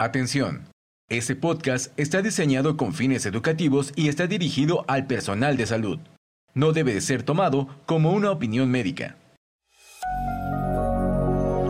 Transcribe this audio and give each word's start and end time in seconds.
Atención. 0.00 0.66
Este 1.10 1.36
podcast 1.36 1.92
está 2.00 2.22
diseñado 2.22 2.78
con 2.78 2.94
fines 2.94 3.26
educativos 3.26 3.92
y 3.96 4.08
está 4.08 4.26
dirigido 4.26 4.86
al 4.88 5.06
personal 5.06 5.58
de 5.58 5.66
salud. 5.66 5.98
No 6.54 6.72
debe 6.72 6.94
de 6.94 7.02
ser 7.02 7.22
tomado 7.22 7.68
como 7.84 8.12
una 8.12 8.30
opinión 8.30 8.70
médica. 8.70 9.18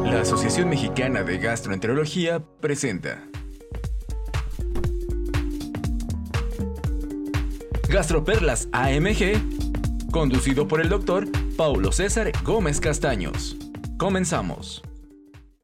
La 0.05 0.21
Asociación 0.21 0.69
Mexicana 0.69 1.25
de 1.25 1.39
Gastroenterología 1.39 2.41
presenta 2.61 3.21
Gastroperlas 7.89 8.69
AMG, 8.71 10.13
conducido 10.13 10.69
por 10.69 10.81
el 10.81 10.89
doctor 10.89 11.27
Paulo 11.57 11.91
César 11.91 12.31
Gómez 12.45 12.79
Castaños. 12.79 13.57
Comenzamos. 13.99 14.85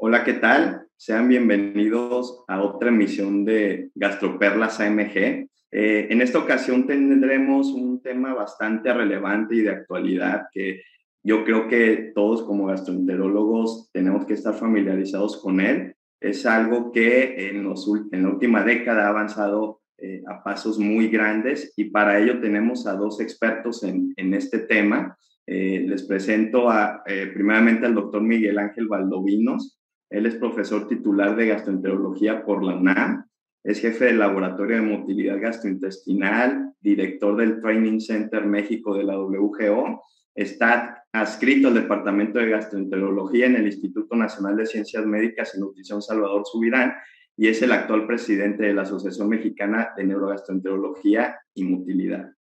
Hola, 0.08 0.22
¿qué 0.22 0.34
tal? 0.34 0.86
Sean 0.96 1.28
bienvenidos 1.28 2.44
a 2.46 2.62
otra 2.62 2.90
emisión 2.90 3.44
de 3.44 3.90
Gastroperlas 3.96 4.78
AMG. 4.78 5.48
Eh, 5.72 6.06
en 6.10 6.22
esta 6.22 6.38
ocasión 6.38 6.86
tendremos 6.86 7.72
un 7.72 8.00
tema 8.00 8.32
bastante 8.32 8.94
relevante 8.94 9.56
y 9.56 9.62
de 9.62 9.70
actualidad 9.70 10.44
que 10.52 10.80
yo 11.24 11.44
creo 11.44 11.66
que 11.66 12.12
todos 12.14 12.44
como 12.44 12.66
gastroenterólogos 12.66 13.90
tenemos 13.92 14.26
que 14.26 14.34
estar 14.34 14.54
familiarizados 14.54 15.42
con 15.42 15.58
él. 15.58 15.96
Es 16.20 16.46
algo 16.46 16.92
que 16.92 17.48
en, 17.48 17.64
los, 17.64 17.90
en 18.12 18.22
la 18.22 18.28
última 18.28 18.62
década 18.62 19.06
ha 19.06 19.08
avanzado 19.08 19.80
eh, 19.98 20.22
a 20.28 20.40
pasos 20.40 20.78
muy 20.78 21.08
grandes 21.08 21.72
y 21.76 21.86
para 21.86 22.20
ello 22.20 22.40
tenemos 22.40 22.86
a 22.86 22.92
dos 22.92 23.20
expertos 23.20 23.82
en, 23.82 24.14
en 24.16 24.34
este 24.34 24.60
tema. 24.60 25.18
Eh, 25.48 25.84
les 25.86 26.02
presento 26.04 26.68
a, 26.68 27.02
eh, 27.06 27.30
primeramente 27.32 27.86
al 27.86 27.94
doctor 27.94 28.22
Miguel 28.22 28.58
Ángel 28.58 28.86
Valdovinos. 28.88 29.75
Él 30.10 30.26
es 30.26 30.36
profesor 30.36 30.88
titular 30.88 31.36
de 31.36 31.48
gastroenterología 31.48 32.44
por 32.44 32.62
la 32.64 32.76
UNAM. 32.76 33.26
Es 33.64 33.80
jefe 33.80 34.06
del 34.06 34.18
Laboratorio 34.18 34.76
de 34.76 34.82
Motilidad 34.82 35.40
Gastrointestinal, 35.40 36.72
director 36.80 37.36
del 37.36 37.60
Training 37.60 37.98
Center 37.98 38.46
México 38.46 38.96
de 38.96 39.04
la 39.04 39.18
WGO 39.18 40.02
Está 40.36 41.02
adscrito 41.12 41.68
al 41.68 41.74
Departamento 41.74 42.38
de 42.38 42.50
Gastroenterología 42.50 43.46
en 43.46 43.56
el 43.56 43.66
Instituto 43.68 44.14
Nacional 44.16 44.58
de 44.58 44.66
Ciencias 44.66 45.06
Médicas 45.06 45.54
y 45.54 45.60
Nutrición 45.60 46.02
Salvador 46.02 46.42
Subirán 46.44 46.92
y 47.38 47.48
es 47.48 47.62
el 47.62 47.72
actual 47.72 48.06
presidente 48.06 48.64
de 48.64 48.74
la 48.74 48.82
Asociación 48.82 49.30
Mexicana 49.30 49.94
de 49.96 50.04
Neurogastroenterología 50.04 51.40
y 51.54 51.64
Mutilidad. 51.64 52.35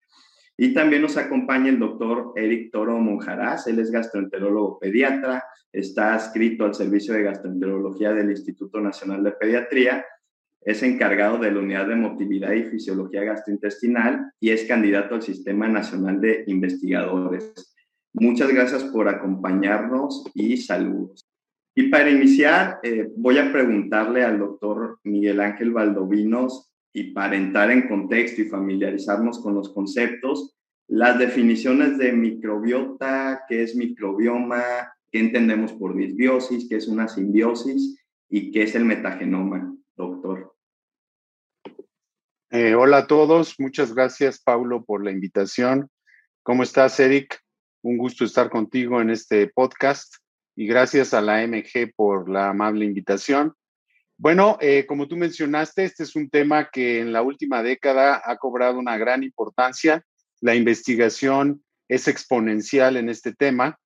Y 0.57 0.73
también 0.73 1.03
nos 1.03 1.17
acompaña 1.17 1.69
el 1.69 1.79
doctor 1.79 2.33
Eric 2.37 2.71
Toro 2.71 2.99
Monjarás, 2.99 3.67
él 3.67 3.81
es 3.81 3.91
gastroenterólogo 3.91 4.79
pediatra, 4.79 5.43
está 5.73 6.15
adscrito 6.15 6.65
al 6.65 6.75
Servicio 6.75 7.13
de 7.15 7.25
Gastroenterología 7.25 8.13
del 8.13 8.31
Instituto 8.31 8.81
Nacional 8.81 9.25
de 9.25 9.33
Pediatría, 9.33 10.05
es 10.65 10.83
encargado 10.83 11.39
de 11.39 11.51
la 11.51 11.61
Unidad 11.61 11.89
de 11.89 11.97
Motilidad 11.97 12.53
y 12.53 12.65
Fisiología 12.65 13.23
Gastrointestinal 13.23 14.33
y 14.41 14.51
es 14.51 14.65
candidato 14.65 15.15
al 15.15 15.23
Sistema 15.23 15.69
Nacional 15.69 16.21
de 16.21 16.45
Investigadores. 16.47 17.75
Muchas 18.15 18.49
gracias 18.49 18.85
por 18.85 19.09
acompañarnos 19.09 20.25
y 20.35 20.57
saludos. 20.57 21.27
Y 21.75 21.89
para 21.89 22.09
iniciar, 22.09 22.79
eh, 22.83 23.11
voy 23.17 23.39
a 23.39 23.53
preguntarle 23.53 24.23
al 24.23 24.39
doctor 24.39 25.01
Miguel 25.03 25.41
Ángel 25.41 25.73
Valdovinos 25.73 26.73
y 26.97 27.13
para 27.13 27.37
entrar 27.37 27.73
en 27.73 27.89
contexto 27.89 28.41
y 28.41 28.49
familiarizarnos 28.49 29.41
con 29.41 29.55
los 29.55 29.75
conceptos, 29.75 30.57
las 30.87 31.19
definiciones 31.19 31.99
de 31.99 32.13
microbiota, 32.13 33.43
qué 33.49 33.65
es 33.65 33.75
microbioma, 33.75 34.63
qué 35.11 35.19
entendemos 35.19 35.73
por 35.73 35.97
disbiosis, 35.97 36.69
qué 36.69 36.77
es 36.77 36.87
una 36.87 37.09
simbiosis 37.09 38.01
y 38.29 38.53
qué 38.53 38.63
es 38.63 38.77
el 38.77 38.85
metagenoma, 38.85 39.75
doctor. 39.97 40.55
Eh, 42.51 42.77
hola 42.77 42.99
a 42.99 43.07
todos, 43.09 43.59
muchas 43.59 43.93
gracias 43.93 44.41
Paulo 44.41 44.85
por 44.85 45.05
la 45.05 45.11
invitación. 45.11 45.89
¿Cómo 46.45 46.63
estás, 46.63 47.01
Eric? 47.01 47.41
Un 47.83 47.99
gusto 47.99 48.25
estar 48.25 48.49
contigo 48.51 49.01
en 49.01 49.11
este 49.11 49.49
podcast 49.49 50.15
y 50.55 50.69
gracias 50.69 51.13
a 51.13 51.21
la 51.21 51.45
MG 51.45 51.93
por 51.97 52.31
la 52.31 52.51
amable 52.51 52.85
invitación. 52.85 53.53
Bueno, 54.17 54.59
eh, 54.61 54.87
como 54.87 55.09
tú 55.09 55.17
mencionaste, 55.17 55.85
este 55.85 56.05
es 56.05 56.15
un 56.15 56.31
tema 56.31 56.71
que 56.71 57.01
en 57.01 57.13
la 57.13 57.23
última 57.23 57.63
década 57.63 58.23
ha 58.25 58.37
cobrado 58.37 58.79
una 58.79 58.97
gran 58.97 59.23
importancia. 59.23 60.05
La 60.41 60.55
investigación 60.55 61.65
es 61.89 62.09
exponencial 62.09 62.97
en 62.97 63.09
este 63.09 63.35
tema. 63.35 63.79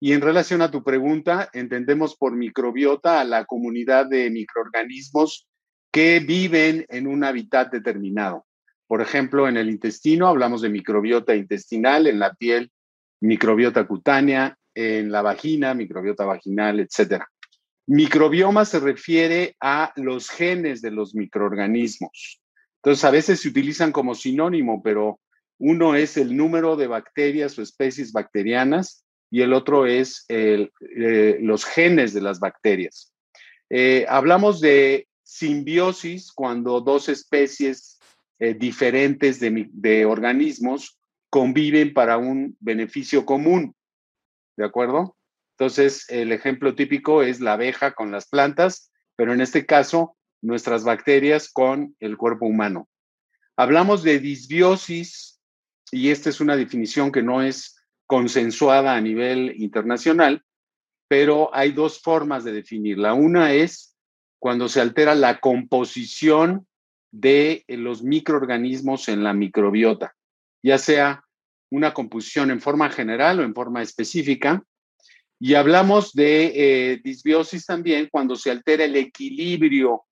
Y 0.00 0.12
en 0.12 0.20
relación 0.20 0.62
a 0.62 0.70
tu 0.70 0.82
pregunta, 0.82 1.48
entendemos 1.52 2.16
por 2.16 2.34
microbiota 2.34 3.20
a 3.20 3.24
la 3.24 3.44
comunidad 3.44 4.06
de 4.06 4.30
microorganismos 4.30 5.48
que 5.92 6.20
viven 6.20 6.86
en 6.88 7.06
un 7.06 7.22
hábitat 7.22 7.70
determinado. 7.70 8.46
Por 8.86 9.00
ejemplo, 9.00 9.48
en 9.48 9.56
el 9.56 9.70
intestino 9.70 10.26
hablamos 10.26 10.62
de 10.62 10.70
microbiota 10.70 11.34
intestinal, 11.34 12.06
en 12.06 12.18
la 12.18 12.34
piel 12.34 12.70
microbiota 13.22 13.86
cutánea, 13.86 14.58
en 14.74 15.12
la 15.12 15.22
vagina, 15.22 15.74
microbiota 15.74 16.24
vaginal, 16.24 16.80
etc. 16.80 17.22
Microbioma 17.86 18.64
se 18.64 18.80
refiere 18.80 19.56
a 19.60 19.92
los 19.96 20.30
genes 20.30 20.82
de 20.82 20.90
los 20.90 21.14
microorganismos. 21.14 22.40
Entonces, 22.76 23.04
a 23.04 23.10
veces 23.10 23.40
se 23.40 23.48
utilizan 23.48 23.92
como 23.92 24.14
sinónimo, 24.14 24.82
pero 24.82 25.20
uno 25.58 25.94
es 25.94 26.16
el 26.16 26.36
número 26.36 26.76
de 26.76 26.88
bacterias 26.88 27.58
o 27.58 27.62
especies 27.62 28.12
bacterianas 28.12 29.04
y 29.30 29.42
el 29.42 29.52
otro 29.52 29.86
es 29.86 30.24
eh, 30.28 30.68
los 31.40 31.64
genes 31.64 32.12
de 32.12 32.20
las 32.20 32.40
bacterias. 32.40 33.12
Eh, 33.70 34.04
hablamos 34.08 34.60
de 34.60 35.08
simbiosis 35.22 36.32
cuando 36.32 36.80
dos 36.80 37.08
especies 37.08 37.98
eh, 38.38 38.54
diferentes 38.54 39.40
de 39.40 40.04
organismos 40.04 40.98
conviven 41.30 41.94
para 41.94 42.18
un 42.18 42.56
beneficio 42.60 43.24
común. 43.24 43.74
¿De 44.56 44.64
acuerdo? 44.64 45.16
Entonces, 45.62 46.06
el 46.08 46.32
ejemplo 46.32 46.74
típico 46.74 47.22
es 47.22 47.40
la 47.40 47.52
abeja 47.52 47.92
con 47.92 48.10
las 48.10 48.26
plantas, 48.26 48.90
pero 49.14 49.32
en 49.32 49.40
este 49.40 49.64
caso, 49.64 50.16
nuestras 50.40 50.82
bacterias 50.82 51.52
con 51.52 51.94
el 52.00 52.16
cuerpo 52.16 52.46
humano. 52.46 52.88
Hablamos 53.56 54.02
de 54.02 54.18
disbiosis, 54.18 55.40
y 55.92 56.10
esta 56.10 56.30
es 56.30 56.40
una 56.40 56.56
definición 56.56 57.12
que 57.12 57.22
no 57.22 57.42
es 57.42 57.76
consensuada 58.08 58.96
a 58.96 59.00
nivel 59.00 59.54
internacional, 59.62 60.42
pero 61.06 61.54
hay 61.54 61.70
dos 61.70 62.00
formas 62.00 62.42
de 62.42 62.52
definirla. 62.52 63.14
Una 63.14 63.52
es 63.52 63.96
cuando 64.40 64.68
se 64.68 64.80
altera 64.80 65.14
la 65.14 65.38
composición 65.38 66.66
de 67.12 67.64
los 67.68 68.02
microorganismos 68.02 69.08
en 69.08 69.22
la 69.22 69.32
microbiota 69.32 70.16
ya 70.62 70.78
sea 70.78 71.24
una 71.70 71.92
composición 71.92 72.50
en 72.50 72.60
forma 72.60 72.90
general 72.90 73.40
o 73.40 73.42
en 73.42 73.54
forma 73.54 73.82
específica. 73.82 74.62
Y 75.44 75.54
hablamos 75.54 76.12
de 76.12 76.52
eh, 76.54 77.00
disbiosis 77.02 77.66
también 77.66 78.08
cuando 78.12 78.36
se 78.36 78.52
altera 78.52 78.84
el 78.84 78.94
equilibrio 78.94 80.04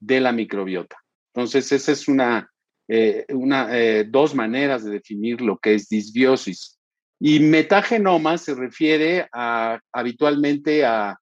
de 0.00 0.22
la 0.22 0.32
microbiota. 0.32 0.96
Entonces, 1.34 1.70
esa 1.70 1.92
es 1.92 2.08
una, 2.08 2.50
eh, 2.88 3.26
eh, 3.28 4.04
dos 4.08 4.34
maneras 4.34 4.82
de 4.82 4.92
definir 4.92 5.42
lo 5.42 5.58
que 5.58 5.74
es 5.74 5.90
disbiosis. 5.90 6.78
Y 7.20 7.40
metagenoma 7.40 8.38
se 8.38 8.54
refiere 8.54 9.28
a, 9.34 9.78
habitualmente 9.92 10.86
a, 10.86 11.20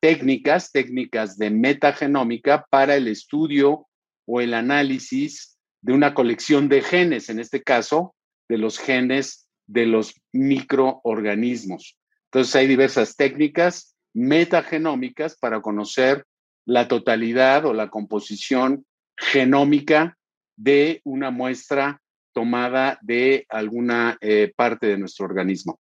técnicas, 0.00 0.70
técnicas 0.70 1.36
de 1.36 1.50
metagenómica 1.50 2.64
para 2.70 2.94
el 2.94 3.08
estudio 3.08 3.88
o 4.28 4.40
el 4.40 4.54
análisis 4.54 5.58
de 5.82 5.92
una 5.92 6.14
colección 6.14 6.68
de 6.68 6.82
genes, 6.82 7.28
en 7.30 7.40
este 7.40 7.64
caso, 7.64 8.14
de 8.48 8.58
los 8.58 8.78
genes 8.78 9.48
de 9.66 9.86
los 9.86 10.14
microorganismos. 10.32 11.98
Entonces 12.34 12.56
hay 12.56 12.66
diversas 12.66 13.14
técnicas 13.14 13.96
metagenómicas 14.12 15.36
para 15.36 15.60
conocer 15.60 16.26
la 16.66 16.88
totalidad 16.88 17.64
o 17.64 17.72
la 17.72 17.90
composición 17.90 18.84
genómica 19.16 20.18
de 20.56 21.00
una 21.04 21.30
muestra 21.30 22.02
tomada 22.32 22.98
de 23.02 23.46
alguna 23.48 24.18
eh, 24.20 24.52
parte 24.56 24.88
de 24.88 24.98
nuestro 24.98 25.26
organismo. 25.26 25.78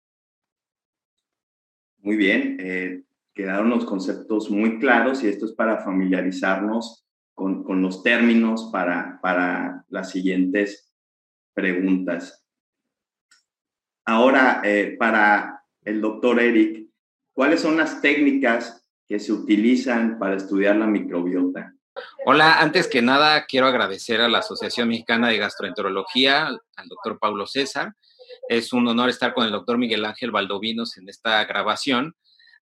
Muy 1.98 2.18
bien, 2.18 2.58
eh, 2.60 3.02
quedaron 3.34 3.72
los 3.72 3.86
conceptos 3.86 4.52
muy 4.52 4.78
claros 4.78 5.24
y 5.24 5.30
esto 5.30 5.48
es 5.48 5.54
para 5.54 5.80
familiarizarnos 5.80 7.04
con, 7.34 7.82
los 7.82 8.04
términos 8.04 8.70
para, 8.72 9.20
para, 9.24 9.84
las 9.90 10.12
siguientes 10.12 10.94
preguntas. 11.56 12.46
Ahora, 14.06 14.62
eh, 14.64 14.96
para 15.00 15.63
el 15.86 16.02
doctor 16.02 16.40
Eric, 16.40 16.88
¿cuáles 17.34 17.62
son 17.62 17.78
las 17.78 18.02
técnicas 18.02 18.88
que 19.08 19.20
se 19.20 19.32
utilizan 19.32 20.18
para 20.20 20.36
estudiar 20.36 20.76
la 20.76 20.88
microbiota? 20.88 21.74
Hola, 22.26 22.60
antes 22.60 22.88
que 22.88 23.02
nada 23.02 23.46
quiero 23.46 23.68
agradecer 23.68 24.22
a 24.22 24.28
la 24.28 24.40
Asociación 24.40 24.88
Mexicana 24.88 25.30
de 25.30 25.38
Gastroenterología, 25.38 26.48
al 26.48 26.88
doctor 26.88 27.20
Pablo 27.20 27.46
César. 27.46 27.94
Es 28.50 28.74
un 28.74 28.88
honor 28.88 29.10
estar 29.10 29.34
con 29.34 29.46
el 29.46 29.52
doctor 29.52 29.78
Miguel 29.78 30.06
Ángel 30.06 30.32
Valdovinos 30.32 30.98
en 30.98 31.08
esta 31.08 31.46
grabación 31.46 32.16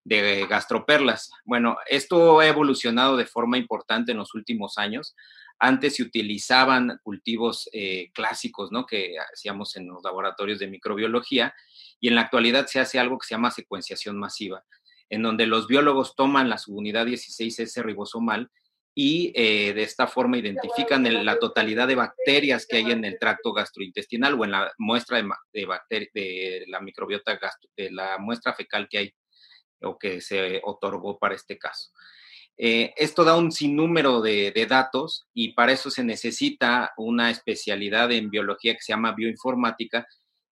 de 0.03 0.47
gastroperlas. 0.47 1.31
Bueno, 1.45 1.77
esto 1.88 2.39
ha 2.39 2.47
evolucionado 2.47 3.17
de 3.17 3.25
forma 3.25 3.57
importante 3.57 4.12
en 4.12 4.17
los 4.17 4.33
últimos 4.33 4.77
años. 4.77 5.15
Antes 5.63 5.97
se 5.97 6.01
utilizaban 6.01 6.99
cultivos 7.03 7.69
eh, 7.71 8.09
clásicos, 8.13 8.71
¿no? 8.71 8.87
Que 8.87 9.13
hacíamos 9.31 9.75
en 9.75 9.87
los 9.89 10.01
laboratorios 10.03 10.57
de 10.57 10.67
microbiología 10.67 11.53
y 11.99 12.07
en 12.07 12.15
la 12.15 12.21
actualidad 12.21 12.65
se 12.65 12.79
hace 12.79 12.97
algo 12.97 13.19
que 13.19 13.27
se 13.27 13.35
llama 13.35 13.51
secuenciación 13.51 14.17
masiva, 14.17 14.63
en 15.07 15.21
donde 15.21 15.45
los 15.45 15.67
biólogos 15.67 16.15
toman 16.15 16.49
la 16.49 16.57
subunidad 16.57 17.05
16S 17.05 17.83
ribosomal 17.83 18.49
y 18.95 19.31
eh, 19.35 19.73
de 19.75 19.83
esta 19.83 20.07
forma 20.07 20.39
identifican 20.39 21.03
la 21.23 21.37
totalidad 21.37 21.87
de 21.87 21.93
bacterias 21.93 22.65
que 22.65 22.77
hay 22.77 22.91
en 22.91 23.05
el 23.05 23.19
tracto 23.19 23.53
gastrointestinal 23.53 24.33
o 24.33 24.43
en 24.43 24.51
la 24.51 24.73
muestra 24.79 25.21
de, 25.53 26.65
la 26.67 26.81
microbiota 26.81 27.35
gastro, 27.35 27.69
de 27.77 27.91
la 27.91 28.17
muestra 28.17 28.55
fecal 28.55 28.87
que 28.89 28.97
hay 28.97 29.13
o 29.83 29.99
que 29.99 30.21
se 30.21 30.59
otorgó 30.63 31.19
para 31.19 31.35
este 31.35 31.59
caso. 31.59 31.91
Eh, 32.63 32.93
esto 32.95 33.23
da 33.23 33.35
un 33.35 33.51
sinnúmero 33.51 34.21
de, 34.21 34.53
datos 34.69 35.25
y 35.33 35.53
para 35.53 35.71
eso 35.71 35.89
se 35.89 36.03
necesita 36.03 36.93
una 36.95 37.31
especialidad 37.31 38.11
en 38.11 38.29
biología 38.29 38.75
que 38.75 38.83
se 38.83 38.93
llama 38.93 39.13
bioinformática, 39.13 40.05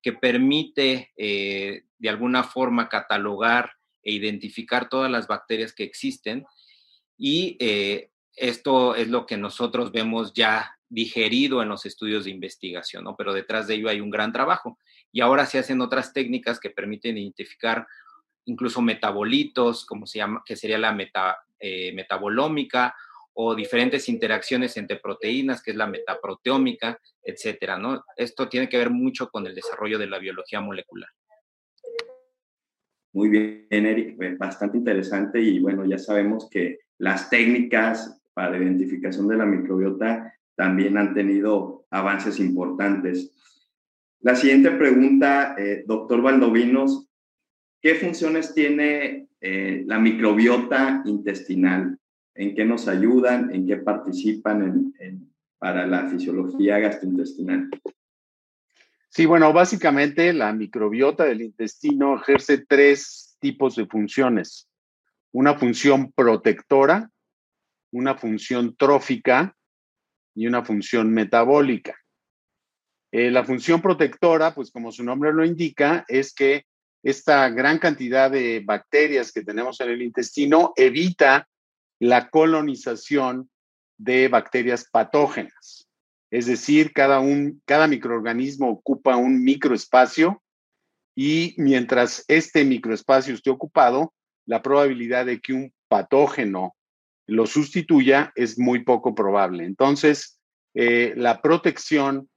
que 0.00 0.12
permite 0.12 1.12
eh, 1.16 1.82
de 1.98 2.08
alguna 2.08 2.44
forma 2.44 2.88
catalogar 2.88 3.72
e 4.04 4.12
identificar 4.12 4.88
todas 4.88 5.10
las 5.10 5.26
bacterias 5.26 5.72
que 5.72 5.82
existen. 5.82 6.46
Y 7.18 7.56
eh, 7.58 8.12
esto 8.36 8.94
es 8.94 9.08
lo 9.08 9.26
que 9.26 9.36
nosotros 9.36 9.90
vemos 9.90 10.32
ya 10.32 10.78
digerido 10.88 11.60
en 11.60 11.70
los 11.70 11.86
estudios 11.86 12.26
de 12.26 12.30
investigación, 12.30 13.02
¿no? 13.02 13.16
Pero 13.16 13.34
detrás 13.34 13.66
de 13.66 13.74
ello 13.74 13.88
hay 13.88 14.00
un 14.00 14.10
gran 14.10 14.32
trabajo. 14.32 14.78
Y 15.10 15.22
ahora 15.22 15.44
se 15.44 15.58
hacen 15.58 15.80
otras 15.80 16.12
técnicas 16.12 16.60
que 16.60 16.70
permiten 16.70 17.18
identificar 17.18 17.84
incluso 18.44 18.80
metabolitos, 18.80 19.84
como 19.84 20.06
se 20.06 20.18
llama, 20.18 20.44
que 20.46 20.54
sería 20.54 20.78
la 20.78 20.92
meta, 20.92 21.36
eh, 21.58 21.92
metabolómica 21.92 22.94
o 23.34 23.54
diferentes 23.54 24.08
interacciones 24.08 24.76
entre 24.76 24.96
proteínas, 24.96 25.62
que 25.62 25.72
es 25.72 25.76
la 25.76 25.86
metaproteómica, 25.86 26.98
etcétera, 27.22 27.78
¿no? 27.78 28.02
Esto 28.16 28.48
tiene 28.48 28.68
que 28.68 28.78
ver 28.78 28.90
mucho 28.90 29.28
con 29.28 29.46
el 29.46 29.54
desarrollo 29.54 29.98
de 29.98 30.06
la 30.06 30.18
biología 30.18 30.60
molecular. 30.60 31.10
Muy 33.12 33.28
bien, 33.28 33.66
Eric, 33.70 34.16
bastante 34.38 34.78
interesante 34.78 35.40
y 35.40 35.58
bueno, 35.58 35.84
ya 35.86 35.98
sabemos 35.98 36.48
que 36.50 36.80
las 36.98 37.30
técnicas 37.30 38.22
para 38.34 38.58
identificación 38.58 39.28
de 39.28 39.36
la 39.36 39.46
microbiota 39.46 40.34
también 40.54 40.98
han 40.98 41.14
tenido 41.14 41.86
avances 41.90 42.38
importantes. 42.40 43.32
La 44.20 44.34
siguiente 44.34 44.70
pregunta, 44.72 45.54
eh, 45.58 45.84
doctor 45.86 46.20
Valdovinos, 46.20 47.05
¿qué 47.86 47.94
funciones 47.94 48.52
tiene 48.52 49.28
eh, 49.40 49.84
la 49.86 50.00
microbiota 50.00 51.02
intestinal, 51.04 51.96
en 52.34 52.56
qué 52.56 52.64
nos 52.64 52.88
ayudan, 52.88 53.54
en 53.54 53.64
qué 53.64 53.76
participan 53.76 54.92
para 55.56 55.86
la 55.86 56.08
fisiología 56.08 56.80
gastrointestinal. 56.80 57.70
Sí, 59.08 59.24
bueno, 59.24 59.52
básicamente 59.52 60.32
la 60.32 60.52
microbiota 60.52 61.26
del 61.26 61.42
intestino 61.42 62.16
ejerce 62.16 62.66
tres 62.66 63.36
tipos 63.38 63.76
de 63.76 63.86
funciones. 63.86 64.68
Una 65.30 65.54
función 65.54 66.10
protectora, 66.10 67.08
una 67.92 68.16
función 68.16 68.74
trófica 68.74 69.56
y 70.34 70.48
una 70.48 70.64
función 70.64 71.14
metabólica. 71.14 71.94
Eh, 73.12 73.30
la 73.30 73.44
función 73.44 73.80
protectora, 73.80 74.52
pues 74.56 74.72
como 74.72 74.90
su 74.90 75.04
nombre 75.04 75.32
lo 75.32 75.44
indica, 75.44 76.04
es 76.08 76.34
que 76.34 76.64
esta 77.06 77.48
gran 77.50 77.78
cantidad 77.78 78.28
de 78.28 78.64
bacterias 78.66 79.30
que 79.30 79.44
tenemos 79.44 79.80
en 79.80 79.90
el 79.90 80.02
intestino 80.02 80.72
evita 80.74 81.48
la 82.00 82.30
colonización 82.30 83.48
de 83.96 84.26
bacterias 84.26 84.88
patógenas. 84.90 85.88
Es 86.32 86.46
decir, 86.46 86.92
cada, 86.92 87.20
un, 87.20 87.62
cada 87.64 87.86
microorganismo 87.86 88.68
ocupa 88.68 89.16
un 89.16 89.44
microespacio 89.44 90.42
y 91.14 91.54
mientras 91.58 92.24
este 92.26 92.64
microespacio 92.64 93.34
esté 93.34 93.50
ocupado, 93.50 94.12
la 94.44 94.60
probabilidad 94.60 95.26
de 95.26 95.40
que 95.40 95.52
un 95.52 95.72
patógeno 95.86 96.74
lo 97.28 97.46
sustituya 97.46 98.32
es 98.34 98.58
muy 98.58 98.82
poco 98.82 99.14
probable. 99.14 99.64
Entonces, 99.64 100.40
eh, 100.74 101.14
la 101.16 101.40
protección 101.40 102.28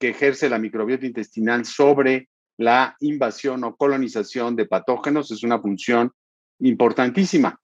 que 0.00 0.08
ejerce 0.08 0.48
la 0.48 0.58
microbiota 0.58 1.06
intestinal 1.06 1.64
sobre 1.64 2.28
la 2.58 2.96
invasión 3.00 3.64
o 3.64 3.76
colonización 3.76 4.56
de 4.56 4.66
patógenos 4.66 5.30
es 5.30 5.42
una 5.42 5.60
función 5.60 6.12
importantísima. 6.58 7.60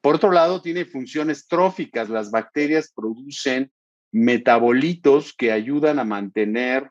Por 0.00 0.16
otro 0.16 0.30
lado, 0.30 0.62
tiene 0.62 0.84
funciones 0.84 1.46
tróficas. 1.48 2.08
Las 2.08 2.30
bacterias 2.30 2.92
producen 2.94 3.72
metabolitos 4.12 5.34
que 5.34 5.52
ayudan 5.52 5.98
a 5.98 6.04
mantener 6.04 6.90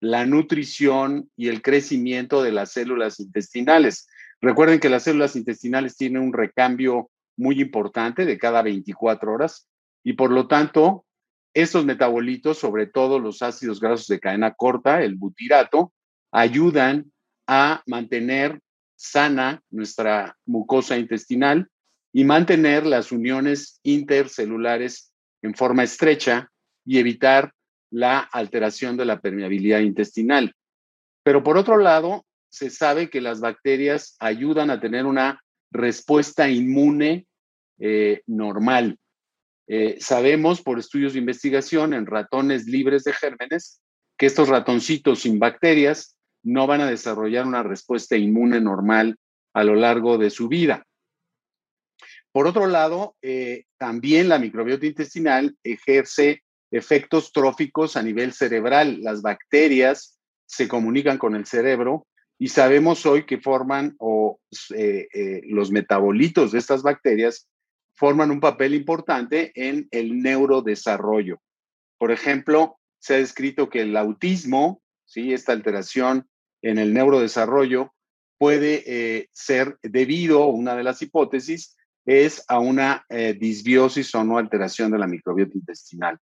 la 0.00 0.26
nutrición 0.26 1.30
y 1.36 1.48
el 1.48 1.62
crecimiento 1.62 2.42
de 2.42 2.52
las 2.52 2.72
células 2.72 3.20
intestinales. 3.20 4.08
Recuerden 4.40 4.80
que 4.80 4.88
las 4.88 5.04
células 5.04 5.36
intestinales 5.36 5.96
tienen 5.96 6.22
un 6.22 6.32
recambio 6.32 7.10
muy 7.36 7.60
importante 7.60 8.24
de 8.26 8.38
cada 8.38 8.62
24 8.62 9.32
horas 9.32 9.68
y 10.02 10.14
por 10.14 10.32
lo 10.32 10.48
tanto, 10.48 11.06
estos 11.54 11.84
metabolitos, 11.84 12.58
sobre 12.58 12.86
todo 12.86 13.18
los 13.18 13.42
ácidos 13.42 13.78
grasos 13.78 14.08
de 14.08 14.18
cadena 14.18 14.52
corta, 14.52 15.02
el 15.02 15.14
butirato, 15.14 15.92
ayudan 16.32 17.12
a 17.46 17.82
mantener 17.86 18.60
sana 18.96 19.62
nuestra 19.70 20.36
mucosa 20.46 20.96
intestinal 20.98 21.68
y 22.12 22.24
mantener 22.24 22.86
las 22.86 23.12
uniones 23.12 23.80
intercelulares 23.82 25.12
en 25.42 25.54
forma 25.54 25.82
estrecha 25.82 26.50
y 26.84 26.98
evitar 26.98 27.52
la 27.90 28.20
alteración 28.20 28.96
de 28.96 29.04
la 29.04 29.20
permeabilidad 29.20 29.80
intestinal. 29.80 30.54
Pero 31.22 31.42
por 31.42 31.56
otro 31.56 31.78
lado, 31.78 32.24
se 32.50 32.70
sabe 32.70 33.10
que 33.10 33.20
las 33.20 33.40
bacterias 33.40 34.16
ayudan 34.18 34.70
a 34.70 34.80
tener 34.80 35.06
una 35.06 35.42
respuesta 35.70 36.48
inmune 36.48 37.26
eh, 37.78 38.22
normal. 38.26 38.98
Eh, 39.66 39.96
sabemos 40.00 40.60
por 40.60 40.78
estudios 40.78 41.14
de 41.14 41.20
investigación 41.20 41.94
en 41.94 42.06
ratones 42.06 42.66
libres 42.66 43.04
de 43.04 43.12
gérmenes 43.12 43.80
que 44.18 44.26
estos 44.26 44.48
ratoncitos 44.48 45.20
sin 45.20 45.38
bacterias 45.38 46.16
no 46.42 46.66
van 46.66 46.80
a 46.80 46.90
desarrollar 46.90 47.46
una 47.46 47.62
respuesta 47.62 48.16
inmune 48.16 48.60
normal 48.60 49.18
a 49.54 49.64
lo 49.64 49.74
largo 49.74 50.18
de 50.18 50.30
su 50.30 50.48
vida. 50.48 50.86
Por 52.32 52.46
otro 52.46 52.66
lado, 52.66 53.16
eh, 53.20 53.64
también 53.78 54.28
la 54.28 54.38
microbiota 54.38 54.86
intestinal 54.86 55.56
ejerce 55.62 56.42
efectos 56.70 57.30
tróficos 57.32 57.96
a 57.96 58.02
nivel 58.02 58.32
cerebral. 58.32 59.02
Las 59.02 59.20
bacterias 59.20 60.18
se 60.46 60.66
comunican 60.66 61.18
con 61.18 61.36
el 61.36 61.46
cerebro 61.46 62.06
y 62.38 62.48
sabemos 62.48 63.04
hoy 63.04 63.26
que 63.26 63.38
forman 63.38 63.94
o 63.98 64.40
eh, 64.74 65.06
eh, 65.12 65.42
los 65.44 65.70
metabolitos 65.70 66.52
de 66.52 66.58
estas 66.58 66.82
bacterias 66.82 67.48
forman 67.94 68.30
un 68.30 68.40
papel 68.40 68.74
importante 68.74 69.52
en 69.54 69.86
el 69.90 70.18
neurodesarrollo. 70.18 71.40
Por 71.98 72.10
ejemplo, 72.10 72.78
se 72.98 73.14
ha 73.14 73.18
descrito 73.18 73.68
que 73.68 73.82
el 73.82 73.96
autismo, 73.96 74.82
¿sí? 75.04 75.32
esta 75.32 75.52
alteración 75.52 76.26
en 76.62 76.78
el 76.78 76.94
neurodesarrollo 76.94 77.92
puede 78.38 78.82
eh, 78.86 79.28
ser 79.32 79.78
debido, 79.82 80.46
una 80.46 80.74
de 80.74 80.82
las 80.82 81.02
hipótesis, 81.02 81.76
es 82.04 82.44
a 82.48 82.58
una 82.58 83.04
eh, 83.08 83.36
disbiosis 83.38 84.14
o 84.14 84.24
no 84.24 84.38
alteración 84.38 84.90
de 84.90 84.98
la 84.98 85.06
microbiota 85.06 85.52
intestinal. 85.54 86.18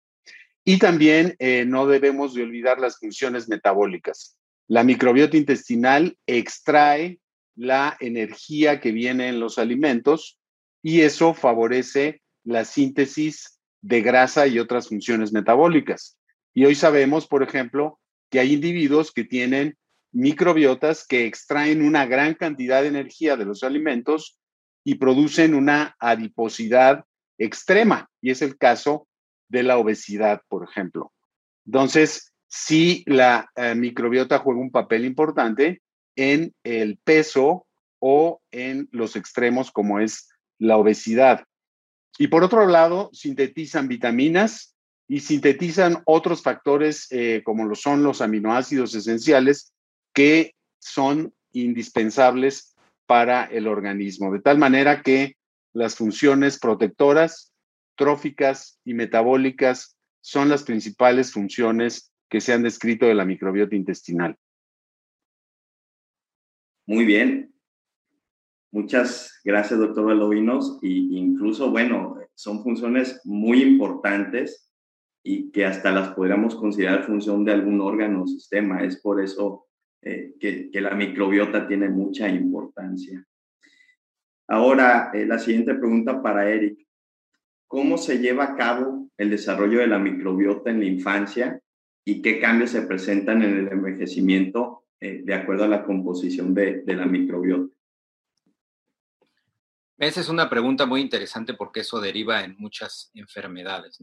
Y 0.66 0.78
también 0.78 1.36
eh, 1.40 1.66
no 1.66 1.88
debemos 1.88 2.34
de 2.34 2.44
olvidar 2.44 2.80
las 2.80 3.00
funciones 3.00 3.48
metabólicas. 3.48 4.38
La 4.68 4.84
microbiota 4.84 5.38
intestinal 5.38 6.18
extrae 6.28 7.20
la 7.56 7.98
energía 8.00 8.80
que 8.80 8.92
viene 8.92 9.30
en 9.30 9.40
los 9.40 9.58
alimentos 9.58 10.38
y 10.82 11.02
eso 11.02 11.34
favorece 11.34 12.22
la 12.44 12.66
síntesis 12.66 13.60
de 13.82 14.02
grasa 14.02 14.48
y 14.48 14.60
otras 14.60 14.90
funciones 14.90 15.32
metabólicas. 15.32 16.18
Y 16.54 16.66
hoy 16.66 16.76
sabemos, 16.76 17.28
por 17.28 17.44
ejemplo, 17.44 18.00
que 18.30 18.40
hay 18.40 18.54
individuos 18.54 19.12
que 19.12 19.24
tienen 19.24 19.78
microbiotas 20.12 21.06
que 21.06 21.26
extraen 21.26 21.82
una 21.82 22.06
gran 22.06 22.34
cantidad 22.34 22.82
de 22.82 22.88
energía 22.88 23.38
de 23.38 23.46
los 23.46 23.64
alimentos 23.64 24.40
y 24.84 24.96
producen 24.96 25.54
una 25.54 25.96
adiposidad 26.00 27.06
extrema. 27.38 28.10
Y 28.22 28.32
es 28.32 28.42
el 28.42 28.58
caso 28.58 29.08
de 29.48 29.64
la 29.64 29.78
obesidad, 29.78 30.42
por 30.48 30.64
ejemplo. 30.64 31.14
Entonces, 31.66 32.34
sí, 32.48 33.04
la 33.06 33.50
eh, 33.56 33.76
microbiota 33.76 34.40
juega 34.40 34.60
un 34.60 34.72
papel 34.72 35.06
importante 35.06 35.82
en 36.16 36.54
el 36.64 36.98
peso 37.04 37.68
o 38.00 38.42
en 38.52 38.88
los 38.92 39.16
extremos 39.16 39.72
como 39.72 40.00
es 40.00 40.30
la 40.58 40.78
obesidad. 40.78 41.46
Y 42.18 42.28
por 42.28 42.44
otro 42.44 42.68
lado, 42.68 43.10
sintetizan 43.14 43.88
vitaminas 43.88 44.76
y 45.08 45.22
sintetizan 45.22 46.02
otros 46.06 46.42
factores 46.44 47.08
eh, 47.12 47.42
como 47.44 47.66
lo 47.66 47.76
son 47.76 48.04
los 48.04 48.22
aminoácidos 48.22 48.94
esenciales 48.96 49.74
que 50.14 50.56
son 50.80 51.34
indispensables 51.52 52.76
para 53.06 53.46
el 53.46 53.68
organismo, 53.68 54.32
de 54.32 54.40
tal 54.40 54.58
manera 54.58 55.02
que 55.02 55.36
las 55.74 55.96
funciones 55.96 56.60
protectoras, 56.60 57.54
tróficas 57.96 58.80
y 58.86 58.94
metabólicas 58.94 59.98
son 60.22 60.50
las 60.50 60.64
principales 60.64 61.32
funciones 61.32 62.14
que 62.30 62.42
se 62.42 62.54
han 62.54 62.64
descrito 62.64 63.06
de 63.06 63.16
la 63.16 63.26
microbiota 63.26 63.76
intestinal. 63.76 64.38
Muy 66.86 67.06
bien. 67.06 67.54
Muchas 68.72 69.40
gracias, 69.44 69.80
doctor 69.80 70.06
Valovinos. 70.06 70.80
Y 70.82 71.18
incluso, 71.18 71.72
bueno, 71.72 72.18
son 72.36 72.64
funciones 72.64 73.20
muy 73.26 73.62
importantes 73.62 74.72
y 75.24 75.52
que 75.52 75.66
hasta 75.66 75.92
las 75.92 76.10
podríamos 76.14 76.56
considerar 76.56 77.06
función 77.06 77.44
de 77.44 77.54
algún 77.54 77.82
órgano 77.82 78.24
o 78.24 78.28
sistema. 78.28 78.84
Es 78.84 79.02
por 79.02 79.22
eso 79.22 79.68
eh, 80.02 80.36
que, 80.40 80.70
la 80.80 80.96
microbiota 80.96 81.68
tiene 81.68 81.90
mucha 81.90 82.30
importancia. 82.30 83.26
Ahora, 84.48 85.12
eh, 85.14 85.26
la 85.26 85.38
siguiente 85.38 85.76
pregunta 85.76 86.22
para 86.22 86.50
Eric. 86.50 86.88
¿Cómo 87.68 87.98
se 87.98 88.18
lleva 88.20 88.46
a 88.46 88.56
cabo 88.56 89.10
el 89.18 89.30
desarrollo 89.30 89.80
de 89.80 89.88
la 89.88 90.00
microbiota 90.00 90.72
en 90.72 90.80
la 90.80 90.86
infancia 90.86 91.62
y 92.04 92.22
qué 92.22 92.40
cambios 92.40 92.72
se 92.72 92.84
presentan 92.84 93.44
en 93.44 93.60
el 93.60 93.68
envejecimiento 93.68 94.86
eh, 95.00 95.22
de 95.24 95.34
acuerdo 95.34 95.66
a 95.66 95.68
la 95.68 95.84
composición 95.84 96.54
de, 96.54 96.82
de 96.82 96.96
la 96.96 97.06
microbiota? 97.06 97.76
Esa 99.98 100.22
es 100.22 100.30
una 100.30 100.50
pregunta 100.50 100.86
muy 100.86 101.02
interesante 101.02 101.54
porque 101.54 101.82
eso 101.82 102.00
deriva 102.00 102.44
en 102.44 102.56
muchas 102.58 103.12
enfermedades. 103.14 104.00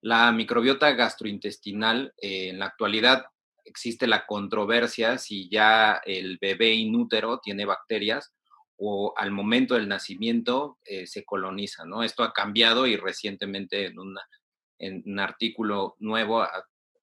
La 0.00 0.32
microbiota 0.32 0.90
gastrointestinal, 0.92 2.14
en 2.16 2.58
la 2.58 2.66
actualidad 2.66 3.26
existe 3.68 4.06
la 4.06 4.26
controversia 4.26 5.18
si 5.18 5.48
ya 5.48 6.00
el 6.04 6.38
bebé 6.40 6.72
inútero 6.74 7.40
tiene 7.42 7.64
bacterias 7.64 8.34
o 8.76 9.12
al 9.16 9.30
momento 9.30 9.74
del 9.74 9.88
nacimiento 9.88 10.78
eh, 10.84 11.06
se 11.06 11.24
coloniza, 11.24 11.84
¿no? 11.84 12.02
Esto 12.02 12.22
ha 12.22 12.32
cambiado 12.32 12.86
y 12.86 12.96
recientemente 12.96 13.86
en, 13.86 13.96
en 14.78 15.02
un 15.06 15.18
artículo 15.20 15.96
nuevo 15.98 16.46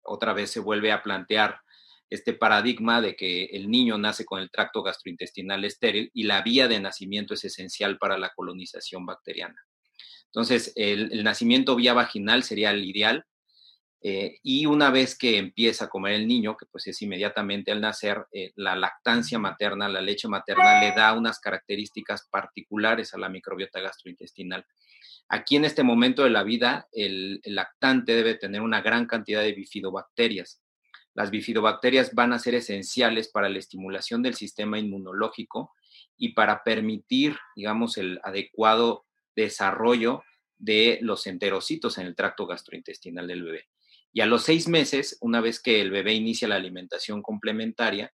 otra 0.04 0.34
vez 0.34 0.52
se 0.52 0.60
vuelve 0.60 0.92
a 0.92 1.04
plantear 1.04 1.60
este 2.10 2.34
paradigma 2.34 3.02
de 3.02 3.16
que 3.16 3.46
el 3.46 3.70
niño 3.70 3.98
nace 3.98 4.26
con 4.26 4.40
el 4.40 4.52
tracto 4.52 4.84
gastrointestinal 4.84 5.66
estéril 5.66 6.12
y 6.14 6.24
la 6.24 6.42
vía 6.42 6.68
de 6.68 6.80
nacimiento 6.80 7.34
es 7.34 7.44
esencial 7.44 7.98
para 7.98 8.18
la 8.18 8.32
colonización 8.36 9.06
bacteriana. 9.06 9.66
Entonces, 10.26 10.74
el, 10.76 11.24
nacimiento 11.24 11.76
vía 11.76 11.94
vaginal 11.94 12.44
sería 12.44 12.72
el 12.72 12.84
ideal. 12.84 13.26
Eh, 14.08 14.38
y 14.44 14.68
una 14.68 14.92
vez 14.92 15.18
que 15.18 15.40
empieza 15.40 15.86
a 15.86 15.90
comer 15.90 16.14
el 16.14 16.28
niño, 16.28 16.56
que 16.56 16.68
pues 16.68 16.86
es 16.86 17.02
inmediatamente 17.02 17.72
al 17.72 17.82
nacer, 17.82 18.28
eh, 18.32 18.52
la 18.56 18.76
lactancia 18.76 19.40
materna, 19.40 19.90
la 19.90 20.02
leche 20.02 20.28
materna, 20.28 20.80
le 20.80 20.92
da 20.92 21.14
unas 21.14 21.40
características 21.40 22.28
particulares 22.30 23.16
a 23.16 23.18
la 23.18 23.30
microbiota 23.30 23.80
gastrointestinal. 23.80 24.64
Aquí 25.28 25.56
en 25.56 25.66
este 25.66 25.82
momento 25.82 26.24
de 26.24 26.30
la 26.30 26.44
vida, 26.44 26.88
el 26.92 27.42
lactante 27.46 28.14
debe 28.14 28.36
tener 28.36 28.62
una 28.62 28.82
gran 28.82 29.08
cantidad 29.08 29.42
de 29.42 29.54
bifidobacterias 29.54 30.62
las 31.16 31.32
bifidobacterias 31.32 32.14
van 32.14 32.34
a 32.34 32.40
ser 32.40 32.56
esenciales 32.56 33.30
para 33.30 33.48
la 33.48 33.58
estimulación 33.58 34.22
del 34.22 34.36
sistema 34.36 34.78
inmunológico 34.78 35.72
y 36.18 36.34
para 36.34 36.62
permitir, 36.62 37.38
digamos, 37.56 37.98
el 37.98 38.20
adecuado 38.22 39.06
desarrollo 39.34 40.24
de 40.58 41.00
los 41.02 41.26
enterocitos 41.26 41.98
en 41.98 42.08
el 42.08 42.16
tracto 42.16 42.46
gastrointestinal 42.46 43.28
del 43.28 43.44
bebé. 43.44 43.68
Y 44.16 44.22
a 44.22 44.26
los 44.26 44.44
seis 44.44 44.70
meses, 44.70 45.18
una 45.20 45.42
vez 45.42 45.60
que 45.60 45.82
el 45.82 45.92
bebé 45.92 46.14
inicia 46.14 46.48
la 46.48 46.56
alimentación 46.56 47.22
complementaria, 47.22 48.14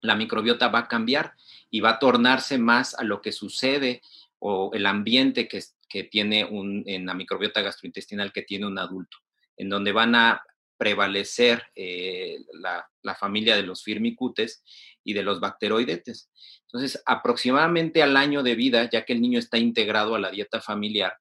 la 0.00 0.16
microbiota 0.16 0.68
va 0.68 0.78
a 0.78 0.88
cambiar 0.88 1.34
y 1.68 1.80
va 1.80 1.90
a 1.90 1.98
tornarse 1.98 2.56
más 2.56 2.94
a 2.94 3.04
lo 3.04 3.20
que 3.20 3.30
sucede 3.30 4.00
o 4.38 4.70
el 4.72 4.86
ambiente 4.86 5.46
que, 5.46 5.62
que 5.86 6.04
tiene 6.04 6.46
un, 6.46 6.82
en 6.86 7.04
la 7.04 7.12
microbiota 7.12 7.60
gastrointestinal 7.60 8.32
que 8.32 8.40
tiene 8.40 8.66
un 8.66 8.78
adulto, 8.78 9.18
en 9.58 9.68
donde 9.68 9.92
van 9.92 10.14
a 10.14 10.42
prevalecer 10.78 11.62
eh, 11.74 12.38
la, 12.54 12.88
familia 13.18 13.54
de 13.54 13.64
los 13.64 13.82
firmicutes 13.82 14.62
y 15.04 15.12
de 15.12 15.22
los 15.22 15.40
bacteroidetes. 15.40 16.30
Entonces, 16.62 17.02
aproximadamente 17.04 18.02
al 18.02 18.16
año 18.16 18.42
de 18.42 18.54
vida, 18.54 18.88
ya 18.90 19.04
que 19.04 19.12
el 19.12 19.20
niño 19.20 19.38
está 19.38 19.58
integrado 19.58 20.14
a 20.14 20.20
la 20.20 20.30
dieta 20.30 20.62
familiar, 20.62 21.18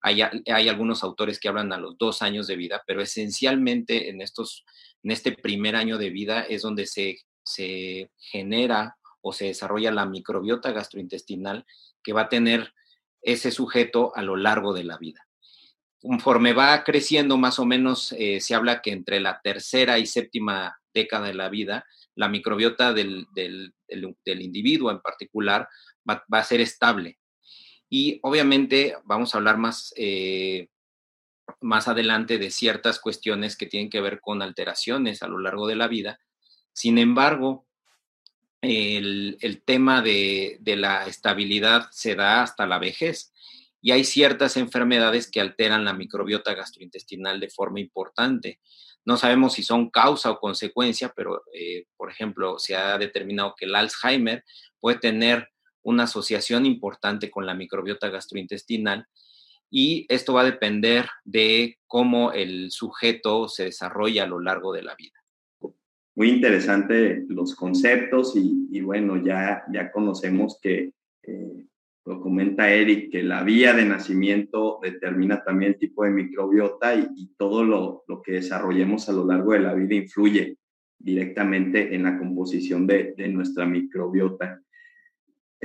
hay, 0.00 0.20
algunos 0.68 1.02
autores 1.02 1.40
que 1.40 1.48
hablan 1.48 1.72
a 1.72 1.78
los 1.78 1.98
dos 1.98 2.22
años 2.22 2.46
de 2.46 2.56
vida, 2.56 2.82
pero 2.86 3.02
esencialmente 3.02 4.08
en, 4.10 4.20
estos, 4.20 4.64
este 5.02 5.32
primer 5.32 5.74
año 5.74 5.98
de 5.98 6.10
vida 6.10 6.42
es 6.42 6.62
donde 6.62 6.86
se, 6.86 7.18
se 7.44 8.10
genera 8.18 8.96
o 9.20 9.32
se 9.32 9.46
desarrolla 9.46 9.90
la 9.90 10.06
microbiota 10.06 10.70
gastrointestinal 10.70 11.66
que 12.02 12.12
va 12.12 12.22
a 12.22 12.28
tener 12.28 12.72
ese 13.20 13.50
sujeto 13.50 14.12
a 14.14 14.22
lo 14.22 14.36
largo 14.36 14.72
de 14.72 14.84
la 14.84 14.98
vida 14.98 15.26
conforme 16.06 16.52
va 16.52 16.84
creciendo, 16.84 17.36
más 17.36 17.58
o 17.58 17.64
menos 17.64 18.14
eh, 18.18 18.40
se 18.40 18.54
habla 18.54 18.80
que 18.80 18.92
entre 18.92 19.20
la 19.20 19.40
tercera 19.42 19.98
y 19.98 20.06
séptima 20.06 20.78
década 20.94 21.26
de 21.26 21.34
la 21.34 21.48
vida, 21.48 21.84
la 22.14 22.28
microbiota 22.28 22.92
del, 22.92 23.26
individuo 24.24 24.90
en 24.90 25.00
particular 25.00 25.68
va, 26.08 26.24
a 26.30 26.44
ser 26.44 26.60
estable. 26.60 27.18
Y 27.88 28.18
obviamente 28.22 28.96
vamos 29.04 29.34
a 29.34 29.38
hablar 29.38 29.58
más, 29.58 29.92
eh, 29.96 30.68
más 31.60 31.88
adelante 31.88 32.38
de 32.38 32.50
ciertas 32.50 32.98
cuestiones 32.98 33.56
que 33.56 33.66
tienen 33.66 33.90
que 33.90 34.00
ver 34.00 34.20
con 34.20 34.42
alteraciones 34.42 35.22
a 35.22 35.28
lo 35.28 35.38
largo 35.38 35.66
de 35.66 35.76
la 35.76 35.88
vida. 35.88 36.18
Sin 36.72 36.98
embargo, 36.98 37.66
el, 38.60 39.62
tema 39.64 40.02
de, 40.02 40.58
de 40.60 40.76
la 40.76 41.06
estabilidad 41.06 41.88
se 41.92 42.14
da 42.14 42.42
hasta 42.42 42.66
la 42.66 42.78
vejez 42.78 43.32
y 43.80 43.92
hay 43.92 44.04
ciertas 44.04 44.56
enfermedades 44.56 45.30
que 45.30 45.40
alteran 45.40 45.84
la 45.84 45.92
microbiota 45.92 46.54
gastrointestinal 46.54 47.38
de 47.38 47.50
forma 47.50 47.78
importante. 47.78 48.60
No 49.04 49.16
sabemos 49.16 49.52
si 49.52 49.62
son 49.62 49.90
causa 49.90 50.32
o 50.32 50.40
consecuencia, 50.40 51.12
pero 51.14 51.44
eh, 51.54 51.86
por 51.96 52.10
ejemplo, 52.10 52.58
se 52.58 52.74
ha 52.74 52.98
determinado 52.98 53.54
que 53.56 53.66
el 53.66 53.76
Alzheimer 53.76 54.44
puede 54.80 54.98
tener 54.98 55.50
una 55.86 56.04
asociación 56.04 56.66
importante 56.66 57.30
con 57.30 57.46
la 57.46 57.54
microbiota 57.54 58.08
gastrointestinal 58.10 59.06
y 59.70 60.06
esto 60.08 60.34
va 60.34 60.42
a 60.42 60.50
depender 60.52 61.06
de 61.24 61.78
cómo 61.86 62.32
el 62.32 62.70
sujeto 62.70 63.48
se 63.48 63.64
desarrolla 63.64 64.24
a 64.24 64.28
lo 64.28 64.40
largo 64.40 64.72
de 64.72 64.82
la 64.82 64.94
vida. 64.94 65.12
Muy 66.14 66.30
interesante 66.30 67.24
los 67.28 67.54
conceptos 67.54 68.34
y, 68.36 68.80
bueno, 68.80 69.22
ya, 69.22 69.64
ya 69.72 69.92
conocemos 69.92 70.58
que 70.62 70.92
eh, 71.22 71.66
lo 72.06 72.20
comenta 72.20 72.70
Eric, 72.70 73.10
que 73.10 73.22
la 73.22 73.42
vía 73.42 73.72
de 73.72 73.84
nacimiento 73.84 74.78
determina 74.82 75.42
también 75.42 75.72
el 75.72 75.78
tipo 75.78 76.04
de 76.04 76.10
microbiota 76.10 76.94
y, 76.94 77.34
todo 77.36 77.64
lo, 77.64 78.04
que 78.24 78.32
desarrollemos 78.32 79.08
a 79.08 79.12
lo 79.12 79.26
largo 79.26 79.52
de 79.52 79.60
la 79.60 79.74
vida 79.74 79.94
influye 79.94 80.56
directamente 80.98 81.94
en 81.94 82.04
la 82.04 82.18
composición 82.18 82.86
de, 82.86 83.14
nuestra 83.28 83.66
microbiota. 83.66 84.62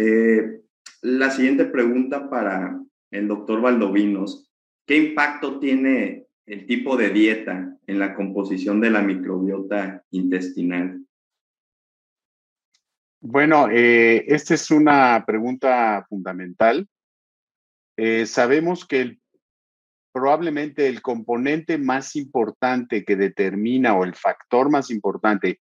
Eh, 0.03 0.63
la 1.03 1.29
siguiente 1.29 1.65
pregunta 1.65 2.27
para 2.27 2.75
el 3.11 3.27
doctor 3.27 3.61
Valdovinos, 3.61 4.51
¿qué 4.87 4.97
impacto 4.97 5.59
tiene 5.59 6.25
el 6.47 6.65
tipo 6.65 6.97
de 6.97 7.11
dieta 7.11 7.77
en 7.85 7.99
la 7.99 8.15
composición 8.15 8.81
de 8.81 8.89
la 8.89 9.03
microbiota 9.03 10.03
intestinal? 10.09 11.05
Bueno, 13.19 13.69
eh, 13.69 14.25
esta 14.27 14.55
es 14.55 14.71
una 14.71 15.23
pregunta 15.27 16.03
fundamental. 16.09 16.87
Eh, 17.95 18.25
sabemos 18.25 18.87
que 18.87 19.19
probablemente 20.11 20.87
el 20.87 21.03
componente 21.03 21.77
más 21.77 22.15
importante 22.15 23.05
que 23.05 23.15
determina 23.15 23.95
o 23.95 24.03
el 24.03 24.15
factor 24.15 24.71
más 24.71 24.89
importante 24.89 25.61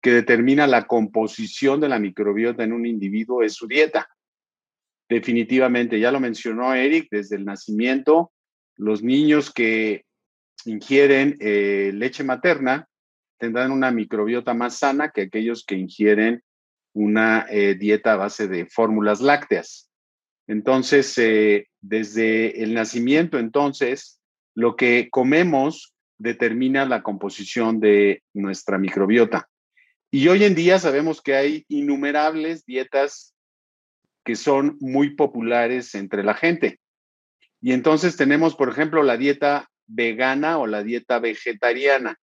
que 0.00 0.12
determina 0.12 0.66
la 0.66 0.86
composición 0.86 1.80
de 1.80 1.88
la 1.88 1.98
microbiota 1.98 2.64
en 2.64 2.72
un 2.72 2.86
individuo 2.86 3.42
es 3.42 3.54
su 3.54 3.66
dieta. 3.66 4.08
Definitivamente, 5.08 5.98
ya 5.98 6.12
lo 6.12 6.20
mencionó 6.20 6.74
Eric, 6.74 7.08
desde 7.10 7.36
el 7.36 7.44
nacimiento, 7.44 8.32
los 8.76 9.02
niños 9.02 9.52
que 9.52 10.04
ingieren 10.64 11.36
eh, 11.40 11.90
leche 11.94 12.24
materna 12.24 12.88
tendrán 13.38 13.70
una 13.70 13.90
microbiota 13.90 14.54
más 14.54 14.78
sana 14.78 15.10
que 15.10 15.22
aquellos 15.22 15.64
que 15.64 15.76
ingieren 15.76 16.42
una 16.92 17.46
eh, 17.48 17.74
dieta 17.74 18.14
a 18.14 18.16
base 18.16 18.48
de 18.48 18.66
fórmulas 18.66 19.20
lácteas. 19.20 19.90
Entonces, 20.48 21.16
eh, 21.18 21.68
desde 21.80 22.62
el 22.62 22.74
nacimiento, 22.74 23.38
entonces, 23.38 24.20
lo 24.54 24.76
que 24.76 25.08
comemos 25.10 25.94
determina 26.18 26.84
la 26.84 27.02
composición 27.02 27.78
de 27.78 28.22
nuestra 28.34 28.78
microbiota. 28.78 29.48
Y 30.10 30.28
hoy 30.28 30.44
en 30.44 30.54
día 30.54 30.78
sabemos 30.78 31.20
que 31.20 31.34
hay 31.34 31.64
innumerables 31.68 32.64
dietas 32.64 33.34
que 34.24 34.36
son 34.36 34.76
muy 34.80 35.14
populares 35.16 35.94
entre 35.94 36.22
la 36.22 36.34
gente. 36.34 36.80
Y 37.60 37.72
entonces 37.72 38.16
tenemos, 38.16 38.54
por 38.54 38.70
ejemplo, 38.70 39.02
la 39.02 39.16
dieta 39.16 39.68
vegana 39.86 40.58
o 40.58 40.66
la 40.66 40.82
dieta 40.82 41.18
vegetariana. 41.18 42.18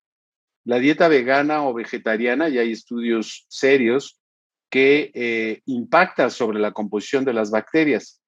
La 0.64 0.78
dieta 0.78 1.06
vegana 1.06 1.64
o 1.64 1.74
vegetariana, 1.74 2.48
y 2.48 2.58
hay 2.58 2.72
estudios 2.72 3.46
serios 3.48 4.20
que 4.68 5.12
eh, 5.14 5.62
impacta 5.66 6.28
sobre 6.30 6.58
la 6.58 6.72
composición 6.72 7.24
de 7.24 7.34
las 7.34 7.50
bacterias. 7.50 8.20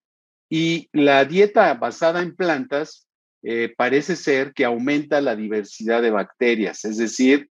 Y 0.49 0.88
la 0.93 1.25
dieta 1.25 1.75
basada 1.75 2.23
en 2.23 2.37
plantas 2.37 3.09
eh, 3.43 3.75
parece 3.77 4.15
ser 4.15 4.53
que 4.53 4.65
aumenta 4.65 5.21
la 5.21 5.35
diversidad 5.35 6.00
de 6.00 6.11
bacterias, 6.11 6.85
es 6.85 6.97
decir, 6.97 7.49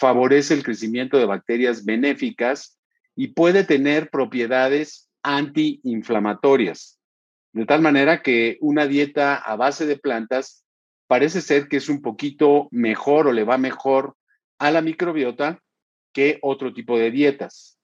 favorece 0.00 0.54
el 0.54 0.62
crecimiento 0.62 1.18
de 1.18 1.26
bacterias 1.26 1.84
benéficas 1.84 2.78
y 3.14 3.28
puede 3.28 3.64
tener 3.64 4.08
propiedades 4.08 5.10
antiinflamatorias. 5.22 6.98
De 7.52 7.66
tal 7.66 7.82
manera 7.82 8.22
que 8.22 8.56
una 8.62 8.86
dieta 8.86 9.34
a 9.36 9.56
base 9.56 9.84
de 9.84 9.98
plantas 9.98 10.64
parece 11.06 11.42
ser 11.42 11.68
que 11.68 11.76
es 11.76 11.90
un 11.90 12.00
poquito 12.00 12.68
mejor 12.70 13.26
o 13.26 13.32
le 13.32 13.44
va 13.44 13.58
mejor 13.58 14.16
a 14.58 14.70
la 14.70 14.80
microbiota 14.80 15.60
que 16.14 16.38
otro 16.40 16.72
tipo 16.72 16.98
de 16.98 17.10
dietas. 17.10 17.78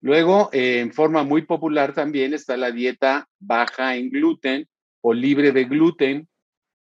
Luego, 0.00 0.50
eh, 0.52 0.80
en 0.80 0.92
forma 0.92 1.22
muy 1.22 1.42
popular 1.42 1.94
también 1.94 2.34
está 2.34 2.56
la 2.56 2.72
dieta 2.72 3.28
baja 3.38 3.94
en 3.94 4.10
gluten 4.10 4.66
o 5.02 5.14
libre 5.14 5.52
de 5.52 5.64
gluten, 5.66 6.28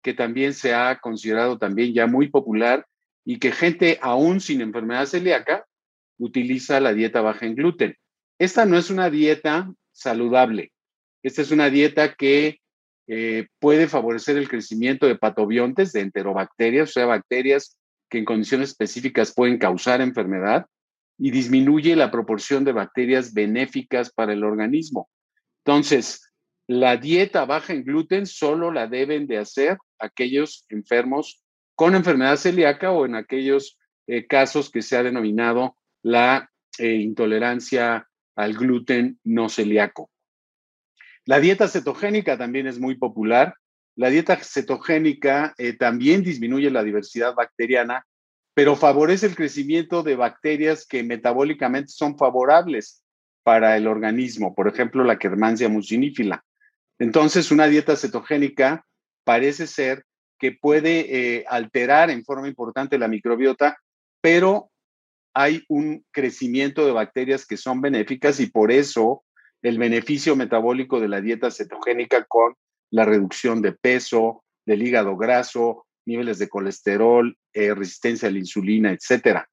que 0.03 0.15
también 0.15 0.55
se 0.55 0.73
ha 0.73 0.99
considerado 1.01 1.59
también 1.59 1.93
ya 1.93 2.07
muy 2.07 2.29
popular 2.29 2.87
y 3.25 3.39
que 3.39 3.53
gente 3.53 3.99
aún 4.01 4.41
sin 4.41 4.61
enfermedad 4.61 5.07
celíaca 5.07 5.67
utiliza 6.19 6.81
la 6.81 6.93
dieta 6.93 7.21
baja 7.21 7.47
en 7.47 7.55
gluten. 7.55 7.97
Esta 8.39 8.65
no 8.65 8.77
es 8.79 8.91
una 8.91 9.11
dieta 9.11 9.73
saludable. 9.93 10.73
Esta 11.23 11.43
es 11.43 11.51
una 11.51 11.71
dieta 11.71 12.15
que 12.15 12.61
eh, 13.07 13.49
puede 13.59 13.89
favorecer 13.89 14.37
el 14.37 14.49
crecimiento 14.49 15.07
de 15.07 15.17
patobiontes, 15.17 15.93
de 15.93 16.01
enterobacterias, 16.01 16.91
o 16.91 16.93
sea, 16.93 17.07
bacterias 17.07 17.77
que 18.09 18.19
en 18.19 18.25
condiciones 18.25 18.71
específicas 18.71 19.33
pueden 19.35 19.59
causar 19.59 20.01
enfermedad 20.01 20.67
y 21.19 21.31
disminuye 21.31 21.95
la 21.97 22.11
proporción 22.11 22.65
de 22.65 22.73
bacterias 22.73 23.35
benéficas 23.35 24.11
para 24.11 24.33
el 24.33 24.43
organismo. 24.43 25.09
Entonces, 25.65 26.33
la 26.67 26.97
dieta 26.97 27.45
baja 27.45 27.73
en 27.73 27.85
gluten 27.85 28.27
solo 28.27 28.71
la 28.73 28.87
deben 28.87 29.27
de 29.27 29.39
hacer 29.39 29.77
aquellos 29.99 30.65
enfermos 30.69 31.43
con 31.81 31.95
enfermedad 31.95 32.37
celíaca 32.37 32.91
o 32.91 33.07
en 33.07 33.15
aquellos 33.15 33.79
eh, 34.07 34.27
casos 34.27 34.69
que 34.69 34.83
se 34.83 34.99
ha 34.99 35.03
denominado 35.03 35.79
la 36.03 36.51
eh, 36.77 36.97
intolerancia 36.97 38.07
al 38.37 38.53
gluten 38.53 39.19
no 39.25 39.49
celíaco. 39.49 40.11
La 41.25 41.41
dieta 41.41 41.69
cetogénica 41.69 42.37
también 42.37 42.67
es 42.67 42.79
muy 42.79 42.99
popular. 42.99 43.55
La 43.97 44.11
dieta 44.11 44.37
cetogénica 44.37 45.55
eh, 45.57 45.73
también 45.73 46.23
disminuye 46.23 46.71
la 46.71 46.83
diversidad 46.83 47.35
bacteriana, 47.35 48.07
pero 48.53 48.77
favorece 48.77 49.25
el 49.25 49.35
crecimiento 49.35 50.03
de 50.03 50.17
bacterias 50.17 50.87
que 50.87 51.03
metabólicamente 51.03 51.93
son 51.93 52.19
favorables 52.19 53.03
para 53.43 53.79
el 53.79 53.87
organismo, 53.87 54.55
por 54.55 54.69
ejemplo, 54.69 55.03
la 55.03 55.19
Kermansia 55.19 55.71
mucinífila. 55.71 56.45
Entonces, 56.99 57.51
una 57.51 57.69
dieta 57.69 57.97
cetogénica 57.97 58.85
parece 59.25 59.67
ser 59.67 60.05
que 60.41 60.53
puede 60.53 61.37
eh, 61.37 61.45
alterar 61.49 62.11
en 62.11 62.25
forma 62.25 62.49
importante 62.49 62.99
la 62.99 63.09
microbiota, 63.09 63.79
pero 64.23 64.71
hay 65.35 65.65
un 65.69 66.05
crecimiento 66.11 66.85
de 66.87 66.93
bacterias 66.93 67.47
que 67.47 67.59
son 67.59 67.81
benéficas 67.81 68.41
y 68.41 68.47
por 68.47 68.73
eso 68.73 69.23
el 69.63 69.79
beneficio 69.79 70.35
metabólico 70.35 70.99
de 70.99 71.09
la 71.09 71.21
dieta 71.21 71.51
cetogénica 71.51 72.25
con 72.25 72.55
la 72.91 73.05
reducción 73.05 73.61
de 73.61 73.73
peso, 73.73 74.43
del 74.65 74.83
hígado 74.83 75.17
graso, 75.17 75.87
niveles 76.07 76.39
de 76.39 76.49
colesterol, 76.49 77.37
eh, 77.53 77.75
resistencia 77.75 78.29
a 78.29 78.33
la 78.33 78.39
insulina, 78.39 78.91
etcétera. 78.91 79.49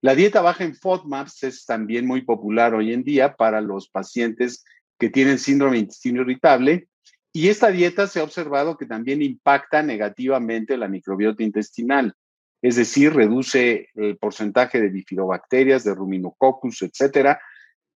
La 0.00 0.14
dieta 0.14 0.40
baja 0.40 0.64
en 0.64 0.74
FODMAPs 0.74 1.44
es 1.44 1.66
también 1.66 2.06
muy 2.06 2.22
popular 2.22 2.74
hoy 2.74 2.92
en 2.92 3.04
día 3.04 3.34
para 3.34 3.60
los 3.60 3.88
pacientes 3.88 4.64
que 4.98 5.10
tienen 5.10 5.38
síndrome 5.38 5.76
de 5.76 5.82
intestino 5.82 6.22
irritable 6.22 6.88
y 7.32 7.48
esta 7.48 7.70
dieta 7.70 8.06
se 8.06 8.20
ha 8.20 8.24
observado 8.24 8.76
que 8.76 8.86
también 8.86 9.22
impacta 9.22 9.82
negativamente 9.82 10.76
la 10.76 10.88
microbiota 10.88 11.42
intestinal, 11.42 12.14
es 12.60 12.76
decir, 12.76 13.14
reduce 13.14 13.88
el 13.94 14.18
porcentaje 14.18 14.80
de 14.80 14.88
bifidobacterias, 14.88 15.82
de 15.82 15.94
ruminococcus, 15.94 16.82
etcétera, 16.82 17.40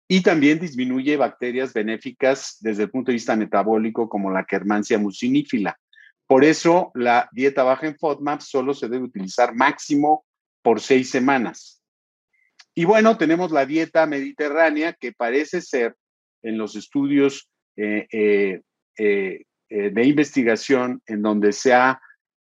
y 0.09 0.23
también 0.23 0.61
disminuye 0.61 1.17
bacterias 1.17 1.73
benéficas 1.73 2.59
desde 2.61 2.85
el 2.85 2.91
punto 2.91 3.11
de 3.11 3.15
vista 3.15 3.37
metabólico 3.37 4.09
como 4.09 4.31
la 4.31 4.45
Kermansia 4.45 4.99
mucinífila. 4.99 5.79
Por 6.27 6.45
eso 6.45 6.93
la 6.95 7.29
dieta 7.33 7.65
baja 7.65 7.87
en 7.87 7.99
FODMAP 7.99 8.41
solo 8.41 8.73
se 8.73 8.89
debe 8.89 9.05
utilizar 9.05 9.55
máximo 9.55 10.25
por 10.63 10.81
seis 10.81 11.11
semanas. 11.11 11.83
Y 12.75 12.85
bueno, 12.85 13.17
tenemos 13.19 13.51
la 13.53 13.67
dieta 13.67 14.07
mediterránea 14.07 14.95
que 14.95 15.13
parece 15.13 15.61
ser 15.61 15.97
en 16.43 16.59
los 16.59 16.77
estudios 16.77 17.49
eh, 17.77 18.07
eh, 18.11 18.63
eh, 18.97 19.45
eh, 19.71 19.91
de 19.91 20.05
investigación 20.05 21.03
en 21.07 21.23
donde 21.23 21.53
se 21.53 21.73
ha 21.73 22.01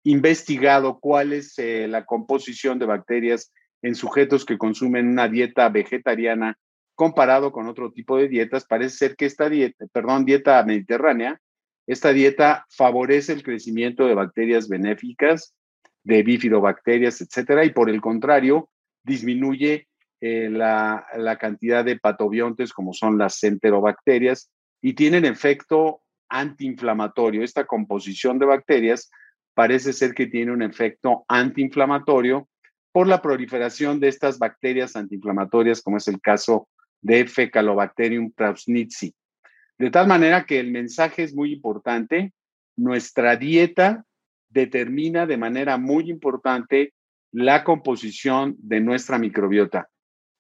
investigado 0.05 0.99
cuál 0.99 1.33
es 1.33 1.59
eh, 1.59 1.87
la 1.89 2.07
composición 2.07 2.79
de 2.79 2.87
bacterias 2.87 3.53
en 3.83 3.95
sujetos 3.95 4.47
que 4.47 4.57
consumen 4.57 5.09
una 5.09 5.29
dieta 5.29 5.69
vegetariana 5.69 6.57
comparado 6.95 7.53
con 7.53 7.69
otro 7.69 7.93
tipo 7.93 8.17
de 8.17 8.29
dietas, 8.29 8.65
parece 8.65 8.97
ser 8.97 9.17
que 9.17 9.27
esta 9.27 9.49
dieta, 9.49 9.87
perdón, 9.93 10.25
dieta 10.25 10.63
mediterránea, 10.65 11.39
esta 11.87 12.13
dieta 12.13 12.67
favorece 12.71 13.33
el 13.33 13.43
crecimiento 13.43 14.07
de 14.07 14.15
bacterias 14.15 14.69
benéficas, 14.69 15.55
de 16.03 16.23
bifidobacterias, 16.23 17.21
etcétera, 17.21 17.65
y 17.65 17.71
por 17.71 17.91
el 17.91 18.01
contrario, 18.01 18.71
disminuye 19.05 19.87
la, 20.21 21.07
la, 21.17 21.39
cantidad 21.39 21.85
de 21.85 21.97
patobiontes 21.97 22.73
como 22.73 22.93
son 22.93 23.19
las 23.19 23.43
enterobacterias 23.45 24.51
y 24.83 24.95
tienen 24.95 25.25
efecto 25.25 26.03
antiinflamatorio. 26.29 27.43
Esta 27.43 27.67
composición 27.67 28.39
de 28.39 28.47
bacterias 28.47 29.11
parece 29.55 29.93
ser 29.93 30.15
que 30.15 30.27
tiene 30.27 30.53
un 30.53 30.63
efecto 30.63 31.25
antiinflamatorio 31.29 32.49
por 32.93 33.07
la 33.07 33.21
proliferación 33.21 34.01
de 34.01 34.09
estas 34.09 34.39
bacterias 34.39 34.97
antiinflamatorias, 34.97 35.83
como 35.83 35.99
es 35.99 36.09
el 36.09 36.21
caso 36.21 36.69
de 37.01 37.27
Fecalobacterium 37.27 38.33
prausnitzi. 38.33 39.15
De 39.79 39.91
tal 39.91 40.09
manera 40.09 40.45
que 40.45 40.59
el 40.59 40.71
mensaje 40.71 41.23
es 41.23 41.35
muy 41.35 41.53
importante. 41.53 42.33
Nuestra 42.77 43.37
dieta 43.37 44.05
determina 44.49 45.27
de 45.27 45.37
manera 45.37 45.79
muy 45.79 46.11
importante 46.11 46.95
la 47.33 47.65
composición 47.65 48.57
de 48.59 48.81
nuestra 48.81 49.19
microbiota. 49.19 49.89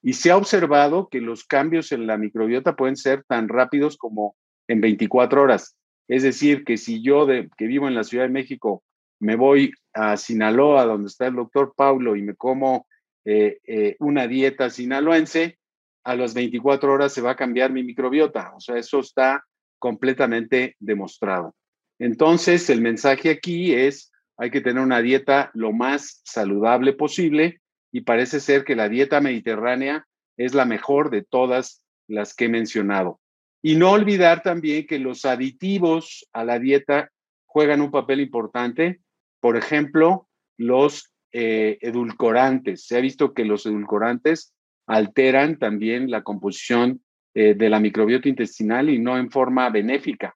Y 0.02 0.14
se 0.14 0.30
ha 0.30 0.36
observado 0.36 1.08
que 1.08 1.20
los 1.20 1.44
cambios 1.44 1.92
en 1.92 2.06
la 2.06 2.16
microbiota 2.16 2.76
pueden 2.76 2.96
ser 2.96 3.24
tan 3.24 3.48
rápidos 3.48 3.96
como 3.96 4.36
en 4.66 4.80
24 4.80 5.42
horas. 5.42 5.76
Es 6.08 6.22
decir, 6.22 6.64
que 6.64 6.78
si 6.78 7.02
yo 7.02 7.26
que 7.26 7.66
vivo 7.66 7.86
en 7.86 7.94
la 7.94 8.04
Ciudad 8.04 8.24
de 8.24 8.30
México 8.30 8.82
me 9.20 9.36
voy 9.36 9.72
a 9.92 10.16
Sinaloa, 10.16 10.84
donde 10.84 11.08
está 11.08 11.26
el 11.26 11.36
doctor 11.36 11.74
Paulo, 11.76 12.16
y 12.16 12.22
me 12.22 12.34
como 12.34 12.86
eh, 13.24 13.58
eh, 13.66 13.96
una 13.98 14.26
dieta 14.26 14.70
sinaloense, 14.70 15.58
a 16.04 16.16
las 16.16 16.34
24 16.34 16.92
horas 16.92 17.12
se 17.12 17.20
va 17.20 17.32
a 17.32 17.36
cambiar 17.36 17.72
mi 17.72 17.82
microbiota. 17.82 18.52
O 18.56 18.60
sea, 18.60 18.78
eso 18.78 19.00
está 19.00 19.44
completamente 19.78 20.76
demostrado. 20.78 21.54
Entonces, 21.98 22.70
el 22.70 22.80
mensaje 22.80 23.30
aquí 23.30 23.74
es, 23.74 24.12
hay 24.36 24.50
que 24.50 24.60
tener 24.60 24.82
una 24.82 25.02
dieta 25.02 25.50
lo 25.52 25.72
más 25.72 26.22
saludable 26.24 26.92
posible 26.92 27.60
y 27.92 28.02
parece 28.02 28.40
ser 28.40 28.64
que 28.64 28.76
la 28.76 28.88
dieta 28.88 29.20
mediterránea 29.20 30.06
es 30.36 30.54
la 30.54 30.64
mejor 30.64 31.10
de 31.10 31.22
todas 31.22 31.82
las 32.06 32.34
que 32.34 32.46
he 32.46 32.48
mencionado. 32.48 33.20
Y 33.62 33.76
no 33.76 33.90
olvidar 33.90 34.42
también 34.42 34.86
que 34.86 34.98
los 34.98 35.24
aditivos 35.24 36.28
a 36.32 36.44
la 36.44 36.58
dieta 36.58 37.10
juegan 37.46 37.80
un 37.80 37.90
papel 37.90 38.20
importante. 38.20 39.00
Por 39.40 39.56
ejemplo, 39.56 40.28
los 40.56 41.12
eh, 41.32 41.78
edulcorantes. 41.80 42.86
Se 42.86 42.96
ha 42.96 43.00
visto 43.00 43.34
que 43.34 43.44
los 43.44 43.66
edulcorantes 43.66 44.54
alteran 44.86 45.58
también 45.58 46.10
la 46.10 46.22
composición 46.22 47.02
eh, 47.34 47.54
de 47.54 47.68
la 47.68 47.80
microbiota 47.80 48.28
intestinal 48.28 48.88
y 48.88 48.98
no 48.98 49.18
en 49.18 49.30
forma 49.30 49.68
benéfica. 49.70 50.34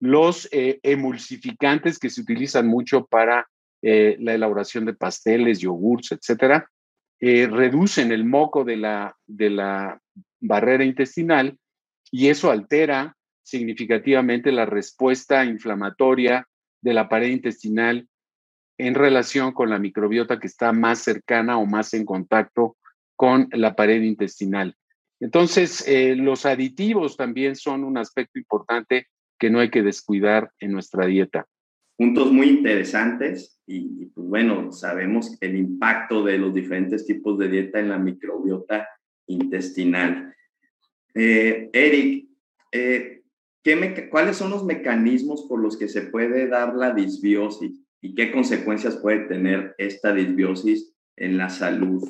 Los 0.00 0.48
eh, 0.52 0.80
emulsificantes 0.82 1.98
que 1.98 2.10
se 2.10 2.20
utilizan 2.20 2.66
mucho 2.66 3.06
para 3.06 3.48
la 3.80 4.34
elaboración 4.34 4.86
de 4.86 4.94
pasteles, 4.94 5.60
yogurts, 5.60 6.10
etcétera, 6.10 6.68
reducen 7.20 8.10
el 8.10 8.24
moco 8.24 8.64
de 8.64 8.76
la, 8.76 9.16
de 9.24 9.50
la 9.50 10.00
barrera 10.40 10.82
intestinal 10.82 11.56
y 12.10 12.28
eso 12.28 12.50
altera 12.50 13.16
significativamente 13.42 14.52
la 14.52 14.66
respuesta 14.66 15.44
inflamatoria 15.44 16.46
de 16.82 16.94
la 16.94 17.08
pared 17.08 17.28
intestinal 17.28 18.08
en 18.78 18.94
relación 18.94 19.52
con 19.52 19.70
la 19.70 19.78
microbiota 19.78 20.38
que 20.38 20.46
está 20.46 20.72
más 20.72 21.00
cercana 21.00 21.58
o 21.58 21.66
más 21.66 21.94
en 21.94 22.04
contacto 22.04 22.76
con 23.16 23.48
la 23.52 23.74
pared 23.74 24.02
intestinal. 24.02 24.76
Entonces, 25.20 25.86
eh, 25.88 26.14
los 26.14 26.46
aditivos 26.46 27.16
también 27.16 27.56
son 27.56 27.82
un 27.82 27.98
aspecto 27.98 28.38
importante 28.38 29.08
que 29.38 29.50
no 29.50 29.58
hay 29.58 29.70
que 29.70 29.82
descuidar 29.82 30.52
en 30.60 30.72
nuestra 30.72 31.06
dieta. 31.06 31.46
Puntos 31.96 32.32
muy 32.32 32.48
interesantes 32.48 33.60
y, 33.66 34.06
pues 34.06 34.28
bueno, 34.28 34.70
sabemos 34.70 35.36
el 35.40 35.56
impacto 35.56 36.22
de 36.22 36.38
los 36.38 36.54
diferentes 36.54 37.04
tipos 37.04 37.36
de 37.38 37.48
dieta 37.48 37.80
en 37.80 37.88
la 37.88 37.98
microbiota 37.98 38.86
intestinal. 39.26 40.32
Eh, 41.14 41.70
Eric, 41.72 42.28
eh, 42.72 43.22
¿cuáles 44.10 44.36
son 44.36 44.50
los 44.50 44.64
mecanismos 44.64 45.42
por 45.48 45.60
los 45.60 45.76
que 45.76 45.88
se 45.88 46.02
puede 46.02 46.48
dar 46.48 46.74
la 46.74 46.92
disbiosis 46.92 47.72
y 48.00 48.14
qué 48.14 48.32
consecuencias 48.32 48.96
puede 48.96 49.26
tener 49.26 49.74
esta 49.78 50.12
disbiosis 50.12 50.94
en 51.16 51.36
la 51.36 51.50
salud? 51.50 52.08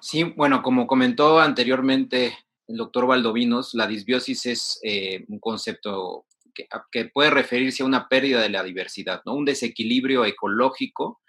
Sí, 0.00 0.22
bueno, 0.22 0.62
como 0.62 0.86
comentó 0.86 1.40
anteriormente 1.40 2.36
el 2.68 2.76
doctor 2.76 3.06
Valdovinos, 3.06 3.74
la 3.74 3.86
disbiosis 3.86 4.46
es 4.46 4.80
eh, 4.82 5.24
un 5.28 5.40
concepto 5.40 6.26
que, 6.54 6.66
que, 6.92 7.06
puede 7.06 7.30
referirse 7.30 7.82
a 7.82 7.86
una 7.86 8.08
pérdida 8.08 8.42
de 8.42 8.50
la 8.50 8.62
diversidad, 8.62 9.22
¿no? 9.24 9.34
un 9.34 9.44
desequilibrio 9.44 10.24
ecológico 10.24 11.20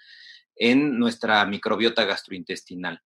en 0.55 0.99
nuestra 0.99 1.45
microbiota 1.45 2.03
gastrointestinal. 2.03 3.01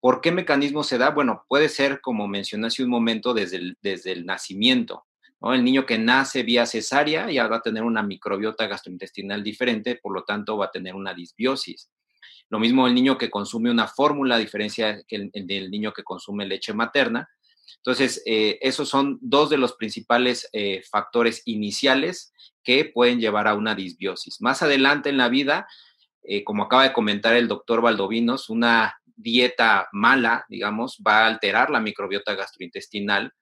¿Por 0.00 0.20
qué 0.20 0.30
mecanismo 0.30 0.84
se 0.84 0.98
da? 0.98 1.10
Bueno, 1.10 1.44
puede 1.48 1.68
ser, 1.68 2.00
como 2.00 2.28
mencioné 2.28 2.68
hace 2.68 2.84
un 2.84 2.90
momento, 2.90 3.34
desde 3.34 3.56
el, 3.56 3.78
desde 3.82 4.12
el 4.12 4.26
nacimiento. 4.26 5.06
¿no? 5.40 5.54
El 5.54 5.64
niño 5.64 5.86
que 5.86 5.98
nace 5.98 6.42
vía 6.42 6.66
cesárea 6.66 7.30
ya 7.30 7.48
va 7.48 7.56
a 7.56 7.62
tener 7.62 7.82
una 7.82 8.02
microbiota 8.02 8.66
gastrointestinal 8.66 9.42
diferente, 9.42 9.96
por 9.96 10.14
lo 10.14 10.24
tanto 10.24 10.56
va 10.56 10.66
a 10.66 10.70
tener 10.70 10.94
una 10.94 11.14
disbiosis. 11.14 11.90
Lo 12.50 12.58
mismo 12.58 12.86
el 12.86 12.94
niño 12.94 13.18
que 13.18 13.30
consume 13.30 13.70
una 13.70 13.86
fórmula, 13.86 14.36
a 14.36 14.38
diferencia 14.38 15.02
del 15.08 15.70
niño 15.70 15.92
que 15.92 16.04
consume 16.04 16.46
leche 16.46 16.72
materna. 16.72 17.28
Entonces, 17.76 18.22
eh, 18.24 18.58
esos 18.62 18.88
son 18.88 19.18
dos 19.20 19.50
de 19.50 19.58
los 19.58 19.74
principales 19.74 20.48
eh, 20.52 20.82
factores 20.90 21.42
iniciales 21.44 22.32
que 22.64 22.86
pueden 22.86 23.20
llevar 23.20 23.48
a 23.48 23.54
una 23.54 23.74
disbiosis. 23.74 24.40
Más 24.40 24.62
adelante 24.62 25.10
en 25.10 25.18
la 25.18 25.28
vida, 25.28 25.66
eh, 26.22 26.42
como 26.44 26.64
acaba 26.64 26.84
de 26.84 26.92
comentar 26.92 27.36
el 27.36 27.48
doctor 27.48 27.82
Valdovinos, 27.82 28.48
una 28.48 28.98
dieta 29.18 29.88
mala, 29.92 30.46
digamos, 30.48 31.02
va 31.06 31.24
a 31.24 31.26
alterar 31.26 31.70
la 31.70 31.80
microbiota 31.80 32.34
gastrointestinal, 32.34 33.32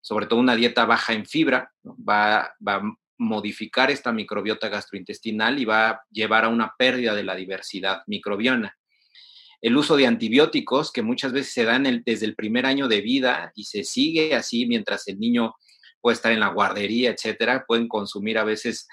sobre 0.00 0.26
todo 0.26 0.40
una 0.40 0.56
dieta 0.56 0.84
baja 0.84 1.12
en 1.12 1.24
fibra, 1.24 1.72
va, 1.84 2.52
va, 2.66 2.74
a 2.74 2.82
modificar 3.18 3.90
esta 3.90 4.12
microbiota 4.12 4.68
gastrointestinal 4.68 5.58
y 5.58 5.64
va 5.66 5.90
a 5.90 6.02
llevar 6.10 6.44
a 6.44 6.48
una 6.48 6.74
pérdida 6.76 7.14
de 7.14 7.22
la 7.22 7.34
diversidad 7.34 8.02
microbiana. 8.06 8.76
El 9.60 9.76
uso 9.76 9.96
de 9.96 10.06
antibióticos, 10.06 10.90
que 10.90 11.02
muchas 11.02 11.32
veces 11.32 11.52
se 11.52 11.64
dan 11.64 12.02
desde 12.04 12.24
el 12.24 12.34
primer 12.34 12.64
año 12.64 12.88
de 12.88 13.02
vida 13.02 13.52
y 13.54 13.64
se 13.64 13.84
sigue 13.84 14.34
así 14.34 14.64
mientras 14.64 15.06
el 15.06 15.18
niño 15.18 15.54
puede 16.00 16.14
estar 16.14 16.32
en 16.32 16.40
la 16.40 16.48
guardería, 16.48 17.10
etcétera, 17.10 17.64
pueden 17.66 17.86
consumir 17.86 18.38
a 18.38 18.44
veces 18.44 18.88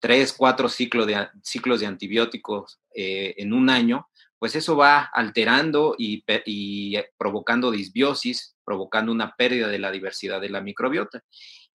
tres, 0.00 0.32
cuatro 0.32 0.68
ciclos 0.68 1.06
de, 1.06 1.28
ciclos 1.44 1.80
de 1.80 1.86
antibióticos 1.86 2.80
eh, 2.94 3.34
en 3.36 3.52
un 3.52 3.70
año, 3.70 4.08
pues 4.40 4.56
eso 4.56 4.74
va 4.74 5.10
alterando 5.12 5.94
y, 5.98 6.24
provocando 7.18 7.70
disbiosis, 7.70 8.56
provocando 8.64 9.12
una 9.12 9.36
pérdida 9.36 9.68
de 9.68 9.78
la 9.78 9.90
diversidad 9.90 10.40
de 10.40 10.48
la 10.48 10.62
microbiota. 10.62 11.22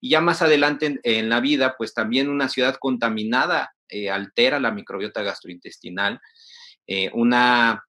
Y 0.02 0.10
ya 0.10 0.20
más 0.20 0.42
adelante 0.42 1.00
en, 1.04 1.30
la 1.30 1.42
vida, 1.42 1.76
pues 1.78 1.94
también 1.94 2.28
una 2.28 2.50
ciudad 2.50 2.78
contaminada 2.80 3.72
eh, 3.88 4.10
altera 4.10 4.60
la 4.60 4.72
microbiota 4.72 5.22
gastrointestinal. 5.22 6.20
Eh, 6.88 7.12
una, 7.14 7.86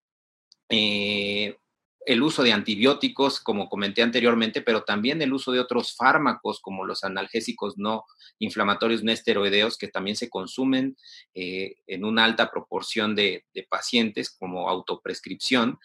el 2.07 2.23
uso 2.23 2.45
de 2.45 2.53
antibióticos, 2.53 3.41
como 3.41 3.69
comenté 3.69 4.01
anteriormente, 4.01 4.63
pero 4.63 4.85
también 4.85 5.21
el 5.21 5.33
uso 5.33 5.51
de 5.51 5.59
otros 5.59 5.95
fármacos 5.97 6.61
como 6.61 6.85
los 6.85 7.03
analgésicos 7.03 7.77
no 7.77 8.05
inflamatorios 8.39 9.03
no 9.03 9.11
esteroideos 9.11 9.77
que 9.77 9.89
también 9.89 10.17
se 10.17 10.31
consumen 10.31 10.97
eh, 11.35 11.77
en 11.87 12.05
una 12.05 12.25
alta 12.25 12.51
proporción 12.51 13.15
de, 13.15 13.45
pacientes 13.69 14.31
como 14.31 14.69
autoprescripción 14.69 15.79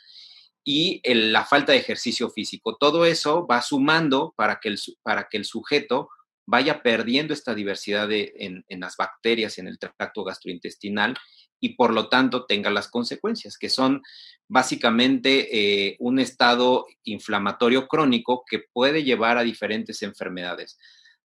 y 0.64 1.02
la 1.04 1.44
falta 1.44 1.72
de 1.72 1.80
ejercicio 1.80 2.30
físico. 2.30 2.78
Todo 2.78 3.06
eso 3.06 3.48
va 3.48 3.62
sumando 3.64 4.34
para 4.38 4.60
que 4.60 4.70
el, 4.70 4.80
para 5.02 5.28
que 5.28 5.38
el 5.38 5.46
sujeto 5.46 6.10
vaya 6.46 6.84
perdiendo 6.84 7.34
esta 7.34 7.56
diversidad 7.56 8.12
en, 8.12 8.64
en 8.68 8.80
las 8.80 8.96
bacterias 8.96 9.58
en 9.58 9.68
el 9.68 9.80
tracto 9.80 10.24
gastrointestinal 10.24 11.18
y 11.62 11.76
por 11.76 11.94
lo 11.94 12.10
tanto 12.10 12.46
tenga 12.46 12.72
las 12.72 12.90
consecuencias, 12.90 13.58
que 13.58 13.70
son 13.70 14.02
básicamente 14.50 15.48
eh, 15.90 15.96
un 16.00 16.20
estado 16.20 16.88
inflamatorio 17.04 17.88
crónico 17.88 18.44
que 18.50 18.64
puede 18.74 19.04
llevar 19.04 19.38
a 19.38 19.44
diferentes 19.44 20.02
enfermedades, 20.02 20.78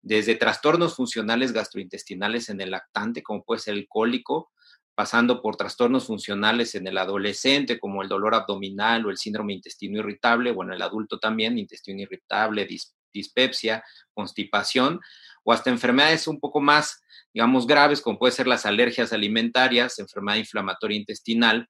desde 0.01 0.37
trastornos 0.37 0.95
funcionales 0.95 1.53
gastrointestinales 1.53 2.49
en 2.49 2.61
el 2.61 2.71
lactante, 2.71 3.23
como 3.23 3.45
puede 3.45 3.61
ser 3.61 3.75
el 3.75 3.89
cólico, 3.89 4.53
pasando 4.95 5.43
por 5.43 5.57
trastornos 5.57 6.07
funcionales 6.07 6.75
en 6.77 6.87
el 6.87 6.97
adolescente, 6.97 7.81
como 7.81 8.03
el 8.03 8.09
dolor 8.09 8.35
abdominal 8.35 9.05
o 9.05 9.11
el 9.11 9.19
síndrome 9.19 9.53
intestino 9.53 9.99
irritable, 9.99 10.53
o 10.53 10.63
en 10.63 10.73
el 10.73 10.83
adulto 10.83 11.19
también, 11.19 11.59
intestino 11.59 12.03
irritable, 12.03 12.69
dispepsia, 13.13 13.83
constipación, 14.15 15.01
o 15.43 15.53
hasta 15.53 15.71
enfermedades 15.71 16.29
un 16.29 16.39
poco 16.39 16.61
más 16.61 17.03
digamos, 17.33 17.67
graves, 17.67 18.01
como 18.01 18.19
puede 18.19 18.33
ser 18.33 18.47
las 18.47 18.67
alergias 18.67 19.13
alimentarias, 19.13 19.99
enfermedad 19.99 20.39
inflamatoria 20.39 20.99
intestinal, 20.99 21.69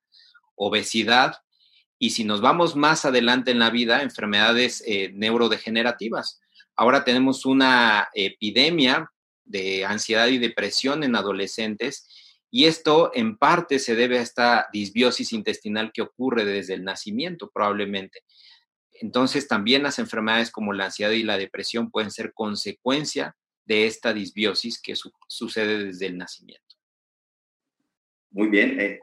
obesidad, 0.54 1.34
y 1.98 2.10
si 2.10 2.24
nos 2.24 2.40
vamos 2.40 2.76
más 2.76 3.04
adelante 3.04 3.50
en 3.50 3.58
la 3.58 3.70
vida, 3.70 4.02
enfermedades 4.02 4.82
eh, 4.86 5.10
neurodegenerativas. 5.14 6.40
Ahora 6.74 7.04
tenemos 7.04 7.44
una 7.44 8.08
epidemia 8.14 9.10
de 9.44 9.84
ansiedad 9.84 10.28
y 10.28 10.38
depresión 10.38 11.04
en 11.04 11.14
adolescentes, 11.14 12.08
y 12.50 12.64
esto 12.64 13.12
en 13.14 13.36
parte 13.36 13.78
se 13.78 13.94
debe 13.94 14.18
a 14.18 14.22
esta 14.22 14.66
disbiosis 14.72 15.32
intestinal 15.32 15.92
que 15.92 16.02
ocurre 16.02 16.44
desde 16.44 16.74
el 16.74 16.84
nacimiento, 16.84 17.50
probablemente. 17.52 18.20
Entonces, 18.92 19.46
también 19.46 19.82
las 19.82 19.98
enfermedades 19.98 20.50
como 20.50 20.72
la 20.72 20.86
ansiedad 20.86 21.12
y 21.12 21.22
la 21.22 21.38
depresión 21.38 21.90
pueden 21.90 22.10
ser 22.10 22.32
consecuencia 22.34 23.36
de 23.70 23.86
esta 23.86 24.12
disbiosis 24.12 24.82
que 24.82 24.94
sucede 25.28 25.84
desde 25.84 26.06
el 26.06 26.18
nacimiento. 26.18 26.74
Muy 28.32 28.48
bien. 28.48 28.80
Eh, 28.80 28.98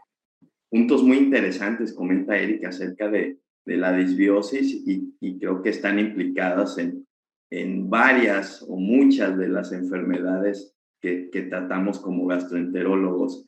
puntos 0.69 1.03
muy 1.03 1.19
interesantes, 1.19 1.93
comenta 1.93 2.37
Erika, 2.37 2.67
acerca 2.67 3.07
de, 3.07 3.37
de 3.63 3.77
la 3.77 3.93
disbiosis 3.93 4.73
y, 4.85 5.15
y, 5.21 5.39
creo 5.39 5.61
que 5.61 5.69
están 5.69 5.99
implicadas 5.99 6.77
en, 6.79 7.07
en, 7.49 7.89
varias 7.89 8.61
o 8.67 8.75
muchas 8.75 9.37
de 9.37 9.47
las 9.47 9.71
enfermedades 9.71 10.75
que, 10.99 11.29
que 11.31 11.43
tratamos 11.43 11.99
como 11.99 12.27
gastroenterólogos. 12.27 13.45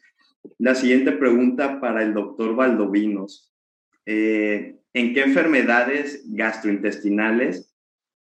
La 0.58 0.73
siguiente 0.73 1.12
pregunta 1.12 1.82
para 1.82 2.01
el 2.01 2.13
doctor 2.13 2.55
Valdovinos. 2.55 3.53
Eh, 4.05 4.77
¿En 4.93 5.13
qué 5.13 5.23
enfermedades 5.23 6.23
gastrointestinales 6.29 7.68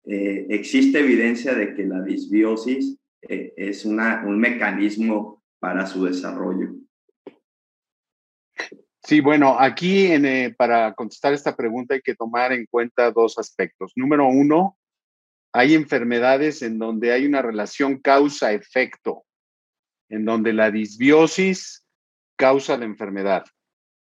eh, 0.09 0.47
existe 0.49 0.99
evidencia 0.99 1.53
de 1.53 1.73
que 1.75 1.83
la 1.85 2.01
disbiosis 2.01 2.97
eh, 3.21 3.53
es 3.57 3.83
una, 3.83 4.23
un 4.25 4.39
mecanismo 4.39 5.43
para 5.59 5.85
su 5.85 6.05
desarrollo. 6.05 6.75
Sí, 9.03 9.19
bueno, 9.19 9.59
aquí 9.59 10.05
eh, 10.05 10.55
para 10.57 10.93
contestar 10.93 11.33
esta 11.33 11.55
pregunta 11.55 11.93
hay 11.93 12.01
que 12.01 12.15
tomar 12.15 12.53
en 12.53 12.65
cuenta 12.67 13.11
dos 13.11 13.37
aspectos. 13.37 13.91
Número 13.95 14.27
uno, 14.27 14.77
hay 15.53 15.75
enfermedades 15.75 16.61
en 16.61 16.77
donde 16.77 17.11
hay 17.11 17.25
una 17.25 17.41
relación 17.41 17.99
causa-efecto, 17.99 19.25
en 20.09 20.23
donde 20.23 20.53
la 20.53 20.71
disbiosis 20.71 21.85
causa 22.37 22.77
la 22.77 22.85
enfermedad. 22.85 23.43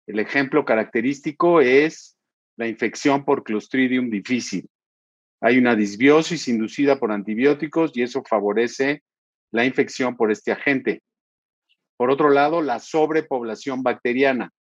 El 0.07 0.19
ejemplo 0.19 0.65
característico 0.65 1.61
es 1.61 2.17
la 2.57 2.67
infección 2.67 3.25
por 3.25 3.43
Clostridium 3.43 4.09
difficile. 4.09 4.67
Hay 5.41 5.57
una 5.57 5.75
disbiosis 5.75 6.47
inducida 6.47 6.99
por 6.99 7.11
antibióticos 7.11 7.91
y 7.95 8.03
eso 8.03 8.23
favorece 8.23 9.03
la 9.51 9.65
infección 9.65 10.15
por 10.15 10.31
este 10.31 10.51
agente. 10.51 11.01
Por 11.97 12.11
otro 12.11 12.29
lado, 12.29 12.61
la 12.61 12.79
sobrepoblación 12.79 13.83
bacteriana. 13.83 14.51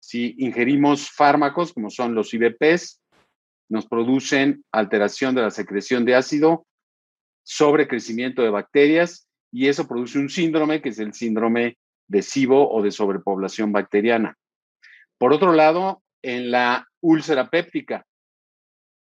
Si 0.00 0.34
ingerimos 0.38 1.10
fármacos 1.10 1.72
como 1.72 1.90
son 1.90 2.14
los 2.14 2.32
IBPs, 2.34 3.00
nos 3.68 3.86
producen 3.86 4.64
alteración 4.72 5.34
de 5.34 5.42
la 5.42 5.50
secreción 5.50 6.04
de 6.04 6.14
ácido, 6.14 6.66
sobrecrecimiento 7.42 8.42
de 8.42 8.50
bacterias 8.50 9.28
y 9.50 9.68
eso 9.68 9.88
produce 9.88 10.18
un 10.18 10.28
síndrome 10.28 10.82
que 10.82 10.90
es 10.90 10.98
el 10.98 11.14
síndrome 11.14 11.78
de 12.06 12.22
SIBO 12.22 12.70
o 12.70 12.82
de 12.82 12.90
sobrepoblación 12.90 13.72
bacteriana. 13.72 14.36
Por 15.18 15.32
otro 15.32 15.52
lado, 15.52 16.02
en 16.22 16.50
la 16.50 16.88
úlcera 17.00 17.48
péptica, 17.48 18.04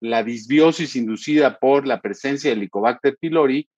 la 0.01 0.23
disbiosis 0.23 0.95
inducida 0.95 1.60
por 1.60 1.88
la 1.88 2.01
presencia 2.01 2.49
de 2.49 2.58
Helicobacter 2.58 3.17
pylori 3.17 3.69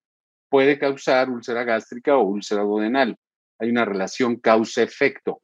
puede 0.50 0.80
causar 0.80 1.30
úlcera 1.30 1.64
gástrica 1.64 2.18
o 2.18 2.24
úlcera 2.24 2.64
duodenal. 2.64 3.18
Hay 3.60 3.70
una 3.70 3.86
relación 3.86 4.38
causa-efecto. 4.38 5.42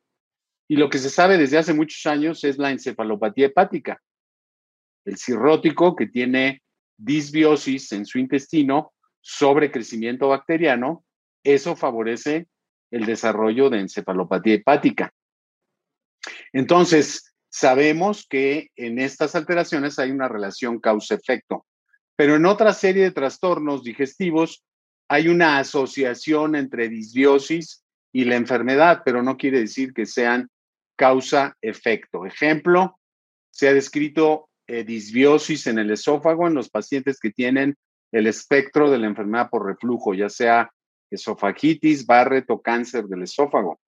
Y 0.67 0.77
lo 0.77 0.89
que 0.89 0.97
se 0.97 1.09
sabe 1.09 1.37
desde 1.37 1.57
hace 1.57 1.73
muchos 1.73 2.05
años 2.05 2.43
es 2.43 2.57
la 2.57 2.71
encefalopatía 2.71 3.47
hepática. 3.47 4.01
El 5.05 5.17
cirrótico 5.17 5.95
que 5.95 6.07
tiene 6.07 6.61
disbiosis 6.97 7.91
en 7.91 8.05
su 8.05 8.19
intestino 8.19 8.93
sobre 9.21 9.71
crecimiento 9.71 10.29
bacteriano, 10.29 11.03
eso 11.43 11.75
favorece 11.75 12.47
el 12.91 13.05
desarrollo 13.05 13.69
de 13.69 13.79
encefalopatía 13.79 14.55
hepática. 14.55 15.13
Entonces, 16.53 17.32
sabemos 17.53 18.25
que 18.27 18.71
en 18.75 18.97
estas 18.97 19.35
alteraciones 19.35 19.99
hay 19.99 20.09
una 20.09 20.27
relación 20.27 20.79
causa-efecto, 20.79 21.67
pero 22.15 22.35
en 22.35 22.47
otra 22.47 22.73
serie 22.73 23.03
de 23.03 23.11
trastornos 23.11 23.83
digestivos 23.83 24.65
hay 25.07 25.27
una 25.27 25.59
asociación 25.59 26.55
entre 26.55 26.89
disbiosis 26.89 27.85
y 28.11 28.25
la 28.25 28.37
enfermedad, 28.37 29.03
pero 29.05 29.21
no 29.21 29.37
quiere 29.37 29.59
decir 29.59 29.93
que 29.93 30.07
sean 30.07 30.49
causa-efecto. 30.95 32.25
Ejemplo, 32.25 32.99
se 33.51 33.67
ha 33.69 33.73
descrito 33.75 34.49
eh, 34.65 34.83
disbiosis 34.83 35.67
en 35.67 35.77
el 35.77 35.91
esófago 35.91 36.47
en 36.47 36.55
los 36.55 36.71
pacientes 36.71 37.19
que 37.19 37.29
tienen 37.29 37.75
el 38.11 38.25
espectro 38.25 38.89
de 38.89 38.97
la 38.97 39.05
enfermedad 39.05 39.51
por 39.51 39.67
reflujo, 39.67 40.15
ya 40.15 40.29
sea 40.29 40.71
esofagitis, 41.11 42.07
Barrett 42.07 42.49
o 42.49 42.63
cáncer 42.63 43.05
del 43.05 43.21
esófago. 43.21 43.79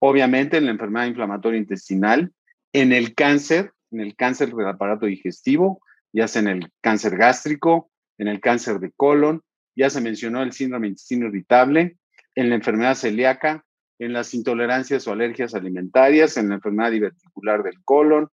Obviamente 0.00 0.58
en 0.58 0.66
la 0.66 0.72
enfermedad 0.72 1.06
inflamatoria 1.06 1.58
intestinal, 1.58 2.30
en 2.72 2.92
el 2.92 3.14
cáncer, 3.14 3.72
en 3.90 4.00
el 4.00 4.16
cáncer 4.16 4.52
del 4.52 4.66
aparato 4.66 5.06
digestivo, 5.06 5.80
ya 6.12 6.28
sea 6.28 6.42
en 6.42 6.48
el 6.48 6.72
cáncer 6.80 7.16
gástrico, 7.16 7.90
en 8.18 8.28
el 8.28 8.40
cáncer 8.40 8.80
de 8.80 8.92
colon, 8.92 9.42
ya 9.76 9.90
se 9.90 10.00
mencionó 10.00 10.42
el 10.42 10.52
síndrome 10.52 10.88
intestino 10.88 11.28
irritable, 11.28 11.98
en 12.34 12.48
la 12.50 12.56
enfermedad 12.56 12.94
celíaca, 12.94 13.64
en 13.98 14.12
las 14.12 14.34
intolerancias 14.34 15.06
o 15.06 15.12
alergias 15.12 15.54
alimentarias, 15.54 16.36
en 16.36 16.48
la 16.48 16.56
enfermedad 16.56 16.90
diverticular 16.90 17.62
del 17.62 17.82
colon, 17.84 18.28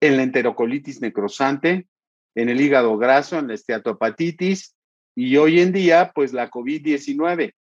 en 0.00 0.16
la 0.16 0.22
enterocolitis 0.22 1.00
necrosante, 1.00 1.88
en 2.34 2.48
el 2.48 2.60
hígado 2.60 2.96
graso, 2.98 3.38
en 3.38 3.48
la 3.48 3.54
esteatopatitis 3.54 4.76
y 5.14 5.36
hoy 5.36 5.60
en 5.60 5.72
día, 5.72 6.12
pues 6.14 6.32
la 6.32 6.50
COVID-19. 6.50 7.54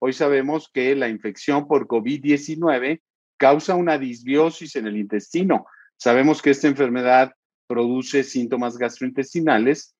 Hoy 0.00 0.12
sabemos 0.12 0.68
que 0.72 0.96
la 0.96 1.08
infección 1.08 1.68
por 1.68 1.86
COVID-19 1.86 3.00
causa 3.44 3.74
una 3.74 3.98
disbiosis 3.98 4.74
en 4.76 4.86
el 4.86 4.96
intestino. 4.96 5.66
Sabemos 5.98 6.40
que 6.40 6.48
esta 6.48 6.66
enfermedad 6.66 7.32
produce 7.66 8.24
síntomas 8.24 8.78
gastrointestinales 8.78 9.94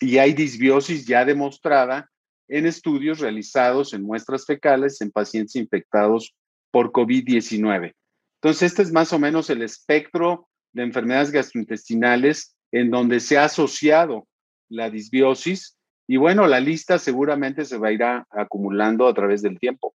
y 0.00 0.16
hay 0.16 0.32
disbiosis 0.32 1.06
ya 1.06 1.26
demostrada 1.26 2.08
en 2.48 2.64
estudios 2.64 3.18
realizados 3.18 3.92
en 3.92 4.04
muestras 4.04 4.46
fecales 4.46 5.02
en 5.02 5.10
pacientes 5.10 5.54
infectados 5.56 6.34
por 6.70 6.90
COVID-19. 6.90 7.92
Entonces, 8.40 8.62
este 8.62 8.80
es 8.80 8.90
más 8.90 9.12
o 9.12 9.18
menos 9.18 9.50
el 9.50 9.60
espectro 9.60 10.48
de 10.72 10.84
enfermedades 10.84 11.30
gastrointestinales 11.30 12.56
en 12.72 12.90
donde 12.90 13.20
se 13.20 13.36
ha 13.36 13.44
asociado 13.44 14.26
la 14.70 14.88
disbiosis 14.88 15.76
y 16.06 16.16
bueno, 16.16 16.46
la 16.46 16.58
lista 16.58 16.98
seguramente 16.98 17.66
se 17.66 17.76
va 17.76 17.88
a 17.88 17.92
ir 17.92 18.02
acumulando 18.02 19.06
a 19.06 19.12
través 19.12 19.42
del 19.42 19.58
tiempo. 19.58 19.94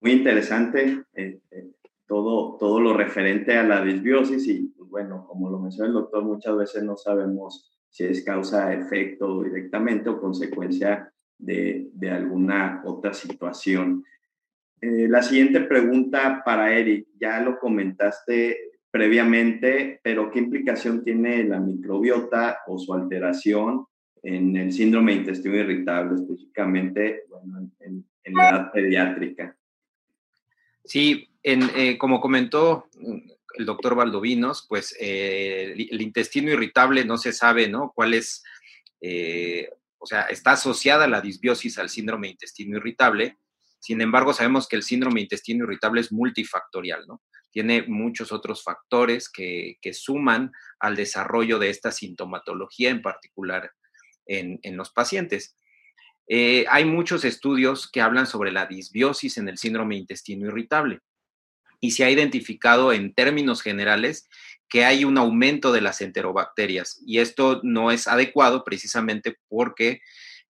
Muy 0.00 0.12
interesante 0.12 1.04
eh, 1.14 1.40
eh, 1.50 1.70
todo, 2.06 2.56
todo 2.58 2.80
lo 2.80 2.94
referente 2.94 3.56
a 3.56 3.64
la 3.64 3.84
disbiosis 3.84 4.46
y 4.46 4.72
pues, 4.76 4.88
bueno, 4.88 5.26
como 5.26 5.50
lo 5.50 5.58
mencionó 5.58 5.88
el 5.88 5.94
doctor, 5.94 6.24
muchas 6.24 6.56
veces 6.56 6.82
no 6.82 6.96
sabemos 6.96 7.70
si 7.90 8.04
es 8.04 8.24
causa-efecto 8.24 9.42
directamente 9.42 10.08
o 10.08 10.20
consecuencia 10.20 11.12
de, 11.38 11.88
de 11.92 12.10
alguna 12.10 12.82
otra 12.84 13.12
situación. 13.12 14.04
Eh, 14.80 15.08
la 15.08 15.22
siguiente 15.22 15.60
pregunta 15.62 16.42
para 16.44 16.72
Eric, 16.76 17.08
ya 17.18 17.40
lo 17.40 17.58
comentaste 17.58 18.56
previamente, 18.90 20.00
pero 20.02 20.30
¿qué 20.30 20.38
implicación 20.38 21.02
tiene 21.02 21.42
la 21.44 21.58
microbiota 21.58 22.58
o 22.66 22.78
su 22.78 22.94
alteración 22.94 23.86
en 24.22 24.56
el 24.56 24.72
síndrome 24.72 25.12
de 25.12 25.18
intestino 25.18 25.56
irritable, 25.56 26.20
específicamente 26.20 27.24
en, 27.80 28.04
la 28.34 28.50
edad 28.50 28.72
pediátrica? 28.72 29.57
Sí, 30.84 31.28
eh, 31.42 31.98
como 31.98 32.20
comentó 32.20 32.88
el 33.54 33.66
doctor 33.66 33.94
Valdovinos, 33.94 34.66
pues 34.68 34.94
eh, 35.00 35.74
el, 35.76 36.00
intestino 36.00 36.50
irritable 36.50 37.04
no 37.04 37.18
se 37.18 37.32
sabe, 37.32 37.68
¿no? 37.68 37.92
¿Cuál 37.94 38.14
es, 38.14 38.42
eh, 39.00 39.70
o 39.98 40.06
sea, 40.06 40.22
está 40.22 40.52
asociada 40.52 41.08
la 41.08 41.20
disbiosis 41.20 41.78
al 41.78 41.88
síndrome 41.90 42.28
intestino 42.28 42.76
irritable. 42.76 43.36
Sin 43.80 44.00
embargo, 44.00 44.32
sabemos 44.32 44.66
que 44.68 44.76
el 44.76 44.82
síndrome 44.82 45.20
intestino 45.20 45.64
irritable 45.64 46.00
es 46.00 46.12
multifactorial, 46.12 47.06
¿no? 47.06 47.22
tiene 47.50 47.82
muchos 47.82 48.32
otros 48.32 48.62
factores 48.62 49.28
que, 49.28 49.78
suman 49.92 50.52
al 50.78 50.96
desarrollo 50.96 51.58
de 51.58 51.70
esta 51.70 51.90
sintomatología 51.90 52.90
en 52.90 53.02
particular 53.02 53.72
en, 54.26 54.76
los 54.76 54.90
pacientes. 54.90 55.56
Eh, 56.28 56.66
hay 56.68 56.84
muchos 56.84 57.24
estudios 57.24 57.90
que 57.90 58.02
hablan 58.02 58.26
sobre 58.26 58.52
la 58.52 58.66
disbiosis 58.66 59.38
en 59.38 59.48
el 59.48 59.56
síndrome 59.56 59.96
intestino 59.96 60.46
irritable 60.46 61.00
y 61.80 61.92
se 61.92 62.04
ha 62.04 62.10
identificado 62.10 62.92
en 62.92 63.14
términos 63.14 63.62
generales 63.62 64.28
que 64.68 64.84
hay 64.84 65.04
un 65.04 65.16
aumento 65.16 65.72
de 65.72 65.80
las 65.80 66.02
enterobacterias 66.02 67.00
y 67.06 67.18
esto 67.18 67.60
no 67.62 67.90
es 67.90 68.06
adecuado 68.06 68.62
precisamente 68.62 69.36
porque 69.48 70.02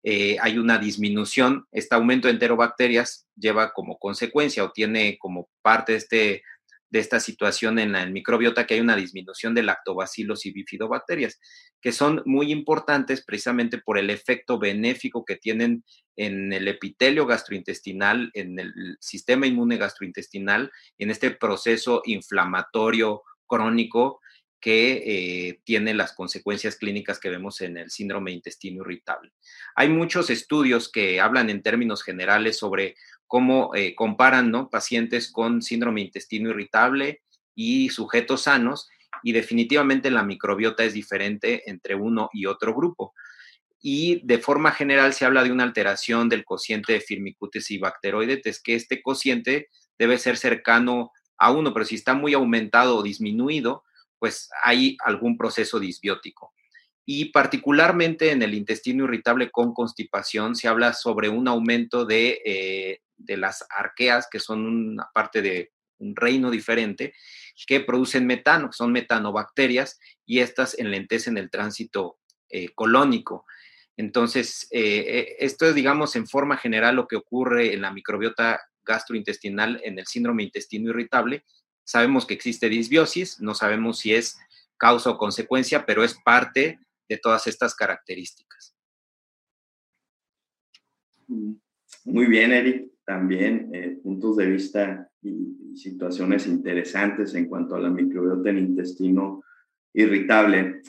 eh, 0.02 0.36
hay 0.40 0.58
una 0.58 0.78
disminución, 0.78 1.66
este 1.70 1.94
aumento 1.94 2.26
de 2.26 2.34
enterobacterias 2.34 3.26
lleva 3.36 3.72
como 3.72 3.98
consecuencia 3.98 4.64
o 4.64 4.72
tiene 4.72 5.16
como 5.18 5.48
parte 5.62 5.92
de 5.92 5.98
este 5.98 6.42
de 6.90 6.98
esta 7.00 7.20
situación 7.20 7.78
en 7.78 7.92
la 7.92 8.06
microbiota 8.06 8.66
que 8.66 8.74
hay 8.74 8.80
una 8.80 8.96
disminución 8.96 9.54
de 9.54 9.62
lactobacilos 9.62 10.46
y 10.46 10.52
bifidobacterias, 10.52 11.40
que 11.80 11.92
son 11.92 12.22
muy 12.24 12.50
importantes 12.50 13.24
precisamente 13.24 13.78
por 13.78 13.98
el 13.98 14.10
efecto 14.10 14.58
benéfico 14.58 15.24
que 15.24 15.36
tienen 15.36 15.84
en 16.16 16.52
el 16.52 16.66
epitelio 16.68 17.26
gastrointestinal, 17.26 18.30
en 18.34 18.58
el 18.58 18.96
sistema 19.00 19.46
inmune 19.46 19.76
gastrointestinal, 19.76 20.70
en 20.98 21.10
este 21.10 21.30
proceso 21.30 22.02
inflamatorio 22.04 23.22
crónico 23.46 24.20
que 24.60 25.02
eh, 25.06 25.60
tiene 25.64 25.94
las 25.94 26.14
consecuencias 26.14 26.76
clínicas 26.76 27.20
que 27.20 27.30
vemos 27.30 27.60
en 27.60 27.76
el 27.76 27.90
síndrome 27.90 28.32
intestino 28.32 28.82
irritable. 28.82 29.32
Hay 29.76 29.88
muchos 29.88 30.30
estudios 30.30 30.90
que 30.90 31.20
hablan 31.20 31.48
en 31.48 31.62
términos 31.62 32.02
generales 32.02 32.58
sobre 32.58 32.96
cómo 33.28 33.74
eh, 33.74 33.94
comparan 33.94 34.50
¿no? 34.50 34.68
pacientes 34.68 35.30
con 35.30 35.62
síndrome 35.62 36.00
intestino 36.00 36.50
irritable 36.50 37.22
y 37.54 37.90
sujetos 37.90 38.42
sanos, 38.42 38.88
y 39.22 39.32
definitivamente 39.32 40.10
la 40.10 40.22
microbiota 40.22 40.84
es 40.84 40.94
diferente 40.94 41.68
entre 41.70 41.94
uno 41.94 42.30
y 42.32 42.46
otro 42.46 42.74
grupo. 42.74 43.14
Y 43.80 44.26
de 44.26 44.38
forma 44.38 44.72
general 44.72 45.12
se 45.12 45.24
habla 45.24 45.44
de 45.44 45.52
una 45.52 45.64
alteración 45.64 46.28
del 46.28 46.44
cociente 46.44 46.92
de 46.92 47.00
firmicutes 47.00 47.70
y 47.70 47.78
bacteroidetes, 47.78 48.60
que 48.60 48.74
este 48.74 49.02
cociente 49.02 49.68
debe 49.98 50.18
ser 50.18 50.36
cercano 50.36 51.12
a 51.36 51.52
uno, 51.52 51.72
pero 51.72 51.84
si 51.84 51.94
está 51.94 52.14
muy 52.14 52.34
aumentado 52.34 52.96
o 52.96 53.02
disminuido, 53.02 53.84
pues 54.18 54.48
hay 54.64 54.96
algún 55.04 55.36
proceso 55.36 55.78
disbiótico. 55.78 56.52
Y 57.04 57.26
particularmente 57.26 58.32
en 58.32 58.42
el 58.42 58.54
intestino 58.54 59.04
irritable 59.04 59.50
con 59.50 59.72
constipación 59.72 60.56
se 60.56 60.68
habla 60.68 60.92
sobre 60.92 61.28
un 61.28 61.48
aumento 61.48 62.04
de 62.04 62.40
eh, 62.44 63.00
de 63.18 63.36
las 63.36 63.66
arqueas, 63.68 64.28
que 64.30 64.40
son 64.40 64.64
una 64.64 65.08
parte 65.12 65.42
de 65.42 65.72
un 65.98 66.14
reino 66.16 66.50
diferente, 66.50 67.14
que 67.66 67.80
producen 67.80 68.26
metano, 68.26 68.70
que 68.70 68.76
son 68.76 68.92
metanobacterias, 68.92 69.98
y 70.24 70.38
estas 70.38 70.78
enlentecen 70.78 71.36
el 71.36 71.50
tránsito 71.50 72.18
eh, 72.48 72.70
colónico. 72.74 73.44
Entonces, 73.96 74.68
eh, 74.70 75.04
eh, 75.08 75.36
esto 75.40 75.66
es, 75.66 75.74
digamos, 75.74 76.14
en 76.16 76.26
forma 76.26 76.56
general 76.56 76.96
lo 76.96 77.08
que 77.08 77.16
ocurre 77.16 77.74
en 77.74 77.82
la 77.82 77.92
microbiota 77.92 78.60
gastrointestinal 78.84 79.80
en 79.84 79.98
el 79.98 80.06
síndrome 80.06 80.44
intestino 80.44 80.90
irritable. 80.90 81.44
Sabemos 81.84 82.24
que 82.24 82.34
existe 82.34 82.68
disbiosis, 82.68 83.40
no 83.40 83.54
sabemos 83.54 83.98
si 83.98 84.14
es 84.14 84.38
causa 84.76 85.10
o 85.10 85.18
consecuencia, 85.18 85.84
pero 85.84 86.04
es 86.04 86.14
parte 86.24 86.78
de 87.08 87.18
todas 87.18 87.46
estas 87.48 87.74
características. 87.74 88.76
Muy 91.26 92.26
bien, 92.26 92.52
Eric 92.52 92.97
también 93.08 93.70
eh, 93.72 93.98
puntos 94.02 94.36
de 94.36 94.46
vista 94.46 95.10
y, 95.22 95.56
situaciones 95.74 96.46
interesantes 96.48 97.34
en 97.34 97.46
cuanto 97.46 97.76
a 97.76 97.80
la 97.80 97.88
microbiota 97.88 98.42
del 98.42 98.58
intestino 98.58 99.44
irritable. 99.94 100.82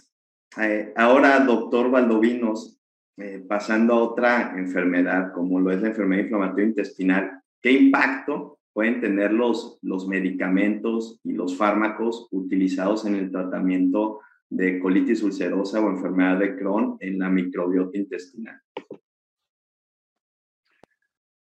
Eh, 0.59 0.91
ahora, 0.95 1.39
doctor 1.41 1.91
Valdovinos, 1.91 2.81
eh, 3.17 3.45
pasando 3.47 3.93
a 3.93 4.03
otra 4.03 4.57
enfermedad, 4.57 5.31
como 5.31 5.59
lo 5.59 5.71
es 5.71 5.81
la 5.81 5.89
enfermedad 5.89 6.23
inflamatoria 6.23 6.65
intestinal, 6.65 7.39
¿qué 7.61 7.71
impacto 7.71 8.57
pueden 8.73 8.99
tener 8.99 9.31
los, 9.31 9.77
los 9.83 10.07
medicamentos 10.07 11.19
y 11.23 11.33
los 11.33 11.55
fármacos 11.55 12.27
utilizados 12.31 13.05
en 13.05 13.15
el 13.15 13.31
tratamiento 13.31 14.21
de 14.49 14.79
colitis 14.79 15.21
ulcerosa 15.21 15.79
o 15.79 15.89
enfermedad 15.89 16.39
de 16.39 16.57
Crohn 16.57 16.97
en 16.99 17.19
la 17.19 17.29
microbiota 17.29 17.95
intestinal? 17.95 18.59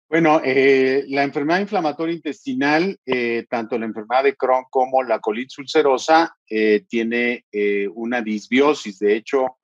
Bueno, 0.10 0.42
eh, 0.44 1.06
la 1.10 1.22
enfermedad 1.24 1.60
inflamatoria 1.60 2.16
intestinal, 2.16 2.98
eh, 3.06 3.46
tanto 3.48 3.78
la 3.78 3.86
enfermedad 3.86 4.24
de 4.24 4.36
Crohn 4.36 4.66
como 4.72 5.04
la 5.04 5.20
colitis 5.20 5.60
ulcerosa, 5.60 6.36
eh, 6.50 6.84
tiene 6.90 7.46
una 7.94 8.22
disbiosis. 8.22 8.98
De 8.98 9.16
hecho, 9.16 9.58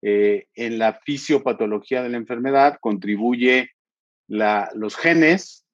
en 0.00 0.78
la 0.78 1.00
fisiopatología 1.04 2.04
de 2.04 2.10
la 2.10 2.16
enfermedad 2.16 2.78
contribuye 2.80 3.70
los 4.28 4.94
genes 4.96 5.64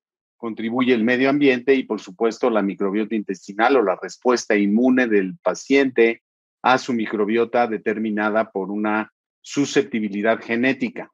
contribuye 0.44 0.92
el 0.92 1.04
medio 1.04 1.30
ambiente 1.30 1.74
y 1.74 1.84
por 1.84 2.00
supuesto 2.00 2.50
la 2.50 2.60
microbiota 2.60 3.14
intestinal 3.14 3.76
o 3.76 3.82
la 3.82 3.98
respuesta 4.00 4.54
inmune 4.54 5.06
del 5.06 5.38
paciente 5.38 6.22
a 6.62 6.76
su 6.76 6.92
microbiota 6.92 7.66
determinada 7.66 8.50
por 8.50 8.70
una 8.70 9.10
susceptibilidad 9.40 10.38
genética. 10.42 11.13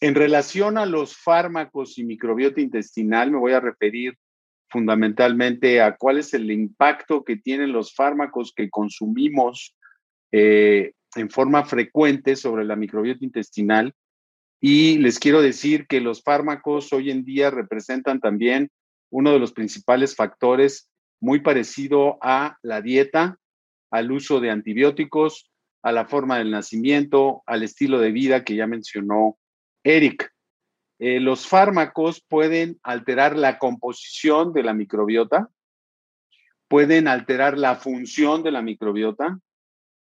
En 0.00 0.14
relación 0.14 0.78
a 0.78 0.86
los 0.86 1.14
fármacos 1.14 1.98
y 1.98 2.04
microbiota 2.04 2.60
intestinal, 2.60 3.30
me 3.30 3.38
voy 3.38 3.52
a 3.52 3.60
referir 3.60 4.16
fundamentalmente 4.70 5.82
a 5.82 5.96
cuál 5.96 6.18
es 6.18 6.32
el 6.32 6.50
impacto 6.50 7.22
que 7.22 7.36
tienen 7.36 7.72
los 7.72 7.94
fármacos 7.94 8.54
que 8.54 8.70
consumimos 8.70 9.76
eh, 10.32 10.92
en 11.16 11.28
forma 11.28 11.64
frecuente 11.64 12.36
sobre 12.36 12.64
la 12.64 12.76
microbiota 12.76 13.24
intestinal. 13.24 13.92
Y 14.60 14.98
les 14.98 15.18
quiero 15.18 15.42
decir 15.42 15.86
que 15.86 16.00
los 16.00 16.22
fármacos 16.22 16.92
hoy 16.92 17.10
en 17.10 17.24
día 17.24 17.50
representan 17.50 18.20
también 18.20 18.70
uno 19.10 19.32
de 19.32 19.38
los 19.38 19.52
principales 19.52 20.14
factores 20.14 20.88
muy 21.20 21.40
parecido 21.40 22.16
a 22.22 22.56
la 22.62 22.80
dieta, 22.80 23.36
al 23.90 24.12
uso 24.12 24.40
de 24.40 24.50
antibióticos, 24.50 25.50
a 25.82 25.92
la 25.92 26.06
forma 26.06 26.38
del 26.38 26.50
nacimiento, 26.50 27.42
al 27.44 27.64
estilo 27.64 27.98
de 27.98 28.12
vida 28.12 28.44
que 28.44 28.54
ya 28.54 28.66
mencionó 28.66 29.36
Eric. 29.84 30.32
Eh, 30.98 31.18
los 31.18 31.46
fármacos 31.46 32.20
pueden 32.20 32.78
alterar 32.82 33.36
la 33.36 33.58
composición 33.58 34.52
de 34.52 34.62
la 34.62 34.74
microbiota, 34.74 35.48
pueden 36.68 37.08
alterar 37.08 37.56
la 37.56 37.76
función 37.76 38.42
de 38.42 38.50
la 38.52 38.60
microbiota, 38.60 39.38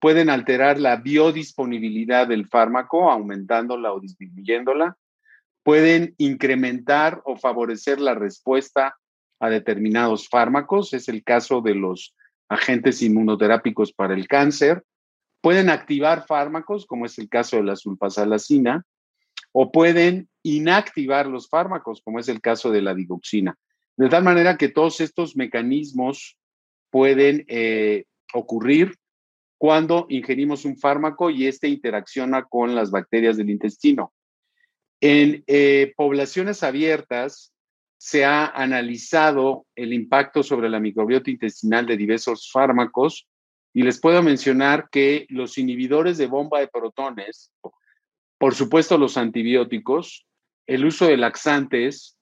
pueden 0.00 0.30
alterar 0.30 0.80
la 0.80 0.96
biodisponibilidad 0.96 2.26
del 2.26 2.48
fármaco, 2.48 3.10
aumentándola 3.10 3.92
o 3.92 4.00
disminuyéndola, 4.00 4.96
pueden 5.62 6.14
incrementar 6.18 7.20
o 7.24 7.36
favorecer 7.36 8.00
la 8.00 8.14
respuesta 8.14 8.96
a 9.38 9.48
determinados 9.48 10.28
fármacos, 10.28 10.92
es 10.92 11.08
el 11.08 11.22
caso 11.22 11.60
de 11.60 11.74
los 11.74 12.16
agentes 12.48 13.00
inmunoterápicos 13.02 13.92
para 13.92 14.14
el 14.14 14.26
cáncer, 14.26 14.84
pueden 15.40 15.70
activar 15.70 16.26
fármacos, 16.26 16.84
como 16.86 17.06
es 17.06 17.18
el 17.18 17.28
caso 17.28 17.56
de 17.56 17.62
la 17.62 17.76
sulfasalacina, 17.76 18.84
o 19.52 19.72
pueden 19.72 20.28
inactivar 20.42 21.26
los 21.26 21.48
fármacos, 21.48 22.02
como 22.02 22.18
es 22.18 22.28
el 22.28 22.40
caso 22.40 22.70
de 22.70 22.82
la 22.82 22.94
digoxina. 22.94 23.56
De 23.96 24.08
tal 24.08 24.24
manera 24.24 24.56
que 24.56 24.68
todos 24.68 25.00
estos 25.00 25.36
mecanismos 25.36 26.38
pueden 26.90 27.44
eh, 27.48 28.04
ocurrir 28.32 28.94
cuando 29.58 30.06
ingerimos 30.08 30.64
un 30.64 30.78
fármaco 30.78 31.28
y 31.28 31.46
éste 31.46 31.68
interacciona 31.68 32.44
con 32.44 32.74
las 32.74 32.90
bacterias 32.90 33.36
del 33.36 33.50
intestino. 33.50 34.12
En 35.00 35.44
eh, 35.46 35.92
poblaciones 35.96 36.62
abiertas 36.62 37.52
se 37.98 38.24
ha 38.24 38.46
analizado 38.46 39.66
el 39.76 39.92
impacto 39.92 40.42
sobre 40.42 40.70
la 40.70 40.80
microbiota 40.80 41.30
intestinal 41.30 41.84
de 41.84 41.98
diversos 41.98 42.50
fármacos 42.50 43.28
y 43.74 43.82
les 43.82 44.00
puedo 44.00 44.22
mencionar 44.22 44.88
que 44.90 45.26
los 45.28 45.58
inhibidores 45.58 46.16
de 46.16 46.26
bomba 46.26 46.60
de 46.60 46.68
protones, 46.68 47.52
por 48.40 48.54
supuesto 48.54 48.96
los 48.96 49.18
antibióticos, 49.18 50.26
el 50.66 50.86
uso 50.86 51.06
de 51.06 51.18
laxantes, 51.18 52.16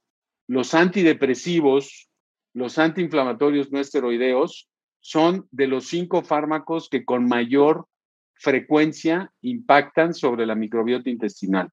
los 0.49 0.75
antidepresivos, 0.75 2.09
los 2.55 2.77
antiinflamatorios 2.77 3.71
no 3.71 3.79
esteroideos, 3.79 4.69
son 4.99 5.47
de 5.53 5.69
los 5.69 5.87
cinco 5.87 6.23
fármacos 6.23 6.89
que 6.89 7.05
con 7.05 7.29
mayor 7.29 7.87
frecuencia 8.35 9.33
impactan 9.43 10.13
sobre 10.13 10.45
la 10.45 10.57
microbiota 10.57 11.09
intestinal. 11.09 11.69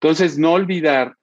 Entonces, 0.00 0.38
no 0.38 0.54
olvidar 0.54 1.14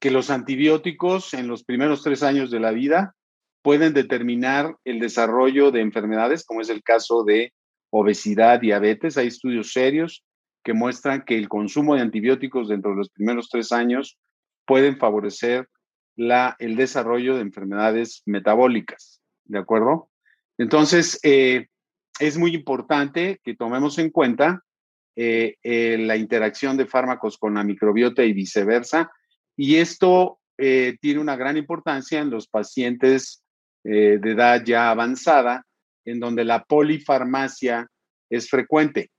que 0.00 0.10
los 0.10 0.30
antibióticos 0.30 1.34
en 1.34 1.48
los 1.48 1.64
primeros 1.64 2.02
tres 2.02 2.22
años 2.22 2.50
de 2.50 2.60
la 2.60 2.70
vida 2.70 3.14
pueden 3.60 3.92
determinar 3.92 4.74
el 4.84 5.00
desarrollo 5.00 5.70
de 5.70 5.82
enfermedades, 5.82 6.46
como 6.46 6.62
es 6.62 6.70
el 6.70 6.82
caso 6.82 7.24
de 7.24 7.52
obesidad, 7.90 8.58
diabetes. 8.58 9.18
Hay 9.18 9.26
estudios 9.26 9.72
serios 9.72 10.24
que 10.66 10.74
muestran 10.74 11.22
que 11.22 11.38
el 11.38 11.48
consumo 11.48 11.94
de 11.94 12.00
antibióticos 12.00 12.68
dentro 12.68 12.90
de 12.90 12.96
los 12.96 13.10
primeros 13.10 13.48
tres 13.48 13.70
años 13.70 14.18
pueden 14.66 14.98
favorecer 14.98 15.68
la, 16.16 16.56
el 16.58 16.74
desarrollo 16.74 17.36
de 17.36 17.42
enfermedades 17.42 18.24
metabólicas, 18.26 19.22
¿de 19.44 19.60
acuerdo? 19.60 20.10
Entonces, 20.58 21.20
eh, 21.22 21.68
es 22.18 22.36
muy 22.36 22.52
importante 22.52 23.40
que 23.44 23.54
tomemos 23.54 23.96
en 23.98 24.10
cuenta 24.10 24.64
eh, 25.14 25.54
eh, 25.62 25.98
la 25.98 26.16
interacción 26.16 26.76
de 26.76 26.86
fármacos 26.86 27.38
con 27.38 27.54
la 27.54 27.62
microbiota 27.62 28.24
y 28.24 28.32
viceversa, 28.32 29.12
y 29.56 29.76
esto 29.76 30.40
tiene 30.56 31.20
una 31.20 31.36
gran 31.36 31.58
importancia 31.58 32.18
en 32.18 32.30
los 32.30 32.48
pacientes 32.48 33.44
de 33.84 34.14
edad 34.14 34.64
ya 34.64 34.90
avanzada, 34.90 35.64
en 36.04 36.18
donde 36.18 36.44
la 36.44 36.64
polifarmacia 36.64 37.86
es 38.30 38.48
frecuente. 38.48 39.10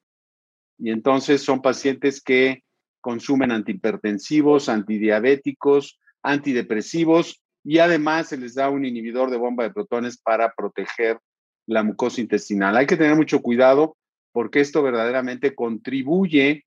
Y 0.77 0.91
entonces 0.91 1.41
son 1.41 1.61
pacientes 1.61 2.21
que 2.21 2.63
consumen 3.01 3.51
antihipertensivos, 3.51 4.69
antidiabéticos, 4.69 5.99
antidepresivos 6.21 7.41
y 7.63 7.79
además 7.79 8.29
se 8.29 8.37
les 8.37 8.55
da 8.55 8.69
un 8.69 8.85
inhibidor 8.85 9.29
de 9.29 9.37
bomba 9.37 9.63
de 9.63 9.73
protones 9.73 10.17
para 10.17 10.53
proteger 10.53 11.19
la 11.65 11.83
mucosa 11.83 12.21
intestinal. 12.21 12.75
Hay 12.77 12.85
que 12.85 12.97
tener 12.97 13.15
mucho 13.15 13.41
cuidado 13.41 13.97
porque 14.31 14.59
esto 14.59 14.83
verdaderamente 14.83 15.55
contribuye 15.55 16.65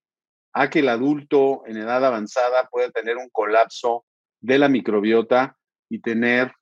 a 0.53 0.69
que 0.69 0.81
el 0.81 0.89
adulto 0.89 1.63
en 1.67 1.77
edad 1.77 2.05
avanzada 2.05 2.69
pueda 2.71 2.91
tener 2.91 3.17
un 3.17 3.29
colapso 3.31 4.05
de 4.41 4.59
la 4.59 4.69
microbiota 4.69 5.57
y 5.89 6.01
tener 6.01 6.53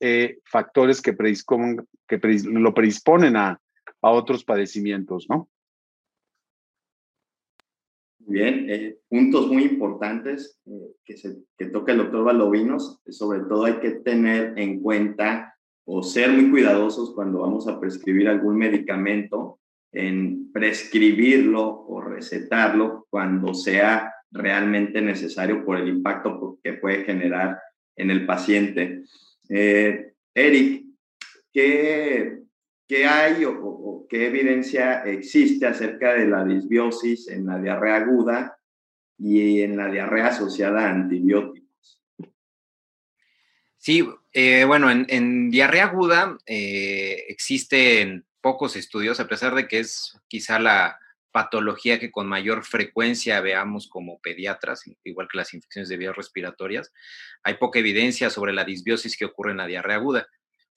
eh, 0.00 0.38
factores 0.44 1.00
que, 1.00 1.16
que 1.16 2.20
lo 2.44 2.74
predisponen 2.74 3.36
a, 3.36 3.60
a 4.02 4.10
otros 4.10 4.44
padecimientos, 4.44 5.26
¿no? 5.28 5.48
Bien, 8.26 8.66
eh, 8.70 8.96
puntos 9.08 9.48
muy 9.48 9.64
importantes 9.64 10.58
eh, 10.66 10.92
que, 11.04 11.16
se, 11.16 11.36
que 11.58 11.66
toca 11.66 11.92
el 11.92 11.98
doctor 11.98 12.24
Balovinos. 12.24 13.00
Sobre 13.08 13.40
todo 13.40 13.64
hay 13.64 13.74
que 13.74 13.90
tener 13.90 14.58
en 14.58 14.80
cuenta 14.80 15.54
o 15.84 16.02
ser 16.02 16.30
muy 16.30 16.50
cuidadosos 16.50 17.14
cuando 17.14 17.40
vamos 17.40 17.68
a 17.68 17.78
prescribir 17.78 18.28
algún 18.28 18.56
medicamento 18.56 19.60
en 19.92 20.50
prescribirlo 20.52 21.84
o 21.86 22.00
recetarlo 22.00 23.06
cuando 23.10 23.54
sea 23.54 24.12
realmente 24.30 25.00
necesario 25.00 25.64
por 25.64 25.78
el 25.78 25.88
impacto 25.88 26.58
que 26.62 26.74
puede 26.74 27.04
generar 27.04 27.58
en 27.96 28.10
el 28.10 28.26
paciente. 28.26 29.04
Eh, 29.48 30.12
Eric, 30.34 30.86
¿qué, 31.52 32.43
¿qué 32.86 33.06
hay 33.06 33.44
o, 33.44 34.06
qué 34.08 34.26
evidencia 34.26 35.04
existe 35.04 35.66
acerca 35.66 36.14
de 36.14 36.26
la 36.26 36.44
disbiosis 36.44 37.28
en 37.28 37.46
la 37.46 37.58
diarrea 37.58 37.96
aguda 37.96 38.58
y 39.18 39.62
en 39.62 39.76
la 39.76 39.88
diarrea 39.88 40.28
asociada 40.28 40.86
a 40.86 40.90
antibióticos? 40.90 42.00
Sí, 43.78 44.08
eh, 44.32 44.64
bueno, 44.64 44.90
en, 44.90 45.50
diarrea 45.50 45.84
aguda 45.84 46.38
eh, 46.46 47.24
existen 47.28 48.24
pocos 48.40 48.76
estudios, 48.76 49.20
a 49.20 49.28
pesar 49.28 49.54
de 49.54 49.68
que 49.68 49.80
es 49.80 50.18
quizá 50.28 50.58
la 50.58 50.98
patología 51.34 51.98
que 51.98 52.12
con 52.12 52.28
mayor 52.28 52.64
frecuencia 52.64 53.40
veamos 53.40 53.88
como 53.88 54.20
pediatras, 54.20 54.84
igual 55.02 55.26
que 55.30 55.38
las 55.38 55.52
infecciones 55.52 55.88
de 55.88 55.96
vías 55.96 56.14
respiratorias, 56.14 56.92
hay 57.42 57.54
poca 57.54 57.80
evidencia 57.80 58.30
sobre 58.30 58.52
la 58.52 58.64
disbiosis 58.64 59.16
que 59.16 59.24
ocurre 59.24 59.50
en 59.50 59.56
la 59.56 59.66
diarrea 59.66 59.96
aguda. 59.96 60.28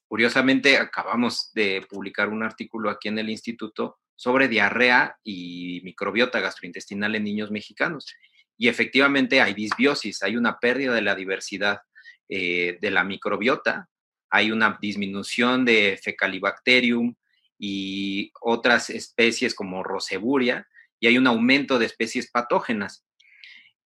Curiosamente, 0.07 0.77
acabamos 0.77 1.51
de 1.53 1.85
publicar 1.89 2.29
un 2.29 2.43
artículo 2.43 2.89
aquí 2.89 3.09
en 3.09 3.19
el 3.19 3.29
instituto 3.29 3.99
sobre 4.15 4.47
diarrea 4.47 5.17
y 5.23 5.81
microbiota 5.83 6.39
gastrointestinal 6.39 7.15
en 7.15 7.23
niños 7.23 7.51
mexicanos. 7.51 8.13
Y 8.57 8.69
efectivamente 8.69 9.41
hay 9.41 9.53
disbiosis, 9.53 10.23
hay 10.23 10.35
una 10.35 10.59
pérdida 10.59 10.93
de 10.93 11.01
la 11.01 11.15
diversidad 11.15 11.81
eh, 12.29 12.77
de 12.81 12.91
la 12.91 13.03
microbiota, 13.03 13.89
hay 14.29 14.51
una 14.51 14.77
disminución 14.81 15.63
de 15.63 15.99
Fecalibacterium 16.01 17.15
y 17.59 18.31
otras 18.41 18.89
especies 18.89 19.53
como 19.53 19.83
Roseburia, 19.83 20.67
y 20.99 21.07
hay 21.07 21.17
un 21.17 21.27
aumento 21.27 21.77
de 21.79 21.85
especies 21.85 22.31
patógenas. 22.31 23.05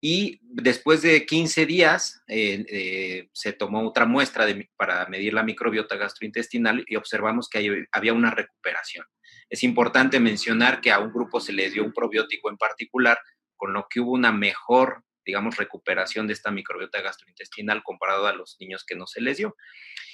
Y 0.03 0.39
después 0.41 1.03
de 1.03 1.27
15 1.27 1.67
días 1.67 2.23
eh, 2.27 2.65
eh, 2.67 3.29
se 3.33 3.53
tomó 3.53 3.87
otra 3.87 4.07
muestra 4.07 4.47
para 4.75 5.05
medir 5.05 5.33
la 5.33 5.43
microbiota 5.43 5.95
gastrointestinal 5.95 6.83
y 6.87 6.95
observamos 6.95 7.47
que 7.47 7.85
había 7.91 8.13
una 8.13 8.31
recuperación. 8.31 9.05
Es 9.47 9.63
importante 9.63 10.19
mencionar 10.19 10.81
que 10.81 10.91
a 10.91 10.97
un 10.97 11.13
grupo 11.13 11.39
se 11.39 11.53
le 11.53 11.69
dio 11.69 11.83
un 11.83 11.93
probiótico 11.93 12.49
en 12.49 12.57
particular, 12.57 13.19
con 13.55 13.73
lo 13.73 13.85
que 13.87 13.99
hubo 13.99 14.13
una 14.13 14.31
mejor, 14.31 15.03
digamos, 15.23 15.57
recuperación 15.57 16.25
de 16.25 16.33
esta 16.33 16.49
microbiota 16.49 16.99
gastrointestinal 17.01 17.83
comparado 17.83 18.25
a 18.25 18.33
los 18.33 18.57
niños 18.59 18.83
que 18.83 18.95
no 18.95 19.05
se 19.05 19.21
les 19.21 19.37
dio. 19.37 19.55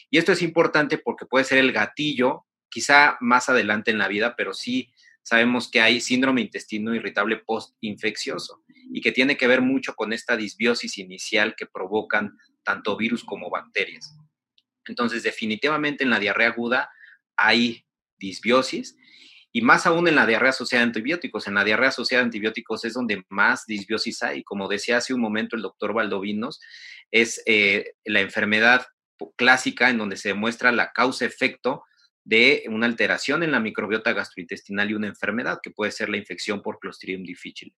Y 0.09 0.17
esto 0.17 0.33
es 0.33 0.41
importante 0.41 0.97
porque 0.97 1.25
puede 1.25 1.45
ser 1.45 1.59
el 1.59 1.71
gatillo, 1.71 2.45
quizá 2.67 3.17
más 3.21 3.47
adelante 3.47 3.91
en 3.91 3.99
la 3.99 4.09
vida, 4.09 4.35
pero 4.35 4.53
sí 4.53 4.91
sabemos 5.27 5.69
que 5.69 5.81
hay 5.81 5.99
síndrome 5.99 6.39
intestino 6.39 6.95
irritable 6.95 7.35
postinfeccioso 7.35 8.63
y 8.93 9.01
que 9.01 9.11
tiene 9.11 9.35
que 9.35 9.45
ver 9.45 9.59
mucho 9.59 9.93
con 9.93 10.13
esta 10.13 10.37
disbiosis 10.37 10.97
inicial 10.99 11.53
que 11.57 11.65
provocan 11.65 12.37
tanto 12.63 12.95
virus 12.95 13.25
como 13.25 13.49
bacterias. 13.49 14.15
Entonces, 14.85 15.23
definitivamente 15.23 16.05
en 16.05 16.11
la 16.11 16.19
diarrea 16.19 16.47
aguda 16.47 16.89
hay 17.35 17.85
disbiosis 18.17 18.95
y 19.51 19.61
más 19.61 19.85
aún 19.85 20.07
en 20.07 20.15
la 20.15 20.25
diarrea 20.25 20.51
asociada 20.51 20.85
a 20.85 20.87
antibióticos. 20.87 21.45
En 21.45 21.55
la 21.55 21.65
diarrea 21.65 21.89
asociada 21.89 22.23
a 22.23 22.25
antibióticos 22.25 22.85
es 22.85 22.93
donde 22.93 23.25
más 23.27 23.65
disbiosis 23.65 24.23
hay. 24.23 24.45
Como 24.45 24.69
decía 24.69 24.95
hace 24.95 25.13
un 25.13 25.19
momento 25.19 25.57
el 25.57 25.61
doctor 25.61 25.91
Valdovinos, 25.93 26.61
es 27.11 27.43
eh, 27.45 27.95
la 28.05 28.21
enfermedad 28.21 28.87
clásica 29.35 29.89
en 29.89 29.97
donde 29.97 30.15
se 30.15 30.29
demuestra 30.29 30.71
la 30.71 30.93
causa-efecto 30.93 31.83
de 32.27 32.65
una 32.67 32.87
alteración 32.87 33.41
en 33.41 33.53
la 33.53 33.61
microbiota 33.61 34.11
gastrointestinal 34.11 34.91
y 34.91 34.95
una 34.95 35.07
enfermedad, 35.07 35.59
que 35.63 35.71
puede 35.71 35.93
ser 35.93 36.09
la 36.09 36.17
infección 36.17 36.61
por 36.61 36.77
Clostridium 36.77 37.23
difficile. 37.23 37.73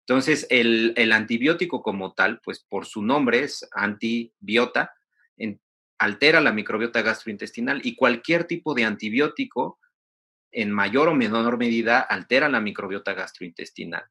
Entonces, 0.00 0.48
el, 0.50 1.12
antibiótico 1.12 1.80
como 1.80 2.12
tal, 2.12 2.40
pues 2.42 2.58
por 2.68 2.86
su 2.86 3.02
nombre 3.02 3.44
es 3.44 3.68
antibiota, 3.72 4.92
altera 5.96 6.40
la 6.40 6.52
microbiota 6.52 7.02
gastrointestinal 7.02 7.80
y 7.84 7.94
cualquier 7.94 8.44
tipo 8.44 8.74
de 8.74 8.84
antibiótico 8.84 9.78
en 10.50 10.72
mayor 10.72 11.08
o 11.08 11.14
menor 11.14 11.56
medida 11.56 12.00
altera 12.00 12.48
la 12.48 12.60
microbiota 12.60 13.14
gastrointestinal. 13.14 14.04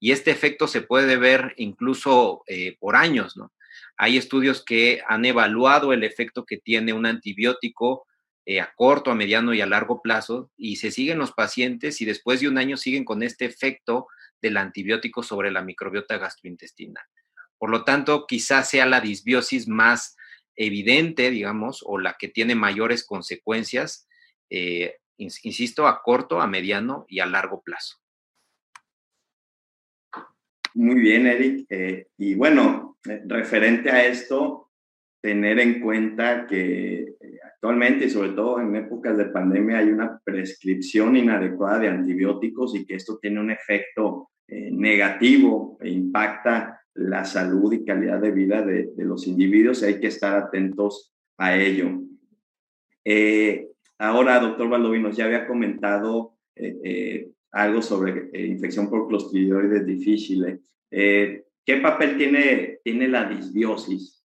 Y 0.00 0.10
este 0.10 0.32
efecto 0.32 0.66
se 0.66 0.82
puede 0.82 1.16
ver 1.16 1.54
incluso 1.58 2.42
eh, 2.48 2.76
por 2.80 2.96
años, 2.96 3.36
¿no? 3.36 3.52
Hay 3.96 4.16
estudios 4.16 4.64
que 4.64 5.00
han 5.06 5.24
evaluado 5.24 5.92
el 5.92 6.02
efecto 6.02 6.44
que 6.44 6.56
tiene 6.56 6.92
un 6.92 7.06
antibiótico 7.06 8.06
eh, 8.44 8.60
a 8.60 8.72
corto, 8.74 9.10
a 9.10 9.14
mediano 9.14 9.54
y 9.54 9.60
a 9.60 9.66
largo 9.66 10.02
plazo 10.02 10.50
y 10.56 10.76
se 10.76 10.90
siguen 10.90 11.18
los 11.18 11.32
pacientes 11.32 12.00
y 12.00 12.04
después 12.04 12.40
de 12.40 12.48
un 12.48 12.58
año 12.58 12.76
siguen 12.76 13.04
con 13.04 13.22
este 13.22 13.44
efecto 13.44 14.08
del 14.40 14.56
antibiótico 14.56 15.22
sobre 15.22 15.50
la 15.50 15.62
microbiota 15.62 16.18
gastrointestinal. 16.18 17.04
Por 17.56 17.70
lo 17.70 17.84
tanto, 17.84 18.26
quizás 18.26 18.68
sea 18.68 18.86
la 18.86 19.00
disbiosis 19.00 19.68
más 19.68 20.16
evidente, 20.56 21.30
digamos, 21.30 21.84
o 21.86 21.98
la 21.98 22.16
que 22.18 22.28
tiene 22.28 22.56
mayores 22.56 23.06
consecuencias, 23.06 24.08
eh, 24.50 24.96
insisto, 25.16 25.86
a 25.86 26.02
corto, 26.02 26.40
a 26.40 26.48
mediano 26.48 27.06
y 27.08 27.20
a 27.20 27.26
largo 27.26 27.62
plazo. 27.62 27.98
Muy 30.74 31.00
bien, 31.00 31.26
Eric. 31.26 31.66
Eh, 31.70 32.08
y 32.16 32.34
bueno, 32.34 32.98
referente 33.04 33.90
a 33.90 34.04
esto, 34.06 34.71
tener 35.22 35.60
en 35.60 35.80
cuenta 35.80 36.46
que 36.46 37.14
actualmente 37.44 38.06
y 38.06 38.10
sobre 38.10 38.30
todo 38.30 38.60
en 38.60 38.76
épocas 38.76 39.16
de 39.16 39.26
pandemia 39.26 39.78
hay 39.78 39.88
una 39.88 40.20
prescripción 40.22 41.16
inadecuada 41.16 41.78
de 41.78 41.88
antibióticos 41.88 42.74
y 42.74 42.84
que 42.84 42.96
esto 42.96 43.18
tiene 43.22 43.40
un 43.40 43.50
efecto 43.50 44.30
negativo 44.48 45.78
e 45.80 45.88
impacta 45.88 46.82
la 46.94 47.24
salud 47.24 47.72
y 47.72 47.84
calidad 47.84 48.20
de 48.20 48.30
vida 48.30 48.62
de, 48.62 48.92
los 48.98 49.26
individuos 49.26 49.82
y 49.82 49.86
hay 49.86 50.00
que 50.00 50.08
estar 50.08 50.36
atentos 50.36 51.14
a 51.38 51.56
ello. 51.56 52.02
Eh, 53.04 53.68
ahora, 53.98 54.40
doctor 54.40 54.68
Valdovinos, 54.68 55.16
ya 55.16 55.24
había 55.24 55.46
comentado 55.46 56.36
eh, 56.54 56.78
eh, 56.84 57.30
algo 57.50 57.82
sobre 57.82 58.30
infección 58.46 58.88
por 58.90 59.08
clostridioides 59.08 59.86
difícil. 59.86 60.60
¿Qué 60.90 61.76
papel 61.80 62.16
tiene, 62.16 62.80
tiene 62.82 63.08
la 63.08 63.24
disbiosis 63.24 64.24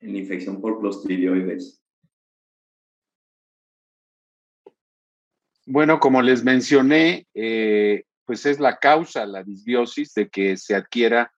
en 0.00 0.12
la 0.12 0.18
infección 0.18 0.60
por 0.60 0.80
clostridioides? 0.80 1.82
Bueno, 5.66 6.00
como 6.00 6.22
les 6.22 6.44
mencioné, 6.44 7.26
pues 8.24 8.46
es 8.46 8.58
la 8.58 8.78
causa, 8.78 9.26
la 9.26 9.42
disbiosis, 9.42 10.14
de 10.14 10.28
que 10.28 10.56
se 10.56 10.74
adquiera 10.74 11.32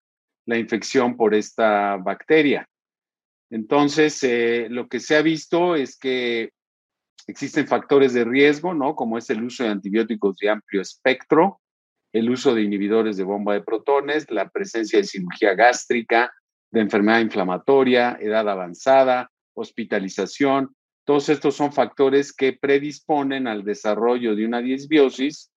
la 0.45 0.57
infección 0.57 1.17
por 1.17 1.33
esta 1.33 1.97
bacteria. 1.97 2.67
Entonces, 3.49 4.23
eh, 4.23 4.67
lo 4.69 4.87
que 4.87 4.99
se 4.99 5.15
ha 5.15 5.21
visto 5.21 5.75
es 5.75 5.97
que 5.97 6.51
existen 7.27 7.67
factores 7.67 8.13
de 8.13 8.23
riesgo, 8.23 8.73
¿no? 8.73 8.95
Como 8.95 9.17
es 9.17 9.29
el 9.29 9.43
uso 9.43 9.63
de 9.63 9.69
antibióticos 9.69 10.37
de 10.37 10.49
amplio 10.49 10.81
espectro, 10.81 11.61
el 12.13 12.29
uso 12.29 12.53
de 12.53 12.63
inhibidores 12.63 13.17
de 13.17 13.23
bomba 13.23 13.53
de 13.53 13.61
protones, 13.61 14.29
la 14.29 14.49
presencia 14.49 14.99
de 14.99 15.05
cirugía 15.05 15.53
gástrica, 15.53 16.33
de 16.71 16.81
enfermedad 16.81 17.19
inflamatoria, 17.19 18.17
edad 18.19 18.47
avanzada, 18.49 19.29
hospitalización. 19.53 20.75
Todos 21.05 21.29
estos 21.29 21.55
son 21.55 21.73
factores 21.73 22.33
que 22.33 22.53
predisponen 22.53 23.47
al 23.47 23.63
desarrollo 23.63 24.35
de 24.35 24.45
una 24.45 24.61
disbiosis 24.61 25.51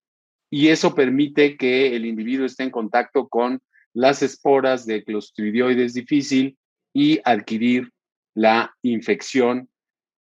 y 0.51 0.69
eso 0.69 0.95
permite 0.95 1.57
que 1.57 1.97
el 1.97 2.07
individuo 2.07 2.47
esté 2.47 2.65
en 2.65 2.71
contacto 2.71 3.29
con 3.29 3.61
las 3.93 4.23
esporas 4.23 4.87
de 4.87 5.05
clostridioides 5.05 5.95
difícil 5.95 6.59
y 6.93 7.21
adquirir 7.25 7.91
la 8.35 8.75
infección 8.83 9.69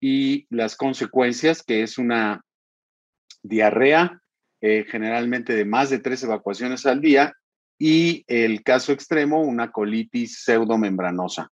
y 0.01 0.47
las 0.51 0.77
consecuencias, 0.77 1.63
que 1.63 1.83
es 1.83 1.99
una 1.99 2.43
diarrea, 3.43 4.21
eh, 4.61 4.85
generalmente 4.89 5.55
de 5.55 5.65
más 5.65 5.91
de 5.91 5.99
tres 5.99 6.23
evacuaciones 6.23 6.87
al 6.87 7.01
día, 7.01 7.35
y 7.79 8.25
el 8.27 8.63
caso 8.63 8.93
extremo, 8.93 9.43
una 9.43 9.71
colitis 9.71 10.43
pseudomembranosa. 10.43 11.51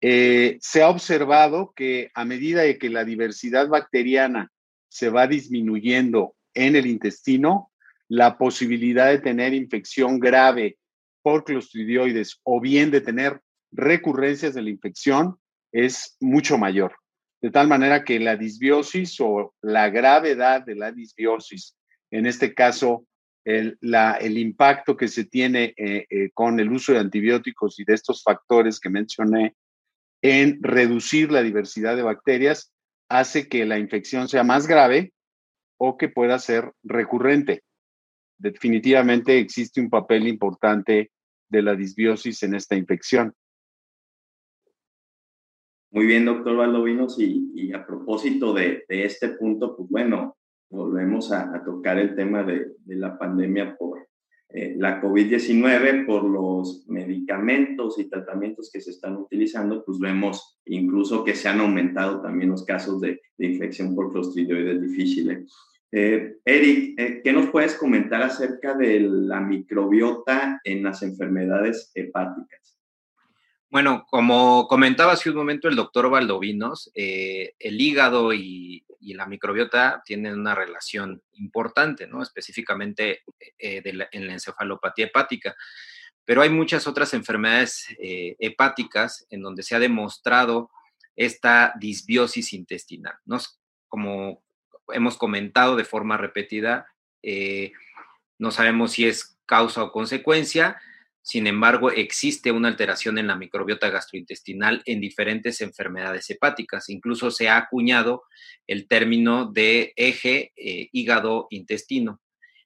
Eh, 0.00 0.58
se 0.60 0.82
ha 0.82 0.88
observado 0.88 1.72
que 1.74 2.10
a 2.14 2.24
medida 2.24 2.62
de 2.62 2.78
que 2.78 2.88
la 2.88 3.04
diversidad 3.04 3.68
bacteriana 3.68 4.52
se 4.88 5.10
va 5.10 5.26
disminuyendo 5.26 6.36
en 6.54 6.76
el 6.76 6.86
intestino, 6.86 7.72
la 8.08 8.38
posibilidad 8.38 9.08
de 9.08 9.18
tener 9.18 9.52
infección 9.52 10.18
grave 10.18 10.78
por 11.22 11.44
clostridioides 11.44 12.40
o 12.44 12.60
bien 12.60 12.90
de 12.90 13.00
tener 13.00 13.40
recurrencias 13.70 14.54
de 14.54 14.62
la 14.62 14.70
infección 14.70 15.36
es 15.72 16.16
mucho 16.20 16.56
mayor. 16.56 16.94
De 17.40 17.50
tal 17.50 17.68
manera 17.68 18.04
que 18.04 18.18
la 18.18 18.36
disbiosis 18.36 19.20
o 19.20 19.54
la 19.60 19.90
gravedad 19.90 20.64
de 20.64 20.74
la 20.74 20.90
disbiosis, 20.90 21.76
en 22.10 22.26
este 22.26 22.54
caso, 22.54 23.06
el, 23.44 23.78
el 23.80 24.38
impacto 24.38 24.96
que 24.96 25.08
se 25.08 25.24
tiene 25.24 25.74
eh, 25.76 26.06
eh, 26.10 26.30
con 26.34 26.60
el 26.60 26.70
uso 26.70 26.92
de 26.92 26.98
antibióticos 26.98 27.78
y 27.78 27.84
de 27.84 27.94
estos 27.94 28.22
factores 28.22 28.80
que 28.80 28.90
mencioné 28.90 29.56
en 30.22 30.62
reducir 30.62 31.30
la 31.30 31.42
diversidad 31.42 31.96
de 31.96 32.02
bacterias, 32.02 32.72
hace 33.08 33.48
que 33.48 33.64
la 33.64 33.78
infección 33.78 34.28
sea 34.28 34.44
más 34.44 34.66
grave 34.66 35.12
o 35.78 35.96
que 35.96 36.08
pueda 36.08 36.38
ser 36.38 36.72
recurrente. 36.82 37.62
Definitivamente 38.38 39.38
existe 39.38 39.80
un 39.80 39.90
papel 39.90 40.28
importante 40.28 41.10
de 41.48 41.62
la 41.62 41.74
disbiosis 41.74 42.42
en 42.42 42.54
esta 42.54 42.76
infección. 42.76 43.34
Muy 45.90 46.06
bien, 46.06 46.26
doctor 46.26 46.56
Valdovinos, 46.56 47.18
y, 47.18 47.72
a 47.72 47.86
propósito 47.86 48.52
de, 48.52 48.84
este 48.88 49.30
punto, 49.30 49.74
pues 49.76 49.88
bueno, 49.88 50.36
volvemos 50.70 51.32
a, 51.32 51.62
tocar 51.64 51.98
el 51.98 52.14
tema 52.14 52.42
de, 52.42 52.72
la 52.86 53.18
pandemia 53.18 53.76
por 53.76 54.06
eh, 54.50 54.74
la 54.78 55.00
COVID-19, 55.02 56.06
por 56.06 56.24
los 56.24 56.86
medicamentos 56.88 57.98
y 57.98 58.08
tratamientos 58.08 58.70
que 58.72 58.80
se 58.80 58.90
están 58.90 59.16
utilizando, 59.16 59.84
pues 59.84 59.98
vemos 59.98 60.58
incluso 60.64 61.22
que 61.24 61.34
se 61.34 61.48
han 61.48 61.60
aumentado 61.60 62.22
también 62.22 62.50
los 62.50 62.64
casos 62.64 63.00
de, 63.00 63.20
infección 63.38 63.94
por 63.94 64.12
clostridioides 64.12 64.80
difíciles. 64.80 65.52
Eh, 65.92 66.36
Eric, 66.44 66.98
eh, 66.98 67.20
¿qué 67.22 67.32
nos 67.32 67.50
puedes 67.50 67.74
comentar 67.74 68.22
acerca 68.22 68.74
de 68.74 69.00
la 69.00 69.40
microbiota 69.40 70.60
en 70.64 70.82
las 70.82 71.02
enfermedades 71.02 71.90
hepáticas? 71.94 72.77
Bueno, 73.70 74.06
como 74.08 74.66
comentaba 74.66 75.12
hace 75.12 75.30
un 75.30 75.36
momento 75.36 75.68
el 75.68 75.76
doctor 75.76 76.10
Valdovinos, 76.10 76.90
eh, 76.94 77.54
el 77.58 77.80
hígado 77.80 78.32
y, 78.32 78.84
la 79.00 79.26
microbiota 79.26 80.02
tienen 80.04 80.38
una 80.38 80.54
relación 80.54 81.22
importante, 81.32 82.06
¿no? 82.06 82.22
Específicamente 82.22 83.22
en 83.58 84.26
la 84.26 84.32
encefalopatía 84.34 85.06
hepática. 85.06 85.56
Pero 86.26 86.42
hay 86.42 86.50
muchas 86.50 86.86
otras 86.86 87.14
enfermedades 87.14 87.86
hepáticas 87.98 89.26
en 89.30 89.40
donde 89.40 89.62
se 89.62 89.74
ha 89.74 89.78
demostrado 89.78 90.70
esta 91.18 91.74
disbiosis 91.80 92.52
intestinal, 92.52 93.14
¿no? 93.24 93.38
Como 93.88 94.44
hemos 94.92 95.16
comentado 95.16 95.74
de 95.74 95.84
forma 95.84 96.16
repetida, 96.16 96.86
eh, 97.22 97.72
no 98.38 98.52
sabemos 98.52 98.92
si 98.92 99.06
es 99.06 99.36
causa 99.44 99.82
o 99.82 99.92
consecuencia, 99.92 100.80
sin 101.28 101.46
embargo, 101.46 101.90
existe 101.90 102.52
una 102.52 102.68
alteración 102.68 103.18
en 103.18 103.26
la 103.26 103.36
microbiota 103.36 103.90
gastrointestinal 103.90 104.80
en 104.86 104.98
diferentes 104.98 105.60
enfermedades 105.60 106.30
hepáticas. 106.30 106.88
Incluso 106.88 107.30
se 107.30 107.50
ha 107.50 107.58
acuñado 107.58 108.22
el 108.66 108.88
término 108.88 109.44
de 109.44 109.92
eje 109.96 110.54
eh, 110.56 110.88
hígado-intestino, 110.90 112.22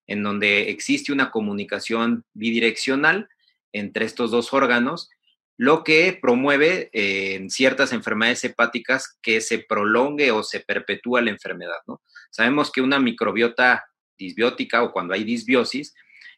en 0.07 0.23
donde 0.23 0.71
existe 0.71 1.11
una 1.11 1.33
comunicación 1.33 2.25
bidireccional 2.35 3.29
entre 3.73 4.05
estos 4.05 4.31
dos 4.31 4.53
órganos 4.53 5.11
lo 5.57 5.83
que 5.83 6.17
promueve 6.23 6.89
eh, 6.93 7.35
en 7.35 7.51
ciertas 7.51 7.93
enfermedades 7.93 8.45
hepáticas 8.45 9.19
que 9.23 9.41
se 9.41 9.59
prolongue 9.59 10.31
o 10.31 10.45
se 10.45 10.61
perpetúa 10.61 11.21
la 11.21 11.31
enfermedad. 11.31 11.81
Sabemos 12.31 12.71
que 12.71 12.81
una 12.81 13.01
microbiota 13.01 13.85
disbiótica 14.17 14.85
o 14.85 14.93
cuando 14.93 15.15
hay 15.15 15.25
disbiosis 15.25 15.97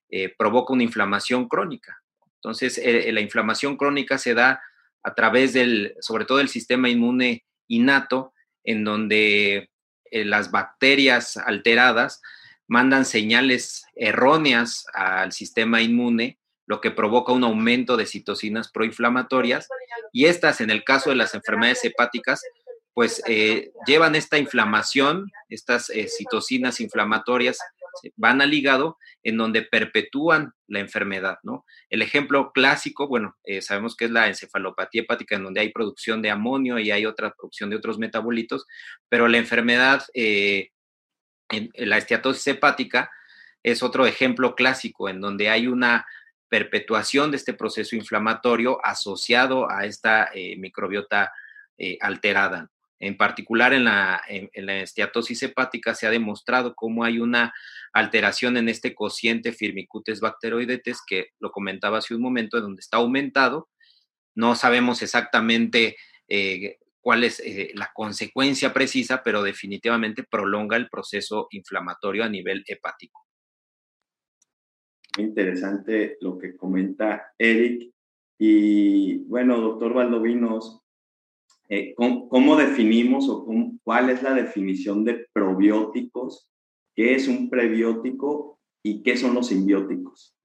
eh, 0.08 0.34
provoca 0.38 0.72
una 0.72 0.84
inflamación 0.84 1.48
crónica. 1.48 2.00
Entonces, 2.44 2.76
eh, 2.76 3.10
la 3.10 3.22
inflamación 3.22 3.78
crónica 3.78 4.18
se 4.18 4.34
da 4.34 4.62
a 5.02 5.14
través 5.14 5.54
del, 5.54 5.94
sobre 6.00 6.26
todo 6.26 6.38
del 6.38 6.50
sistema 6.50 6.90
inmune 6.90 7.46
innato, 7.68 8.34
en 8.64 8.84
donde 8.84 9.70
eh, 10.10 10.24
las 10.26 10.50
bacterias 10.50 11.38
alteradas 11.38 12.20
mandan 12.66 13.06
señales 13.06 13.86
erróneas 13.94 14.84
al 14.92 15.32
sistema 15.32 15.80
inmune, 15.80 16.38
lo 16.66 16.82
que 16.82 16.90
provoca 16.90 17.32
un 17.32 17.44
aumento 17.44 17.96
de 17.96 18.04
citocinas 18.04 18.70
proinflamatorias. 18.70 19.66
Y 20.12 20.26
estas, 20.26 20.60
en 20.60 20.68
el 20.68 20.84
caso 20.84 21.08
de 21.08 21.16
las 21.16 21.34
enfermedades 21.34 21.82
hepáticas, 21.86 22.42
pues 22.92 23.22
eh, 23.26 23.72
llevan 23.86 24.14
esta 24.16 24.36
inflamación, 24.36 25.32
estas 25.48 25.90
citocinas 26.14 26.80
inflamatorias 26.80 27.58
van 28.16 28.40
al 28.40 28.52
hígado 28.52 28.98
en 29.22 29.36
donde 29.36 29.62
perpetúan 29.62 30.52
la 30.66 30.80
enfermedad, 30.80 31.38
¿no? 31.42 31.64
El 31.88 32.02
ejemplo 32.02 32.52
clásico, 32.52 33.08
bueno, 33.08 33.36
eh, 33.44 33.62
sabemos 33.62 33.96
que 33.96 34.06
es 34.06 34.10
la 34.10 34.28
encefalopatía 34.28 35.02
hepática 35.02 35.36
en 35.36 35.44
donde 35.44 35.60
hay 35.60 35.70
producción 35.72 36.22
de 36.22 36.30
amonio 36.30 36.78
y 36.78 36.90
hay 36.90 37.06
otra 37.06 37.32
producción 37.32 37.70
de 37.70 37.76
otros 37.76 37.98
metabolitos, 37.98 38.66
pero 39.08 39.28
la 39.28 39.38
enfermedad, 39.38 40.02
en, 40.14 40.70
la 41.74 41.98
esteatosis 41.98 42.46
hepática 42.48 43.10
es 43.62 43.82
otro 43.82 44.06
ejemplo 44.06 44.54
clásico 44.54 45.08
en 45.08 45.20
donde 45.20 45.48
hay 45.48 45.66
una 45.66 46.06
perpetuación 46.48 47.30
de 47.30 47.36
este 47.36 47.54
proceso 47.54 47.96
inflamatorio 47.96 48.84
asociado 48.84 49.70
a 49.70 49.86
esta 49.86 50.30
microbiota 50.56 51.32
alterada. 52.00 52.70
En 53.00 53.16
particular, 53.16 53.72
en 53.72 53.84
la, 53.84 54.20
en, 54.28 54.48
la 54.66 54.80
esteatosis 54.80 55.42
hepática 55.42 55.94
se 55.94 56.06
ha 56.06 56.10
demostrado 56.10 56.74
cómo 56.74 57.04
hay 57.04 57.18
una 57.18 57.52
alteración 57.92 58.56
en 58.56 58.68
este 58.68 58.94
cociente 58.94 59.52
firmicutes 59.52 60.20
bacteroidetes, 60.20 61.00
que 61.06 61.28
lo 61.40 61.50
comentaba 61.50 61.98
hace 61.98 62.14
un 62.14 62.22
momento, 62.22 62.60
donde 62.60 62.80
está 62.80 62.98
aumentado. 62.98 63.68
No 64.34 64.54
sabemos 64.54 65.02
exactamente 65.02 65.96
eh, 66.28 66.78
cuál 67.00 67.24
es 67.24 67.40
eh, 67.40 67.72
la 67.74 67.90
consecuencia 67.94 68.72
precisa, 68.72 69.22
pero 69.22 69.42
definitivamente 69.42 70.24
prolonga 70.24 70.76
el 70.76 70.88
proceso 70.88 71.48
inflamatorio 71.50 72.24
a 72.24 72.28
nivel 72.28 72.64
hepático. 72.66 73.26
Interesante 75.18 76.16
lo 76.20 76.38
que 76.38 76.56
comenta 76.56 77.34
Eric. 77.38 77.92
Y 78.38 79.18
bueno, 79.28 79.60
doctor 79.60 79.94
Valdovinos, 79.94 80.83
eh, 81.68 81.94
¿cómo, 81.96 82.56
definimos 82.56 83.28
o 83.28 83.46
cuál 83.82 84.10
es 84.10 84.22
la 84.22 84.34
definición 84.34 85.04
de 85.04 85.26
probióticos? 85.32 86.50
¿Qué 86.94 87.14
es 87.14 87.26
un 87.26 87.48
prebiótico 87.48 88.58
y 88.82 89.02
qué 89.02 89.16
son 89.16 89.34
los 89.34 89.48
simbióticos? 89.48 90.36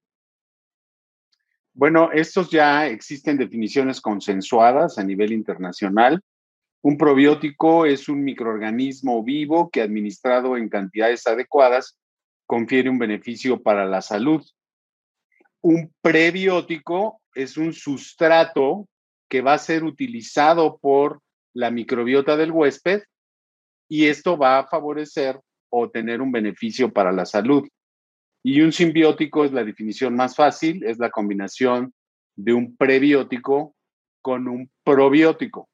Bueno, 1.72 2.10
estos 2.12 2.50
ya 2.50 2.86
existen 2.86 3.36
definiciones 3.36 4.00
consensuadas 4.00 4.98
a 4.98 5.04
nivel 5.04 5.32
internacional. 5.32 6.22
Un 6.82 6.96
probiótico 6.96 7.84
es 7.84 8.08
un 8.08 8.24
microorganismo 8.24 9.22
vivo 9.22 9.70
que 9.70 9.82
administrado 9.82 10.56
en 10.56 10.68
cantidades 10.68 11.26
adecuadas 11.26 11.98
confiere 12.46 12.90
un 12.90 12.98
beneficio 12.98 13.62
para 13.62 13.84
la 13.84 14.02
salud. 14.02 14.44
Un 15.60 15.92
prebiótico 16.00 17.20
es 17.34 17.56
un 17.56 17.72
sustrato 17.72 18.88
que 19.30 19.40
va 19.40 19.54
a 19.54 19.58
ser 19.58 19.84
utilizado 19.84 20.78
por 20.78 21.22
la 21.54 21.70
microbiota 21.70 22.36
del 22.36 22.50
huésped 22.50 23.02
y 23.88 24.06
esto 24.06 24.36
va 24.36 24.58
a 24.58 24.66
favorecer 24.66 25.40
o 25.70 25.88
tener 25.88 26.20
un 26.20 26.32
beneficio 26.32 26.92
para 26.92 27.12
la 27.12 27.24
salud. 27.24 27.66
Y 28.42 28.60
un 28.60 28.72
simbiótico 28.72 29.44
es 29.44 29.52
la 29.52 29.64
definición 29.64 30.16
más 30.16 30.34
fácil, 30.34 30.84
es 30.84 30.98
la 30.98 31.10
combinación 31.10 31.94
de 32.36 32.52
un 32.52 32.76
prebiótico 32.76 33.74
con 34.20 34.48
un 34.48 34.70
probiótico. 34.84 35.68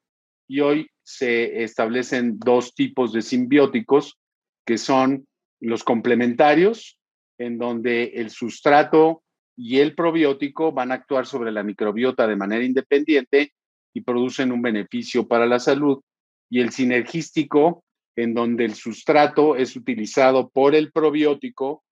Y 0.47 0.61
hoy 0.61 0.89
se 1.03 1.63
establecen 1.63 2.37
dos 2.39 2.73
tipos 2.75 3.11
de 3.11 3.21
simbióticos 3.21 4.17
que 4.65 4.77
son 4.77 5.27
los 5.59 5.83
complementarios, 5.83 6.99
en 7.39 7.57
donde 7.57 8.05
el 8.15 8.29
sustrato 8.29 9.23
y 9.57 9.79
el 9.79 9.95
probiótico 9.95 10.71
van 10.71 10.91
a 10.91 10.95
actuar 10.95 11.25
sobre 11.25 11.51
la 11.51 11.63
microbiota 11.63 12.27
de 12.27 12.35
manera 12.35 12.63
independiente 12.63 13.53
y 13.91 14.01
producen 14.01 14.51
un 14.51 14.61
beneficio 14.61 15.27
para 15.27 15.47
la 15.47 15.59
salud. 15.59 15.99
Y 16.47 16.61
el 16.61 16.71
sinergístico, 16.71 17.83
en 18.15 18.35
donde 18.35 18.65
el 18.65 18.75
sustrato 18.75 19.55
es 19.55 19.75
utilizado 19.75 20.49
por 20.49 20.75
el 20.75 20.91
probiótico 20.91 21.83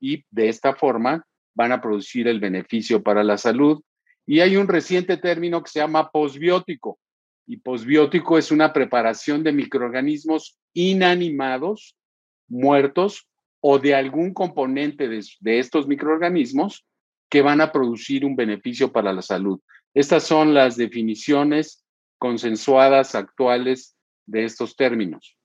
y 0.00 0.24
de 0.30 0.48
esta 0.48 0.74
forma 0.74 1.26
van 1.54 1.72
a 1.72 1.82
producir 1.82 2.26
el 2.26 2.40
beneficio 2.40 3.02
para 3.02 3.22
la 3.22 3.36
salud. 3.36 3.82
Y 4.26 4.40
hay 4.40 4.56
un 4.56 4.66
reciente 4.66 5.18
término 5.18 5.62
que 5.62 5.70
se 5.70 5.80
llama 5.80 6.10
posbiótico. 6.10 6.98
Y 7.46 7.58
posbiótico 7.58 8.38
es 8.38 8.50
una 8.50 8.72
preparación 8.72 9.42
de 9.42 9.52
microorganismos 9.52 10.58
inanimados, 10.72 11.96
muertos 12.48 13.28
o 13.60 13.78
de 13.78 13.94
algún 13.94 14.32
componente 14.32 15.08
de, 15.08 15.22
de 15.40 15.58
estos 15.58 15.86
microorganismos 15.86 16.86
que 17.30 17.42
van 17.42 17.60
a 17.60 17.72
producir 17.72 18.24
un 18.24 18.36
beneficio 18.36 18.92
para 18.92 19.12
la 19.12 19.22
salud. 19.22 19.60
Estas 19.94 20.24
son 20.24 20.52
las 20.52 20.76
definiciones 20.76 21.84
consensuadas 22.18 23.14
actuales 23.14 23.96
de 24.26 24.44
estos 24.44 24.76
términos. 24.76 25.38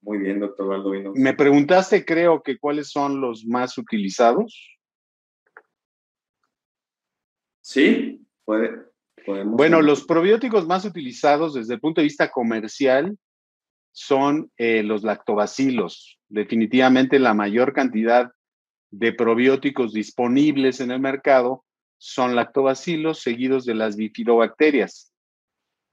Muy 0.00 0.18
bien, 0.18 0.40
doctor 0.40 0.68
Baldovino. 0.68 1.12
Me 1.14 1.34
preguntaste, 1.34 2.04
creo 2.04 2.42
que 2.42 2.58
cuáles 2.58 2.90
son 2.90 3.20
los 3.20 3.44
más 3.44 3.76
utilizados. 3.76 4.78
Sí, 7.60 8.26
puede, 8.44 8.70
podemos. 9.26 9.56
Bueno, 9.56 9.82
los 9.82 10.04
probióticos 10.04 10.66
más 10.66 10.86
utilizados 10.86 11.52
desde 11.52 11.74
el 11.74 11.80
punto 11.80 12.00
de 12.00 12.06
vista 12.06 12.30
comercial 12.30 13.18
son 13.92 14.50
eh, 14.56 14.82
los 14.82 15.02
lactobacilos. 15.02 16.18
Definitivamente 16.28 17.18
la 17.18 17.34
mayor 17.34 17.74
cantidad 17.74 18.30
de 18.90 19.12
probióticos 19.12 19.92
disponibles 19.92 20.80
en 20.80 20.90
el 20.90 21.00
mercado 21.00 21.64
son 21.98 22.36
lactobacilos 22.36 23.20
seguidos 23.20 23.64
de 23.64 23.74
las 23.74 23.96
bifidobacterias. 23.96 25.12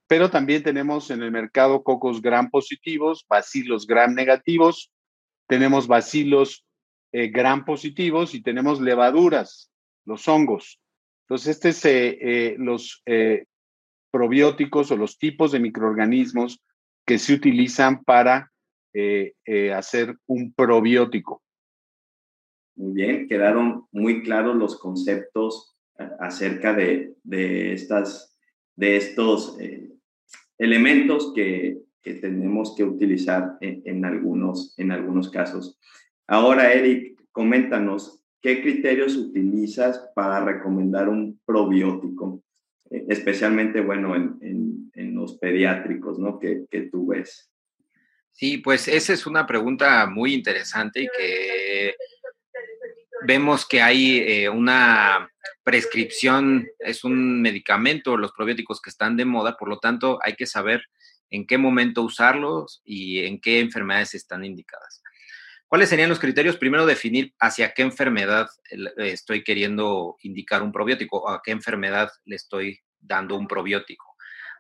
Pero 0.08 0.30
también 0.30 0.64
tenemos 0.64 1.10
en 1.10 1.24
el 1.24 1.32
mercado 1.32 1.84
cocos 1.84 2.22
gram 2.22 2.50
positivos, 2.50 3.26
bacilos 3.28 3.88
gram 3.88 4.14
negativos, 4.14 4.92
tenemos 5.48 5.88
bacilos 5.88 6.66
eh, 7.12 7.30
gram 7.30 7.64
positivos 7.64 8.36
y 8.36 8.42
tenemos 8.42 8.82
levaduras, 8.82 9.72
los 10.06 10.28
hongos. 10.28 10.82
Entonces, 11.24 11.56
este 11.56 11.70
es 11.70 11.86
eh, 11.86 12.18
eh, 12.22 12.56
los 12.58 13.02
probióticos 14.12 14.92
o 14.92 14.98
los 14.98 15.18
tipos 15.18 15.54
de 15.54 15.60
microorganismos 15.60 16.62
que 17.06 17.18
se 17.18 17.34
utilizan 17.34 18.04
para 18.04 18.52
hacer 19.74 20.16
un 20.26 20.54
probiótico. 20.54 21.42
Muy 22.76 22.94
bien, 22.94 23.28
quedaron 23.28 23.86
muy 23.92 24.22
claros 24.24 24.56
los 24.56 24.78
conceptos 24.78 25.76
acerca 26.20 26.74
de, 26.74 27.16
estas, 27.74 28.38
de 28.76 28.98
estos 28.98 29.58
eh, 29.60 29.92
elementos 30.58 31.34
que, 31.34 31.84
tenemos 32.22 32.76
que 32.76 32.84
utilizar 32.84 33.58
en, 33.62 34.06
algunos, 34.06 34.78
en 34.78 34.92
algunos 34.92 35.32
casos. 35.32 35.80
Ahora, 36.28 36.72
Eric, 36.72 37.20
coméntanos, 37.32 38.24
¿qué 38.44 38.62
criterios 38.62 39.16
utilizas 39.16 40.12
para 40.14 40.46
recomendar 40.46 41.10
un 41.10 41.40
probiótico? 41.48 42.44
Eh, 42.92 43.06
especialmente, 43.10 43.82
bueno, 43.82 44.16
en, 44.16 44.76
los 45.16 45.38
pediátricos, 45.40 46.20
¿no? 46.20 46.38
Que, 46.38 46.66
que 46.70 46.82
tú 46.82 47.08
ves. 47.08 47.50
Sí, 48.32 48.58
pues 48.58 48.88
esa 48.88 49.14
es 49.14 49.26
una 49.26 49.48
pregunta 49.48 50.06
muy 50.06 50.34
interesante 50.34 51.02
y 51.04 51.08
que 51.18 51.96
vemos 53.26 53.66
que 53.66 53.82
hay 53.82 54.20
eh, 54.20 54.50
una 54.50 55.30
prescripción, 55.64 56.68
es 56.80 57.04
un 57.04 57.42
medicamento, 57.42 58.18
los 58.18 58.32
probióticos 58.32 58.82
que 58.82 58.90
están 58.90 59.18
de 59.18 59.26
moda, 59.26 59.58
por 59.58 59.70
lo 59.70 59.80
tanto 59.80 60.20
hay 60.24 60.36
que 60.36 60.46
saber 60.46 60.84
en 61.30 61.48
qué 61.48 61.58
momento 61.58 62.04
usarlos 62.04 62.82
y 62.86 63.26
en 63.26 63.40
qué 63.42 63.60
enfermedades 63.60 64.14
están 64.14 64.46
indicadas. 64.46 65.02
¿Cuáles 65.68 65.90
serían 65.90 66.10
los 66.10 66.20
criterios? 66.20 66.58
Primero, 66.58 66.86
definir 66.86 67.34
hacia 67.40 67.74
qué 67.74 67.82
enfermedad 67.82 68.48
estoy 68.98 69.44
queriendo 69.44 70.16
indicar 70.22 70.62
un 70.62 70.72
probiótico 70.72 71.18
o 71.18 71.30
a 71.30 71.42
qué 71.44 71.52
enfermedad 71.52 72.12
le 72.26 72.36
estoy 72.36 72.80
dando 73.00 73.36
un 73.36 73.48
probiótico. 73.48 74.16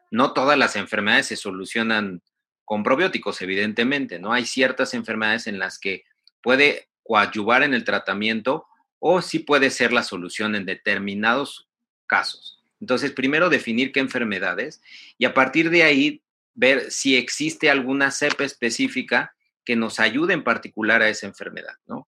No 0.09 0.33
todas 0.33 0.57
las 0.57 0.75
enfermedades 0.75 1.27
se 1.27 1.35
solucionan 1.35 2.21
con 2.63 2.83
probióticos, 2.83 3.41
evidentemente, 3.41 4.19
¿no? 4.19 4.33
Hay 4.33 4.45
ciertas 4.45 4.95
enfermedades 4.95 5.45
en 5.45 5.59
las 5.59 5.77
que 5.77 6.03
puede 6.41 6.89
coadyuvar 7.05 7.63
en 7.63 7.73
el 7.73 7.83
tratamiento 7.83 8.65
o 8.99 9.21
sí 9.21 9.39
puede 9.39 9.69
ser 9.69 9.93
la 9.93 10.03
solución 10.03 10.55
en 10.55 10.65
determinados 10.65 11.69
casos. 12.07 12.63
Entonces, 12.81 13.11
primero 13.11 13.49
definir 13.49 13.91
qué 13.91 13.99
enfermedades 13.99 14.81
y 15.17 15.25
a 15.25 15.33
partir 15.33 15.69
de 15.69 15.83
ahí 15.83 16.21
ver 16.55 16.91
si 16.91 17.15
existe 17.15 17.69
alguna 17.69 18.11
cepa 18.11 18.43
específica 18.43 19.35
que 19.63 19.75
nos 19.75 19.99
ayude 19.99 20.33
en 20.33 20.43
particular 20.43 21.01
a 21.01 21.09
esa 21.09 21.27
enfermedad, 21.27 21.75
¿no? 21.85 22.07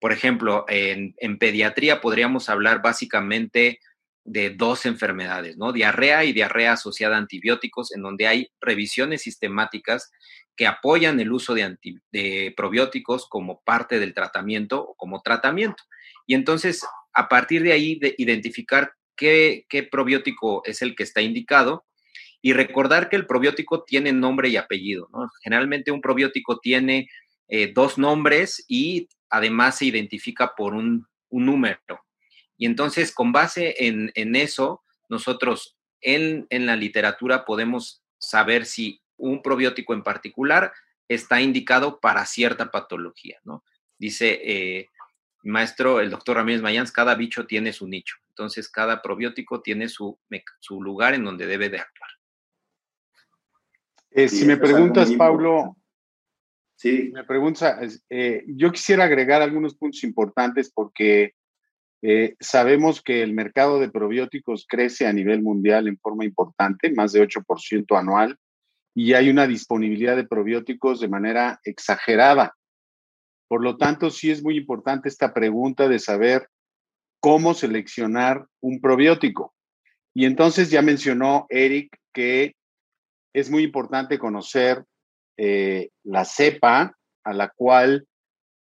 Por 0.00 0.12
ejemplo, 0.12 0.64
en, 0.68 1.14
pediatría 1.38 2.00
podríamos 2.00 2.48
hablar 2.48 2.82
básicamente 2.82 3.78
de 4.24 4.50
dos 4.50 4.86
enfermedades, 4.86 5.56
¿no? 5.56 5.72
Diarrea 5.72 6.24
y 6.24 6.32
diarrea 6.32 6.72
asociada 6.72 7.16
a 7.16 7.18
antibióticos, 7.18 7.94
en 7.94 8.02
donde 8.02 8.26
hay 8.26 8.48
revisiones 8.60 9.22
sistemáticas 9.22 10.12
que 10.56 10.66
apoyan 10.66 11.18
el 11.20 11.32
uso 11.32 11.54
de, 11.54 12.54
probióticos 12.56 13.26
como 13.28 13.62
parte 13.62 13.98
del 13.98 14.14
tratamiento 14.14 14.82
o 14.82 14.94
como 14.94 15.22
tratamiento. 15.22 15.82
Y 16.26 16.34
entonces, 16.34 16.84
a 17.14 17.28
partir 17.28 17.62
de 17.62 17.72
ahí, 17.72 17.98
de 17.98 18.14
identificar 18.18 18.92
qué, 19.16 19.66
probiótico 19.90 20.62
es 20.64 20.82
el 20.82 20.94
que 20.94 21.02
está 21.02 21.20
indicado 21.20 21.84
y 22.40 22.52
recordar 22.52 23.08
que 23.08 23.16
el 23.16 23.26
probiótico 23.26 23.84
tiene 23.84 24.12
nombre 24.12 24.48
y 24.48 24.56
apellido. 24.56 25.08
Generalmente 25.42 25.92
un 25.92 26.00
probiótico 26.00 26.58
tiene 26.58 27.08
eh, 27.48 27.72
dos 27.72 27.98
nombres 27.98 28.64
y 28.68 29.08
además 29.30 29.78
se 29.78 29.86
identifica 29.86 30.54
por 30.56 30.74
un, 30.74 31.06
número. 31.30 32.04
Y 32.56 32.66
entonces, 32.66 33.12
con 33.12 33.32
base 33.32 33.74
en, 33.78 34.36
eso, 34.36 34.82
nosotros 35.08 35.76
en, 36.00 36.46
en, 36.50 36.66
la 36.66 36.76
literatura 36.76 37.44
podemos 37.44 38.02
saber 38.18 38.66
si 38.66 39.00
un 39.16 39.42
probiótico 39.42 39.94
en 39.94 40.02
particular 40.02 40.72
está 41.08 41.40
indicado 41.40 42.00
para 42.00 42.24
cierta 42.26 42.70
patología, 42.70 43.38
¿no? 43.44 43.64
Dice 43.98 44.40
eh, 44.42 44.88
maestro, 45.42 46.00
el 46.00 46.10
doctor 46.10 46.36
Ramírez 46.36 46.62
Mayans, 46.62 46.92
cada 46.92 47.14
bicho 47.14 47.46
tiene 47.46 47.72
su 47.72 47.86
nicho. 47.86 48.16
Entonces, 48.28 48.68
cada 48.68 49.02
probiótico 49.02 49.60
tiene 49.60 49.88
su, 49.88 50.18
su 50.60 50.82
lugar 50.82 51.14
en 51.14 51.24
donde 51.24 51.46
debe 51.46 51.68
de 51.68 51.78
actuar. 51.78 52.10
Eh, 54.10 54.28
si 54.28 54.44
me 54.44 54.56
preguntas, 54.56 55.10
Pablo, 55.12 55.76
sí. 56.76 57.10
me 57.12 57.24
preguntas, 57.24 58.04
eh, 58.10 58.44
yo 58.46 58.70
quisiera 58.72 59.04
agregar 59.04 59.40
algunos 59.42 59.74
puntos 59.74 60.02
importantes 60.04 60.70
porque 60.70 61.34
sabemos 62.40 63.00
que 63.00 63.22
el 63.22 63.32
mercado 63.32 63.78
de 63.78 63.90
probióticos 63.90 64.66
crece 64.68 65.06
a 65.06 65.12
nivel 65.12 65.42
mundial 65.42 65.86
en 65.86 65.98
forma 65.98 66.24
importante, 66.24 66.92
más 66.92 67.12
de 67.12 67.22
8% 67.22 67.98
anual 67.98 68.36
y 68.94 69.14
hay 69.14 69.30
una 69.30 69.46
disponibilidad 69.46 70.16
de 70.16 70.26
probióticos 70.26 71.00
de 71.00 71.08
manera 71.08 71.60
exagerada. 71.64 72.56
Por 73.48 73.62
lo 73.62 73.76
tanto, 73.76 74.10
sí 74.10 74.30
es 74.30 74.42
muy 74.42 74.56
importante 74.56 75.08
esta 75.08 75.32
pregunta 75.32 75.88
de 75.88 75.98
saber 75.98 76.48
cómo 77.20 77.54
seleccionar 77.54 78.46
un 78.60 78.80
probiótico. 78.80 79.54
Y 80.14 80.26
entonces 80.26 80.70
ya 80.70 80.82
mencionó 80.82 81.46
Eric 81.48 81.98
que 82.12 82.54
es 83.32 83.50
muy 83.50 83.62
importante 83.62 84.18
conocer 84.18 84.84
eh, 85.38 85.88
la 86.04 86.24
cepa 86.24 86.96
a 87.24 87.32
la 87.32 87.48
cual 87.48 88.06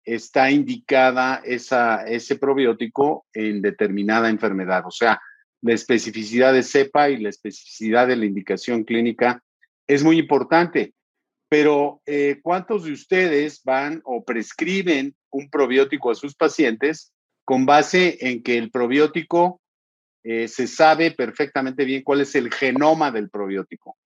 está 0.06 0.50
indicada 0.50 1.42
esa, 1.44 2.04
ese 2.04 2.36
probiótico 2.36 3.26
en 3.32 3.60
determinada 3.60 4.30
enfermedad. 4.30 4.84
O 4.86 4.90
sea, 4.90 5.20
la 5.60 5.74
especificidad 5.74 6.54
de 6.54 6.62
cepa 6.62 7.10
y 7.10 7.18
la 7.18 7.28
especificidad 7.28 8.06
de 8.06 8.16
la 8.16 8.24
indicación 8.24 8.84
clínica 8.84 9.42
es 9.86 10.04
muy 10.04 10.18
importante. 10.18 10.94
Pero, 11.48 12.00
eh, 12.06 12.38
¿cuántos 12.42 12.84
de 12.84 12.92
ustedes 12.92 13.62
van 13.64 14.00
o 14.04 14.24
prescriben 14.24 15.14
un 15.30 15.50
probiótico 15.50 16.10
a 16.10 16.14
sus 16.14 16.34
pacientes 16.34 17.12
con 17.44 17.66
base 17.66 18.18
en 18.20 18.42
que 18.42 18.58
el 18.58 18.70
probiótico 18.70 19.60
eh, 20.24 20.48
se 20.48 20.66
sabe 20.66 21.12
perfectamente 21.12 21.84
bien 21.84 22.02
cuál 22.02 22.20
es 22.20 22.34
el 22.34 22.52
genoma 22.52 23.10
del 23.10 23.28
probiótico? 23.28 23.96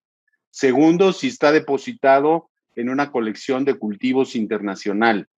Segundo, 0.51 1.13
si 1.13 1.29
está 1.29 1.53
depositado 1.53 2.51
en 2.75 2.89
una 2.89 3.11
colección 3.11 3.65
de 3.65 3.75
cultivos 3.75 4.35
internacional. 4.35 5.29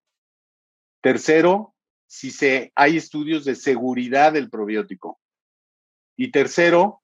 Tercero, 1.02 1.74
si 2.06 2.30
se, 2.30 2.72
hay 2.74 2.96
estudios 2.96 3.44
de 3.44 3.54
seguridad 3.54 4.32
del 4.32 4.48
probiótico. 4.48 5.18
Y 6.16 6.30
tercero, 6.30 7.02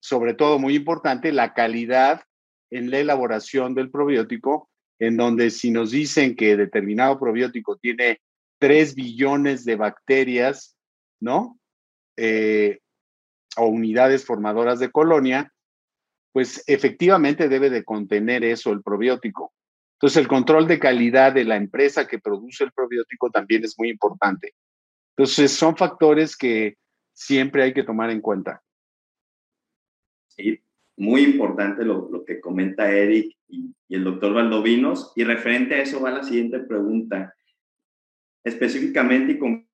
sobre 0.00 0.34
todo 0.34 0.58
muy 0.58 0.76
importante, 0.76 1.32
la 1.32 1.54
calidad 1.54 2.22
en 2.70 2.90
la 2.90 2.98
elaboración 2.98 3.74
del 3.74 3.90
probiótico, 3.90 4.68
en 4.98 5.16
donde 5.16 5.50
si 5.50 5.70
nos 5.70 5.90
dicen 5.90 6.36
que 6.36 6.56
determinado 6.56 7.18
probiótico 7.18 7.76
tiene 7.76 8.20
3 8.58 8.94
billones 8.94 9.64
de 9.64 9.76
bacterias, 9.76 10.76
¿no? 11.20 11.58
Eh, 12.16 12.80
o 13.56 13.66
unidades 13.66 14.24
formadoras 14.24 14.78
de 14.78 14.90
colonia, 14.90 15.52
pues 16.32 16.62
efectivamente 16.66 17.48
debe 17.48 17.70
de 17.70 17.84
contener 17.84 18.44
eso 18.44 18.72
el 18.72 18.82
probiótico. 18.82 19.52
Entonces, 20.00 20.22
el 20.22 20.28
control 20.28 20.66
de 20.66 20.78
calidad 20.78 21.34
de 21.34 21.44
la 21.44 21.56
empresa 21.56 22.08
que 22.08 22.18
produce 22.18 22.64
el 22.64 22.72
probiótico 22.72 23.28
también 23.30 23.64
es 23.64 23.74
muy 23.78 23.90
importante. 23.90 24.54
Entonces, 25.14 25.52
son 25.52 25.76
factores 25.76 26.38
que 26.38 26.78
siempre 27.12 27.62
hay 27.62 27.74
que 27.74 27.82
tomar 27.82 28.08
en 28.08 28.22
cuenta. 28.22 28.62
Sí, 30.28 30.58
muy 30.96 31.20
importante 31.20 31.84
lo, 31.84 32.24
que 32.24 32.40
comenta 32.40 32.90
Eric 32.90 33.36
y, 33.46 33.74
el 33.90 34.04
doctor 34.04 34.32
Valdovinos. 34.32 35.12
Y 35.16 35.24
referente 35.24 35.74
a 35.74 35.82
eso 35.82 36.00
va 36.00 36.12
la 36.12 36.22
siguiente 36.22 36.60
pregunta. 36.60 37.34
Específicamente 38.42 39.32
y 39.32 39.38
con 39.38 39.68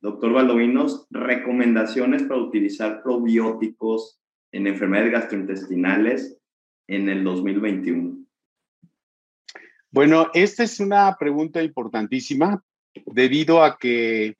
doctor 0.00 0.32
Valdovinos, 0.32 1.06
recomendaciones 1.10 2.24
para 2.24 2.40
utilizar 2.40 3.04
probióticos 3.04 4.20
en 4.50 4.66
enfermedades 4.66 5.12
gastrointestinales 5.12 6.36
en 6.88 7.08
el 7.08 7.22
2021. 7.22 8.19
Bueno, 9.92 10.30
esta 10.34 10.62
es 10.62 10.78
una 10.78 11.16
pregunta 11.18 11.60
importantísima 11.62 12.62
debido 13.06 13.64
a 13.64 13.76
que 13.76 14.36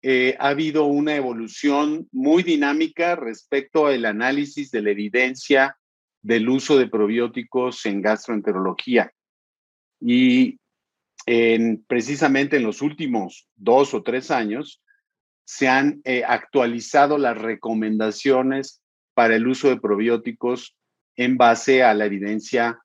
eh, 0.00 0.36
ha 0.38 0.48
habido 0.48 0.86
una 0.86 1.14
evolución 1.14 2.08
muy 2.10 2.42
dinámica 2.42 3.14
respecto 3.14 3.86
al 3.86 4.04
análisis 4.06 4.70
de 4.70 4.80
la 4.80 4.90
evidencia 4.90 5.76
del 6.22 6.48
uso 6.48 6.78
de 6.78 6.88
probióticos 6.88 7.84
en 7.84 8.00
gastroenterología. 8.00 9.12
Y 10.00 10.58
precisamente 11.86 12.56
en 12.56 12.64
los 12.64 12.82
últimos 12.82 13.48
dos 13.54 13.94
o 13.94 14.02
tres 14.02 14.30
años 14.30 14.82
se 15.44 15.68
han 15.68 16.00
eh, 16.04 16.24
actualizado 16.26 17.18
las 17.18 17.36
recomendaciones 17.36 18.82
para 19.14 19.36
el 19.36 19.46
uso 19.46 19.68
de 19.68 19.80
probióticos 19.80 20.74
en 21.14 21.36
base 21.36 21.84
a 21.84 21.94
la 21.94 22.06
evidencia 22.06 22.81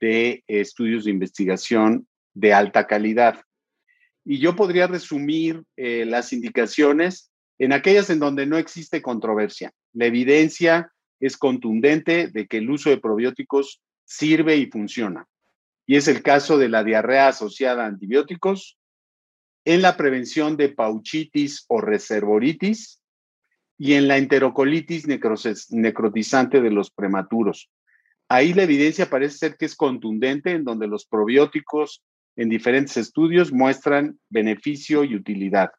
de 0.00 0.44
estudios 0.46 1.04
de 1.04 1.10
investigación 1.10 2.06
de 2.34 2.54
alta 2.54 2.86
calidad. 2.86 3.40
Y 4.24 4.38
yo 4.38 4.54
podría 4.54 4.86
resumir 4.86 5.62
eh, 5.76 6.04
las 6.04 6.32
indicaciones 6.32 7.30
en 7.58 7.72
aquellas 7.72 8.10
en 8.10 8.20
donde 8.20 8.46
no 8.46 8.56
existe 8.56 9.02
controversia. 9.02 9.72
La 9.92 10.06
evidencia 10.06 10.92
es 11.20 11.36
contundente 11.36 12.28
de 12.28 12.46
que 12.46 12.58
el 12.58 12.70
uso 12.70 12.90
de 12.90 12.98
probióticos 12.98 13.80
sirve 14.04 14.56
y 14.56 14.66
funciona. 14.66 15.26
Y 15.86 15.96
es 15.96 16.06
el 16.08 16.22
caso 16.22 16.58
de 16.58 16.68
la 16.68 16.84
diarrea 16.84 17.28
asociada 17.28 17.84
a 17.84 17.86
antibióticos, 17.88 18.78
en 19.64 19.82
la 19.82 19.96
prevención 19.96 20.56
de 20.56 20.70
pauchitis 20.70 21.64
o 21.68 21.80
reservoritis 21.80 23.00
y 23.76 23.94
en 23.94 24.08
la 24.08 24.16
enterocolitis 24.16 25.06
necrotizante 25.06 26.60
de 26.60 26.70
los 26.70 26.90
prematuros. 26.90 27.70
Ahí 28.28 28.52
la 28.52 28.64
evidencia 28.64 29.08
parece 29.08 29.38
ser 29.38 29.56
que 29.56 29.64
es 29.64 29.74
contundente 29.74 30.52
en 30.52 30.64
donde 30.64 30.86
los 30.86 31.06
probióticos 31.06 32.02
en 32.36 32.48
diferentes 32.48 32.96
estudios 32.96 33.52
muestran 33.52 34.18
beneficio 34.28 35.02
y 35.04 35.16
utilidad. 35.16 35.70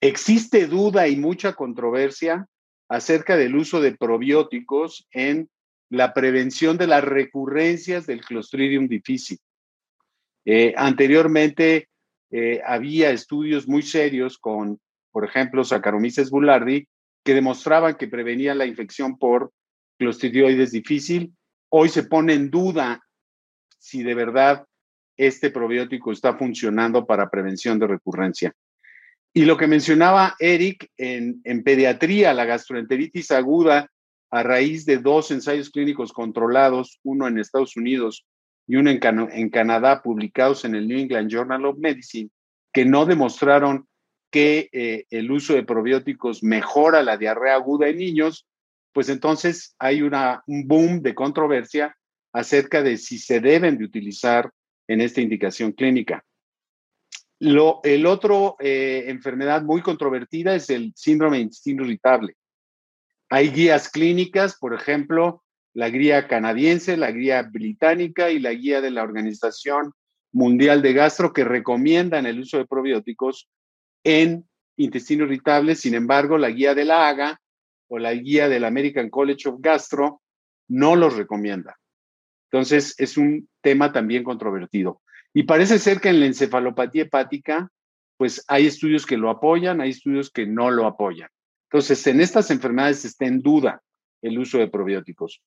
Existe 0.00 0.66
duda 0.66 1.08
y 1.08 1.16
mucha 1.16 1.54
controversia 1.54 2.46
acerca 2.88 3.36
del 3.36 3.56
uso 3.56 3.80
de 3.80 3.96
probióticos 3.96 5.06
en 5.12 5.48
la 5.90 6.12
prevención 6.12 6.76
de 6.76 6.86
las 6.86 7.04
recurrencias 7.04 8.06
del 8.06 8.20
Clostridium 8.20 8.88
difficile. 8.88 9.40
Eh, 10.44 10.74
anteriormente 10.76 11.88
eh, 12.30 12.60
había 12.64 13.10
estudios 13.10 13.68
muy 13.68 13.82
serios 13.82 14.38
con, 14.38 14.80
por 15.10 15.24
ejemplo, 15.24 15.64
Saccharomyces 15.64 16.30
boulardii, 16.30 16.86
que 17.24 17.34
demostraban 17.34 17.96
que 17.96 18.08
prevenía 18.08 18.54
la 18.54 18.66
infección 18.66 19.18
por 19.18 19.52
Clostridioides 19.98 20.70
difícil. 20.70 21.34
Hoy 21.70 21.88
se 21.88 22.04
pone 22.04 22.34
en 22.34 22.50
duda 22.50 23.02
si 23.78 24.02
de 24.02 24.14
verdad 24.14 24.64
este 25.16 25.50
probiótico 25.50 26.12
está 26.12 26.34
funcionando 26.34 27.04
para 27.04 27.28
prevención 27.28 27.78
de 27.78 27.88
recurrencia. 27.88 28.54
Y 29.34 29.44
lo 29.44 29.56
que 29.56 29.66
mencionaba 29.66 30.34
Eric, 30.38 30.90
en, 30.96 31.42
pediatría, 31.62 32.32
la 32.32 32.44
gastroenteritis 32.44 33.30
aguda, 33.30 33.90
a 34.30 34.42
raíz 34.42 34.84
de 34.84 34.98
dos 34.98 35.30
ensayos 35.30 35.70
clínicos 35.70 36.12
controlados, 36.12 37.00
uno 37.02 37.26
en 37.26 37.38
Estados 37.38 37.76
Unidos 37.76 38.26
y 38.66 38.76
uno 38.76 38.90
en, 38.90 39.50
Canadá, 39.50 40.02
publicados 40.02 40.64
en 40.64 40.74
el 40.74 40.86
New 40.86 40.98
England 40.98 41.30
Journal 41.30 41.64
of 41.64 41.78
Medicine, 41.78 42.30
que 42.72 42.84
no 42.84 43.06
demostraron 43.06 43.86
que 44.30 44.68
eh, 44.72 45.06
el 45.10 45.30
uso 45.30 45.54
de 45.54 45.62
probióticos 45.62 46.42
mejora 46.42 47.02
la 47.02 47.16
diarrea 47.16 47.54
aguda 47.54 47.88
en 47.88 47.96
niños, 47.96 48.46
pues 48.98 49.10
entonces 49.10 49.76
hay 49.78 50.02
un 50.02 50.66
boom 50.66 51.02
de 51.02 51.14
controversia 51.14 51.96
acerca 52.32 52.82
de 52.82 52.96
si 52.96 53.16
se 53.16 53.38
deben 53.38 53.78
de 53.78 53.84
utilizar 53.84 54.50
en 54.88 55.00
esta 55.00 55.20
indicación 55.20 55.70
clínica. 55.70 56.24
Lo, 57.38 57.78
el 57.84 58.06
otro 58.06 58.56
eh, 58.58 59.04
enfermedad 59.06 59.62
muy 59.62 59.82
controvertida 59.82 60.56
es 60.56 60.68
el 60.70 60.92
síndrome 60.96 61.36
de 61.36 61.44
intestino 61.44 61.84
irritable. 61.84 62.34
Hay 63.30 63.50
guías 63.50 63.88
clínicas, 63.88 64.58
por 64.58 64.74
ejemplo, 64.74 65.44
la 65.74 65.90
guía 65.90 66.26
canadiense, 66.26 66.96
la 66.96 67.12
guía 67.12 67.44
británica 67.44 68.32
y 68.32 68.40
la 68.40 68.52
guía 68.52 68.80
de 68.80 68.90
la 68.90 69.04
Organización 69.04 69.92
Mundial 70.32 70.82
de 70.82 70.92
Gastro 70.92 71.32
que 71.32 71.44
recomiendan 71.44 72.26
el 72.26 72.40
uso 72.40 72.58
de 72.58 72.66
probióticos 72.66 73.48
en 74.02 74.48
intestino 74.76 75.22
irritable. 75.22 75.76
Sin 75.76 75.94
embargo, 75.94 76.36
la 76.36 76.50
guía 76.50 76.74
de 76.74 76.84
la 76.84 77.08
AGA 77.08 77.40
o 77.88 77.98
la 77.98 78.14
guía 78.14 78.48
del 78.48 78.64
American 78.64 79.10
College 79.10 79.48
of 79.48 79.60
Gastro 79.60 80.22
no 80.68 80.96
los 80.96 81.16
recomienda. 81.16 81.78
Entonces, 82.50 82.94
es 82.98 83.16
un 83.16 83.48
tema 83.60 83.92
también 83.92 84.24
controvertido. 84.24 85.02
Y 85.34 85.42
parece 85.42 85.78
ser 85.78 86.00
que 86.00 86.08
en 86.08 86.20
la 86.20 86.26
encefalopatía 86.26 87.02
hepática, 87.02 87.70
pues 88.16 88.44
hay 88.48 88.66
estudios 88.66 89.06
que 89.06 89.16
lo 89.16 89.30
apoyan, 89.30 89.80
hay 89.80 89.90
estudios 89.90 90.30
que 90.30 90.46
no 90.46 90.70
lo 90.70 90.86
apoyan. 90.86 91.28
Entonces, 91.70 92.06
en 92.06 92.20
estas 92.20 92.50
enfermedades 92.50 93.04
está 93.04 93.26
en 93.26 93.40
duda 93.40 93.82
el 94.22 94.38
uso 94.38 94.58
de 94.58 94.68
probióticos. 94.68 95.42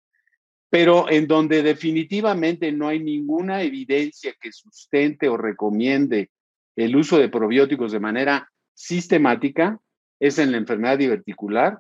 Pero 0.70 1.10
en 1.10 1.28
donde 1.28 1.64
definitivamente 1.64 2.72
no 2.72 2.88
hay 2.88 3.00
ninguna 3.00 3.62
evidencia 3.62 4.34
que 4.40 4.52
sustente 4.52 5.28
o 5.28 5.36
recomiende 5.36 6.30
el 6.76 6.96
uso 6.96 7.18
de 7.18 7.30
probióticos 7.30 7.92
de 7.92 8.00
manera 8.00 8.50
sistemática 8.74 9.80
es 10.20 10.38
en 10.40 10.52
la 10.52 10.58
enfermedad 10.58 10.98
diverticular, 10.98 11.80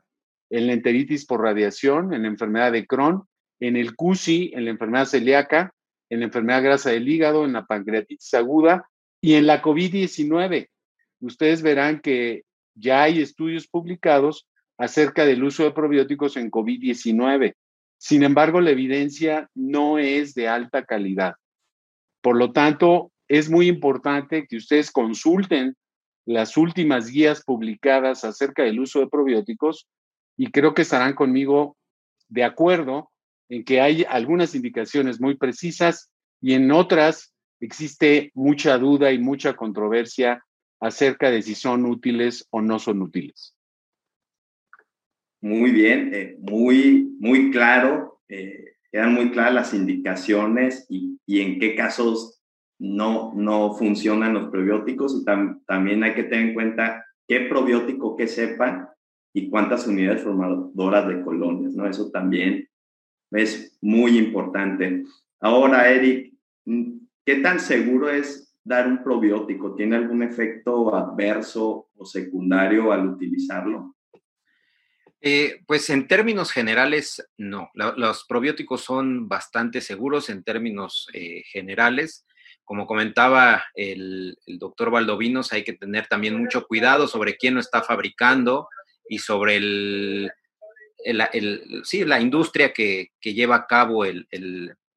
en 0.51 0.67
la 0.67 0.73
enteritis 0.73 1.25
por 1.25 1.41
radiación, 1.41 2.13
en 2.13 2.23
la 2.23 2.27
enfermedad 2.27 2.71
de 2.71 2.85
Crohn, 2.85 3.23
en 3.59 3.77
el 3.77 3.95
CUSI, 3.95 4.51
en 4.53 4.65
la 4.65 4.71
enfermedad 4.71 5.05
celíaca, 5.05 5.73
en 6.09 6.19
la 6.19 6.25
enfermedad 6.25 6.61
grasa 6.61 6.91
del 6.91 7.07
hígado, 7.07 7.45
en 7.45 7.53
la 7.53 7.65
pancreatitis 7.65 8.33
aguda 8.33 8.85
y 9.21 9.35
en 9.35 9.47
la 9.47 9.61
COVID-19. 9.61 10.67
Ustedes 11.21 11.61
verán 11.61 12.01
que 12.01 12.43
ya 12.75 13.03
hay 13.03 13.21
estudios 13.21 13.67
publicados 13.67 14.47
acerca 14.77 15.25
del 15.25 15.43
uso 15.43 15.63
de 15.63 15.71
probióticos 15.71 16.35
en 16.35 16.51
COVID-19. 16.51 17.53
Sin 17.97 18.23
embargo, 18.23 18.59
la 18.59 18.71
evidencia 18.71 19.49
no 19.55 19.99
es 19.99 20.33
de 20.33 20.49
alta 20.49 20.83
calidad. 20.83 21.35
Por 22.21 22.35
lo 22.35 22.51
tanto, 22.51 23.11
es 23.29 23.49
muy 23.49 23.67
importante 23.67 24.47
que 24.47 24.57
ustedes 24.57 24.91
consulten 24.91 25.75
las 26.25 26.57
últimas 26.57 27.09
guías 27.09 27.43
publicadas 27.45 28.25
acerca 28.25 28.63
del 28.63 28.79
uso 28.79 28.99
de 28.99 29.07
probióticos 29.07 29.87
y 30.41 30.49
creo 30.49 30.73
que 30.73 30.81
estarán 30.81 31.13
conmigo 31.13 31.77
de 32.27 32.43
acuerdo 32.43 33.11
en 33.47 33.63
que 33.63 33.79
hay 33.79 34.07
algunas 34.09 34.55
indicaciones 34.55 35.21
muy 35.21 35.37
precisas 35.37 36.09
y 36.41 36.55
en 36.55 36.71
otras 36.71 37.31
existe 37.59 38.31
mucha 38.33 38.79
duda 38.79 39.11
y 39.11 39.19
mucha 39.19 39.55
controversia 39.55 40.43
acerca 40.79 41.29
de 41.29 41.43
si 41.43 41.53
son 41.53 41.85
útiles 41.85 42.47
o 42.49 42.59
no 42.59 42.79
son 42.79 43.03
útiles. 43.03 43.55
Muy 45.41 45.69
bien, 45.69 46.09
eh, 46.11 46.37
muy, 46.39 47.15
muy 47.19 47.51
claro. 47.51 48.23
Eh, 48.27 48.77
eran 48.91 49.13
muy 49.13 49.29
claras 49.29 49.53
las 49.53 49.73
indicaciones 49.75 50.87
y, 50.89 51.19
y 51.27 51.41
en 51.41 51.59
qué 51.59 51.75
casos 51.75 52.41
no, 52.79 53.31
no 53.35 53.75
funcionan 53.75 54.33
los 54.33 54.49
probióticos 54.49 55.21
y 55.21 55.23
también 55.67 56.03
hay 56.03 56.15
que 56.15 56.23
tener 56.23 56.47
en 56.47 56.53
cuenta 56.55 57.05
qué 57.27 57.41
probiótico 57.41 58.17
que 58.17 58.25
sepan 58.25 58.87
y 59.33 59.49
cuántas 59.49 59.87
unidades 59.87 60.23
formadoras 60.23 61.07
de 61.07 61.21
colonias, 61.21 61.73
¿no? 61.73 61.87
Eso 61.87 62.11
también 62.11 62.67
es 63.31 63.77
muy 63.81 64.17
importante. 64.17 65.03
Ahora, 65.39 65.89
Eric, 65.89 66.33
¿qué 67.25 67.35
tan 67.37 67.59
seguro 67.59 68.09
es 68.09 68.53
dar 68.63 68.87
un 68.87 69.03
probiótico? 69.03 69.75
¿Tiene 69.75 69.95
algún 69.95 70.23
efecto 70.23 70.93
adverso 70.93 71.89
o 71.95 72.05
secundario 72.05 72.91
al 72.91 73.07
utilizarlo? 73.07 73.95
Eh, 75.21 75.61
pues 75.67 75.89
en 75.91 76.07
términos 76.07 76.51
generales, 76.51 77.23
no. 77.37 77.69
los 77.75 78.25
probióticos 78.25 78.81
son 78.81 79.29
bastante 79.29 79.79
seguros 79.79 80.29
en 80.29 80.43
términos 80.43 81.07
eh, 81.13 81.43
generales 81.51 82.25
como 82.71 82.87
comentaba 82.87 83.65
el, 83.75 84.37
doctor 84.47 84.91
Valdovinos, 84.91 85.51
hay 85.51 85.65
que 85.65 85.73
tener 85.73 86.07
también 86.07 86.37
mucho 86.37 86.65
cuidado 86.67 87.05
sobre 87.05 87.35
quién 87.35 87.55
lo 87.55 87.59
está 87.59 87.83
fabricando 87.83 88.69
y 89.07 89.19
sobre 89.19 89.57
el, 89.57 90.31
sí, 91.83 92.05
la 92.05 92.19
industria 92.19 92.73
que, 92.73 93.11
lleva 93.21 93.55
a 93.55 93.67
cabo 93.67 94.05
el, 94.05 94.27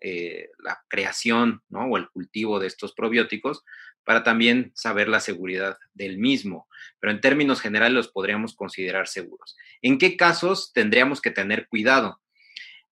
eh, 0.01 0.51
la 0.59 0.83
creación 0.89 1.63
o 1.71 1.97
el 1.97 2.09
cultivo 2.11 2.61
de 2.61 2.67
estos 2.67 2.93
probióticos 2.93 3.65
para 4.05 4.23
también 4.23 4.71
saber 4.75 5.09
la 5.09 5.21
seguridad 5.21 5.79
del 5.95 6.19
mismo. 6.19 6.69
Pero 7.01 7.11
en 7.11 7.21
términos 7.21 7.61
generales 7.61 7.95
los 7.95 8.09
podríamos 8.09 8.55
considerar 8.55 9.09
seguros. 9.09 9.57
¿En 9.83 9.99
qué 9.99 10.17
casos 10.17 10.73
tendríamos 10.73 11.21
que 11.21 11.31
tener 11.31 11.69
cuidado? 11.69 12.21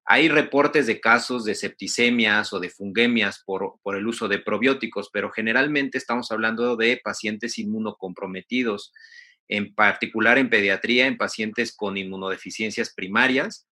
Hay 0.04 0.28
reportes 0.28 0.86
de 0.86 1.00
casos 1.00 1.44
de 1.44 1.54
septicemias 1.54 2.52
o 2.52 2.58
de 2.58 2.70
fungemias 2.70 3.42
por, 3.44 3.78
el 3.94 4.06
uso 4.06 4.26
de 4.26 4.40
probióticos, 4.40 5.10
pero 5.12 5.30
generalmente 5.30 5.96
estamos 5.96 6.32
hablando 6.32 6.76
de 6.76 7.00
pacientes 7.02 7.58
inmunocomprometidos, 7.58 8.92
en 9.48 9.74
particular 9.74 10.38
en 10.38 10.50
pediatría, 10.50 11.06
en 11.06 11.16
pacientes 11.16 11.74
con 11.74 11.96
inmunodeficiencias 11.96 12.92
primarias 12.94 13.66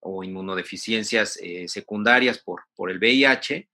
o 0.00 0.24
inmunodeficiencias 0.24 1.38
eh, 1.42 1.68
secundarias 1.68 2.38
por, 2.38 2.62
por 2.74 2.90
el 2.90 2.98
VIH, 2.98 3.68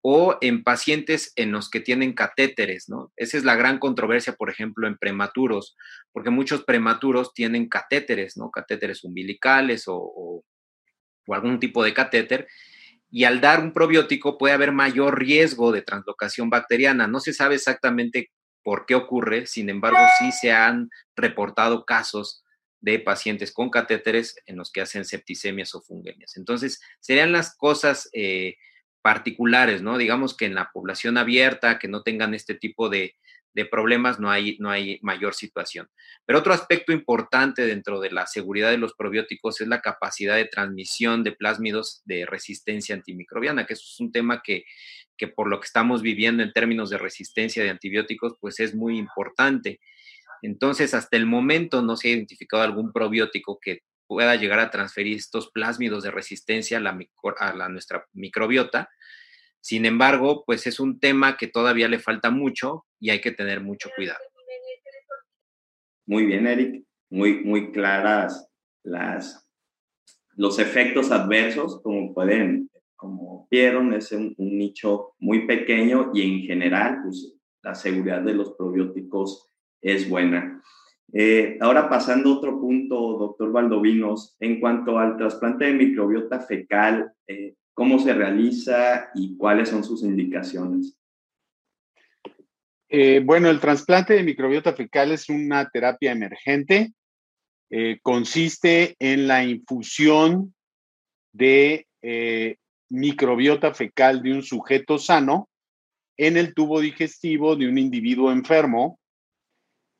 o 0.00 0.38
en 0.40 0.62
pacientes 0.62 1.32
en 1.36 1.52
los 1.52 1.70
que 1.70 1.80
tienen 1.80 2.12
catéteres, 2.12 2.88
¿no? 2.88 3.12
Esa 3.16 3.36
es 3.36 3.44
la 3.44 3.56
gran 3.56 3.78
controversia, 3.78 4.32
por 4.34 4.48
ejemplo, 4.48 4.86
en 4.86 4.96
prematuros, 4.96 5.76
porque 6.12 6.30
muchos 6.30 6.64
prematuros 6.64 7.32
tienen 7.34 7.68
catéteres, 7.68 8.36
¿no? 8.36 8.50
Catéteres 8.50 9.04
umbilicales 9.04 9.84
o 9.86 10.42
o 11.28 11.34
algún 11.34 11.60
tipo 11.60 11.84
de 11.84 11.94
catéter, 11.94 12.48
y 13.10 13.24
al 13.24 13.40
dar 13.40 13.60
un 13.62 13.72
probiótico 13.72 14.36
puede 14.36 14.54
haber 14.54 14.72
mayor 14.72 15.18
riesgo 15.18 15.72
de 15.72 15.82
translocación 15.82 16.50
bacteriana. 16.50 17.06
No 17.06 17.20
se 17.20 17.32
sabe 17.32 17.54
exactamente 17.54 18.30
por 18.68 18.84
qué 18.84 18.94
ocurre, 18.94 19.46
sin 19.46 19.70
embargo, 19.70 19.96
sí 20.18 20.30
se 20.30 20.52
han 20.52 20.90
reportado 21.16 21.86
casos 21.86 22.44
de 22.82 22.98
pacientes 22.98 23.50
con 23.50 23.70
catéteres 23.70 24.36
en 24.44 24.58
los 24.58 24.70
que 24.70 24.82
hacen 24.82 25.06
septicemias 25.06 25.74
o 25.74 25.80
fungemias. 25.80 26.36
Entonces, 26.36 26.78
serían 27.00 27.32
las 27.32 27.56
cosas 27.56 28.10
eh, 28.12 28.56
particulares, 29.00 29.80
¿no? 29.80 29.96
Digamos 29.96 30.36
que 30.36 30.44
en 30.44 30.54
la 30.54 30.70
población 30.70 31.16
abierta, 31.16 31.78
que 31.78 31.88
no 31.88 32.02
tengan 32.02 32.34
este 32.34 32.56
tipo 32.56 32.90
de, 32.90 33.14
de 33.54 33.64
problemas 33.64 34.20
no 34.20 34.30
hay, 34.30 34.58
no 34.60 34.70
hay 34.70 34.98
mayor 35.00 35.34
situación. 35.34 35.88
Pero 36.26 36.40
otro 36.40 36.52
aspecto 36.52 36.92
importante 36.92 37.66
dentro 37.66 38.00
de 38.00 38.10
la 38.10 38.26
seguridad 38.26 38.70
de 38.70 38.76
los 38.76 38.92
probióticos 38.92 39.62
es 39.62 39.68
la 39.68 39.80
capacidad 39.80 40.36
de 40.36 40.44
transmisión 40.44 41.24
de 41.24 41.32
plásmidos 41.32 42.02
de 42.04 42.26
resistencia 42.26 42.94
antimicrobiana, 42.94 43.64
que 43.64 43.72
eso 43.72 43.84
es 43.86 43.98
un 43.98 44.12
tema 44.12 44.42
que, 44.44 44.64
que 45.18 45.28
por 45.28 45.48
lo 45.48 45.60
que 45.60 45.66
estamos 45.66 46.00
viviendo 46.00 46.42
en 46.42 46.52
términos 46.52 46.88
de 46.88 46.96
resistencia 46.96 47.62
de 47.62 47.70
antibióticos, 47.70 48.36
pues 48.40 48.60
es 48.60 48.74
muy 48.74 48.96
importante. 48.96 49.80
Entonces, 50.40 50.94
hasta 50.94 51.16
el 51.16 51.26
momento 51.26 51.82
no 51.82 51.96
se 51.96 52.08
ha 52.08 52.12
identificado 52.12 52.62
algún 52.62 52.92
probiótico 52.92 53.58
que 53.60 53.80
pueda 54.06 54.36
llegar 54.36 54.60
a 54.60 54.70
transferir 54.70 55.16
estos 55.16 55.50
plásmidos 55.50 56.02
de 56.04 56.10
resistencia 56.10 56.78
a, 56.78 56.80
la, 56.80 57.68
nuestra 57.68 58.06
microbiota, 58.14 58.88
sin 59.60 59.84
embargo, 59.84 60.44
pues 60.46 60.66
es 60.66 60.80
un 60.80 60.98
tema 60.98 61.36
que 61.36 61.48
todavía 61.48 61.88
le 61.88 61.98
falta 61.98 62.30
mucho 62.30 62.86
y 63.00 63.10
hay 63.10 63.20
que 63.20 63.32
tener 63.32 63.60
mucho 63.60 63.90
cuidado. 63.94 64.20
Muy 66.06 66.24
bien, 66.24 66.46
Eric. 66.46 66.84
Muy, 67.10 67.44
muy 67.44 67.72
claras 67.72 68.48
las, 68.82 69.46
los 70.36 70.58
efectos 70.58 71.10
adversos, 71.10 71.82
como 71.82 72.14
pueden, 72.14 72.67
como 72.98 73.46
vieron, 73.48 73.94
es 73.94 74.10
un, 74.10 74.34
nicho 74.36 75.14
muy 75.20 75.46
pequeño 75.46 76.10
y 76.12 76.22
en 76.22 76.40
general, 76.42 76.98
pues 77.04 77.32
la 77.62 77.74
seguridad 77.74 78.20
de 78.22 78.34
los 78.34 78.54
probióticos 78.54 79.46
es 79.80 80.10
buena. 80.10 80.60
Eh, 81.12 81.56
ahora 81.60 81.88
pasando 81.88 82.28
a 82.28 82.36
otro 82.38 82.60
punto, 82.60 82.96
doctor 83.16 83.52
Valdovinos, 83.52 84.36
en 84.40 84.58
cuanto 84.58 84.98
al 84.98 85.16
trasplante 85.16 85.66
de 85.66 85.74
microbiota 85.74 86.40
fecal, 86.40 87.12
eh, 87.28 87.54
cómo 87.72 88.00
se 88.00 88.12
realiza 88.12 89.10
y 89.14 89.36
cuáles 89.36 89.68
son 89.68 89.84
sus 89.84 90.02
indicaciones. 90.02 90.98
Eh, 92.88 93.22
bueno, 93.24 93.48
el 93.48 93.60
trasplante 93.60 94.14
de 94.14 94.24
microbiota 94.24 94.72
fecal 94.72 95.12
es 95.12 95.28
una 95.28 95.68
terapia 95.70 96.12
emergente. 96.12 96.92
Consiste 98.02 98.96
en 98.98 99.28
la 99.28 99.44
infusión 99.44 100.54
de 101.32 101.86
microbiota 102.90 103.74
fecal 103.74 104.22
de 104.22 104.32
un 104.32 104.42
sujeto 104.42 104.98
sano 104.98 105.48
en 106.16 106.36
el 106.36 106.54
tubo 106.54 106.80
digestivo 106.80 107.56
de 107.56 107.68
un 107.68 107.78
individuo 107.78 108.32
enfermo. 108.32 108.98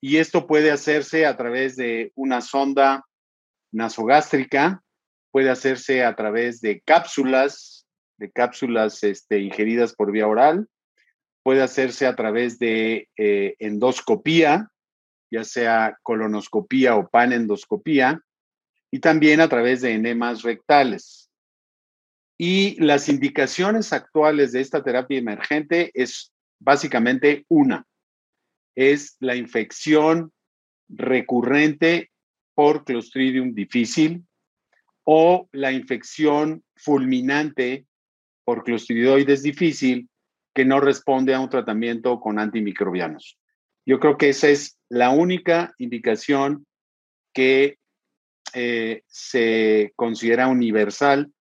Y 0.00 0.16
esto 0.16 0.46
puede 0.46 0.70
hacerse 0.70 1.26
a 1.26 1.36
través 1.36 1.76
de 1.76 2.12
una 2.14 2.40
sonda 2.40 3.04
nasogástrica 3.72 4.82
puede 5.30 5.50
hacerse 5.50 6.04
a 6.04 6.14
través 6.14 6.60
de 6.60 6.80
cápsulas, 6.80 7.86
de 8.16 8.30
cápsulas 8.30 9.02
este, 9.04 9.40
ingeridas 9.40 9.94
por 9.94 10.10
vía 10.10 10.26
oral, 10.26 10.68
puede 11.42 11.62
hacerse 11.62 12.06
a 12.06 12.16
través 12.16 12.58
de 12.58 13.08
eh, 13.16 13.54
endoscopía, 13.58 14.68
ya 15.30 15.44
sea 15.44 15.96
colonoscopía 16.02 16.96
o 16.96 17.08
panendoscopía, 17.08 18.20
y 18.90 19.00
también 19.00 19.40
a 19.40 19.48
través 19.48 19.82
de 19.82 19.92
enemas 19.92 20.42
rectales. 20.42 21.27
Y 22.38 22.80
las 22.80 23.08
indicaciones 23.08 23.92
actuales 23.92 24.52
de 24.52 24.60
esta 24.60 24.82
terapia 24.82 25.18
emergente 25.18 25.90
es 25.92 26.32
básicamente 26.60 27.44
una, 27.48 27.84
es 28.76 29.16
la 29.18 29.34
infección 29.34 30.32
recurrente 30.88 32.10
por 32.54 32.84
Clostridium 32.84 33.54
difícil 33.54 34.24
o 35.04 35.48
la 35.52 35.72
infección 35.72 36.62
fulminante 36.76 37.86
por 38.44 38.62
Clostridioides 38.62 39.42
difícil 39.42 40.08
que 40.54 40.64
no 40.64 40.80
responde 40.80 41.34
a 41.34 41.40
un 41.40 41.50
tratamiento 41.50 42.20
con 42.20 42.38
antimicrobianos. 42.38 43.38
Yo 43.84 44.00
creo 44.00 44.16
que 44.16 44.30
esa 44.30 44.48
es 44.48 44.78
la 44.88 45.10
única 45.10 45.74
indicación 45.78 46.66
que 47.32 47.78
eh, 48.54 49.02
se 49.06 49.92
considera 49.96 50.48
universal 50.48 51.32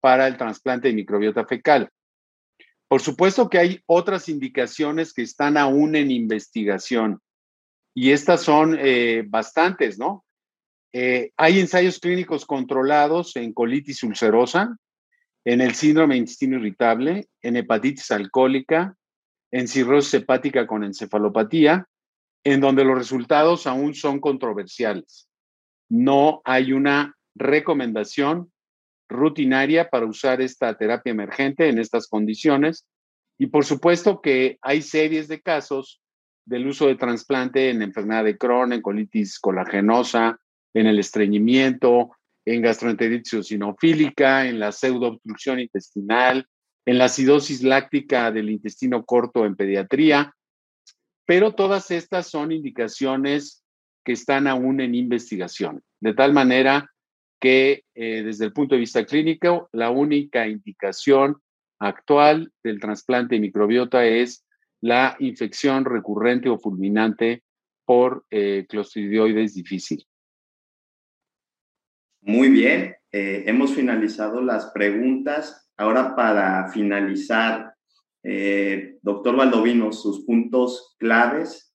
para 0.00 0.26
el 0.26 0.36
trasplante 0.36 0.88
de 0.88 0.94
microbiota 0.94 1.44
fecal. 1.44 1.90
Por 2.88 3.00
supuesto 3.00 3.48
que 3.48 3.58
hay 3.58 3.82
otras 3.86 4.28
indicaciones 4.28 5.12
que 5.12 5.22
están 5.22 5.56
aún 5.56 5.94
en 5.94 6.10
investigación 6.10 7.20
y 7.94 8.10
estas 8.10 8.42
son 8.42 8.76
eh, 8.78 9.24
bastantes, 9.26 9.98
¿no? 9.98 10.24
Eh, 10.92 11.30
hay 11.36 11.60
ensayos 11.60 12.00
clínicos 12.00 12.44
controlados 12.46 13.36
en 13.36 13.52
colitis 13.52 14.02
ulcerosa, 14.02 14.76
en 15.44 15.60
el 15.60 15.74
síndrome 15.74 16.14
de 16.14 16.20
intestino 16.20 16.58
irritable, 16.58 17.28
en 17.42 17.56
hepatitis 17.56 18.10
alcohólica, 18.10 18.96
en 19.52 19.68
cirrosis 19.68 20.14
hepática 20.14 20.66
con 20.66 20.84
encefalopatía, 20.84 21.86
en 22.44 22.60
donde 22.60 22.84
los 22.84 22.96
resultados 22.96 23.66
aún 23.66 23.94
son 23.94 24.20
controversiales. 24.20 25.28
No 25.88 26.40
hay 26.44 26.72
una 26.72 27.16
recomendación 27.34 28.52
rutinaria 29.10 29.90
para 29.90 30.06
usar 30.06 30.40
esta 30.40 30.72
terapia 30.78 31.10
emergente 31.10 31.68
en 31.68 31.78
estas 31.78 32.06
condiciones. 32.06 32.86
Y 33.38 33.48
por 33.48 33.64
supuesto 33.64 34.20
que 34.20 34.58
hay 34.62 34.80
series 34.80 35.28
de 35.28 35.40
casos 35.40 36.00
del 36.46 36.66
uso 36.66 36.86
de 36.86 36.96
trasplante 36.96 37.70
en 37.70 37.82
enfermedad 37.82 38.24
de 38.24 38.38
Crohn, 38.38 38.72
en 38.72 38.80
colitis 38.80 39.38
colagenosa, 39.38 40.38
en 40.72 40.86
el 40.86 40.98
estreñimiento, 40.98 42.12
en 42.44 42.62
gastroenteritis 42.62 43.34
eosinofílica, 43.34 44.46
en 44.46 44.58
la 44.58 44.72
pseudoobstrucción 44.72 45.60
intestinal, 45.60 46.46
en 46.86 46.98
la 46.98 47.06
acidosis 47.06 47.62
láctica 47.62 48.32
del 48.32 48.50
intestino 48.50 49.04
corto 49.04 49.44
en 49.44 49.56
pediatría. 49.56 50.34
Pero 51.26 51.54
todas 51.54 51.90
estas 51.90 52.28
son 52.28 52.52
indicaciones 52.52 53.64
que 54.04 54.12
están 54.12 54.46
aún 54.46 54.80
en 54.80 54.94
investigación, 54.94 55.82
de 56.00 56.14
tal 56.14 56.32
manera 56.32 56.90
que 57.40 57.84
eh, 57.94 58.22
desde 58.22 58.44
el 58.44 58.52
punto 58.52 58.74
de 58.74 58.80
vista 58.80 59.04
clínico, 59.04 59.68
la 59.72 59.90
única 59.90 60.46
indicación 60.46 61.38
actual 61.78 62.52
del 62.62 62.78
trasplante 62.78 63.34
de 63.34 63.40
microbiota 63.40 64.04
es 64.04 64.46
la 64.82 65.16
infección 65.18 65.84
recurrente 65.84 66.50
o 66.50 66.58
fulminante 66.58 67.42
por 67.86 68.24
eh, 68.30 68.66
clostridioides 68.68 69.54
difícil. 69.54 70.06
Muy 72.22 72.50
bien, 72.50 72.96
eh, 73.10 73.44
hemos 73.46 73.74
finalizado 73.74 74.42
las 74.42 74.66
preguntas. 74.72 75.66
Ahora 75.78 76.14
para 76.14 76.70
finalizar, 76.70 77.74
doctor 79.00 79.34
Valdovino, 79.34 79.92
sus 79.92 80.26
puntos 80.26 80.94
claves 80.98 81.74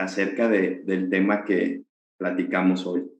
acerca 0.00 0.48
del 0.48 1.08
tema 1.08 1.44
que 1.44 1.84
platicamos 2.18 2.84
hoy. 2.84 3.13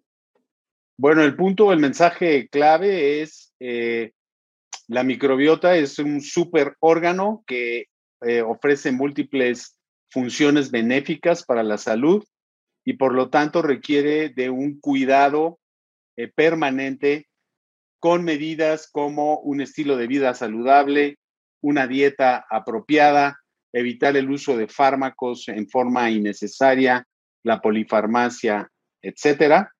Bueno, 0.97 1.23
el 1.23 1.35
punto, 1.35 1.73
el 1.73 1.81
mensaje 1.81 2.49
clave 2.49 3.23
es 3.23 3.53
eh, 3.59 4.13
la 4.87 5.03
microbiota 5.03 5.77
es 5.77 5.99
un 5.99 6.21
super 6.21 6.77
órgano 6.81 7.43
que 7.47 7.87
eh, 8.21 8.43
ofrece 8.43 8.93
múltiples 8.93 9.77
funciones 10.11 10.71
benéficas 10.71 11.45
para 11.45 11.63
la 11.63 11.79
salud 11.79 12.25
y 12.85 12.95
por 12.95 13.15
lo 13.15 13.31
tanto 13.31 13.63
requiere 13.63 14.29
de 14.29 14.51
un 14.51 14.79
cuidado 14.79 15.59
eh, 16.17 16.29
permanente 16.29 17.27
con 17.99 18.23
medidas 18.23 18.89
como 18.93 19.41
un 19.41 19.63
estilo 19.63 19.97
de 19.97 20.07
vida 20.07 20.35
saludable, 20.35 21.17
una 21.63 21.87
dieta 21.87 22.45
apropiada, 22.51 23.41
evitar 23.73 24.17
el 24.17 24.31
uso 24.31 24.57
de 24.57 24.69
fármacos 24.69 25.49
en 25.49 25.69
forma 25.69 26.11
innecesaria, 26.11 27.05
la 27.43 27.61
polifarmacia, 27.61 28.69
etcétera. 29.03 29.74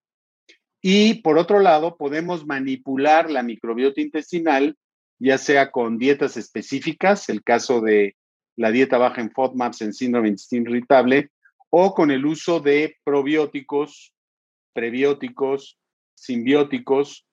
Y 0.87 1.23
por 1.23 1.39
otro 1.39 1.61
lado, 1.61 1.97
podemos 1.97 2.45
manipular 2.45 3.31
la 3.31 3.43
microbiota 3.43 4.03
intestinal, 4.03 4.77
ya 5.19 5.39
sea 5.39 5.71
con 5.71 5.97
dietas 5.97 6.37
específicas, 6.37 7.31
el 7.31 7.43
caso 7.43 7.81
de 7.81 8.17
la 8.55 8.71
dieta 8.71 8.99
baja 8.99 9.23
en 9.23 9.31
FODMAPs 9.31 9.81
en 9.81 9.95
síndrome 9.95 10.29
intestino 10.29 10.69
irritable, 10.69 11.31
o 11.71 11.95
con 11.95 12.11
el 12.11 12.27
uso 12.27 12.61
de 12.61 12.99
probióticos, 13.03 14.13
prebióticos, 14.75 15.79
simbióticos 16.15 17.27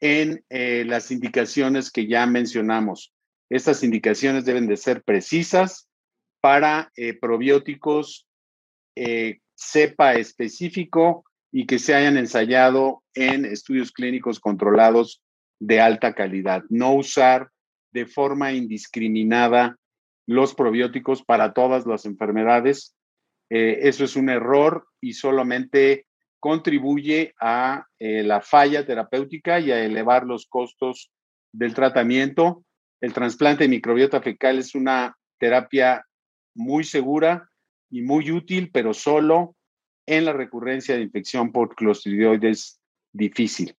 en 0.00 0.44
eh, 0.48 0.82
las 0.84 1.12
indicaciones 1.12 1.92
que 1.92 2.08
ya 2.08 2.26
mencionamos. 2.26 3.14
Estas 3.48 3.84
indicaciones 3.84 4.44
deben 4.44 4.66
de 4.66 4.76
ser 4.76 5.04
precisas 5.04 5.88
para 6.40 6.90
eh, 6.96 7.16
probióticos 7.16 8.26
eh, 8.96 9.38
cepa 9.54 10.14
específico 10.14 11.24
y 11.50 11.66
que 11.66 11.78
se 11.78 11.94
hayan 11.94 12.16
ensayado 12.16 13.02
en 13.14 13.44
estudios 13.44 13.92
clínicos 13.92 14.40
controlados 14.40 15.22
de 15.60 15.80
alta 15.80 16.14
calidad. 16.14 16.62
No 16.68 16.92
usar 16.94 17.50
de 17.92 18.06
forma 18.06 18.52
indiscriminada 18.52 19.76
los 20.26 20.54
probióticos 20.54 21.24
para 21.24 21.52
todas 21.52 21.86
las 21.86 22.04
enfermedades. 22.04 22.94
Eh, 23.50 23.78
eso 23.82 24.04
es 24.04 24.14
un 24.14 24.28
error 24.28 24.86
y 25.00 25.14
solamente 25.14 26.06
contribuye 26.38 27.34
a 27.40 27.86
eh, 27.98 28.22
la 28.22 28.40
falla 28.40 28.86
terapéutica 28.86 29.58
y 29.58 29.72
a 29.72 29.82
elevar 29.82 30.24
los 30.24 30.46
costos 30.46 31.10
del 31.52 31.74
tratamiento. 31.74 32.64
El 33.00 33.12
trasplante 33.12 33.64
de 33.64 33.68
microbiota 33.68 34.20
fecal 34.20 34.58
es 34.58 34.74
una 34.74 35.16
terapia 35.38 36.04
muy 36.54 36.84
segura 36.84 37.48
y 37.90 38.02
muy 38.02 38.30
útil, 38.30 38.70
pero 38.70 38.92
solo 38.92 39.56
en 40.08 40.24
la 40.24 40.32
recurrencia 40.32 40.96
de 40.96 41.02
infección 41.02 41.52
por 41.52 41.74
clostridioides 41.74 42.80
difícil. 43.12 43.76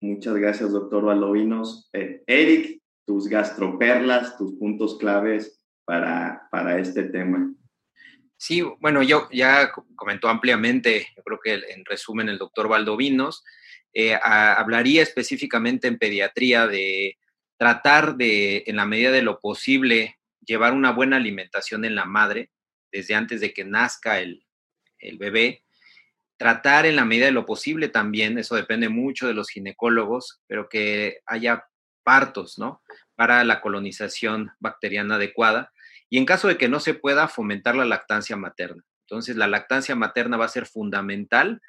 Muchas 0.00 0.34
gracias, 0.34 0.72
doctor 0.72 1.04
Valdovinos. 1.04 1.88
Eh, 1.92 2.22
Eric, 2.26 2.82
tus 3.06 3.28
gastroperlas, 3.28 4.36
tus 4.36 4.54
puntos 4.54 4.98
claves 4.98 5.64
para, 5.84 6.48
para 6.50 6.78
este 6.78 7.04
tema. 7.04 7.54
Sí, 8.36 8.62
bueno, 8.80 9.02
yo 9.02 9.28
ya 9.30 9.70
comentó 9.94 10.28
ampliamente, 10.28 11.06
yo 11.16 11.22
creo 11.22 11.38
que 11.38 11.54
en 11.72 11.84
resumen 11.84 12.28
el 12.28 12.38
doctor 12.38 12.68
Valdovinos, 12.68 13.44
eh, 13.94 14.18
hablaría 14.24 15.02
específicamente 15.02 15.86
en 15.86 15.98
pediatría 15.98 16.66
de 16.66 17.18
tratar 17.56 18.16
de, 18.16 18.64
en 18.66 18.76
la 18.76 18.86
medida 18.86 19.12
de 19.12 19.22
lo 19.22 19.38
posible, 19.38 20.16
llevar 20.44 20.72
una 20.72 20.90
buena 20.90 21.18
alimentación 21.18 21.84
en 21.84 21.94
la 21.94 22.06
madre, 22.06 22.50
desde 22.92 23.14
antes 23.14 23.40
de 23.40 23.52
que 23.52 23.64
nazca 23.64 24.20
el, 24.20 24.44
bebé. 25.18 25.64
Tratar 26.36 26.86
en 26.86 26.96
la 26.96 27.04
medida 27.04 27.26
de 27.26 27.32
lo 27.32 27.46
posible 27.46 27.88
también, 27.88 28.38
eso 28.38 28.54
depende 28.54 28.88
mucho 28.88 29.26
de 29.26 29.34
los 29.34 29.48
ginecólogos, 29.48 30.40
pero 30.46 30.68
que 30.68 31.20
haya 31.26 31.64
partos, 32.04 32.58
¿no? 32.58 32.82
Para 33.14 33.42
la 33.44 33.60
colonización 33.60 34.52
bacteriana 34.60 35.16
adecuada. 35.16 35.72
Y 36.08 36.18
en 36.18 36.26
caso 36.26 36.48
de 36.48 36.58
que 36.58 36.68
no 36.68 36.78
se 36.78 36.94
pueda, 36.94 37.26
fomentar 37.28 37.74
la 37.74 37.84
lactancia 37.84 38.36
materna. 38.36 38.84
Entonces, 39.06 39.36
la 39.36 39.46
lactancia 39.46 39.96
materna 39.96 40.36
va 40.36 40.44
a 40.44 40.48
ser 40.48 40.66
fundamental 40.66 41.60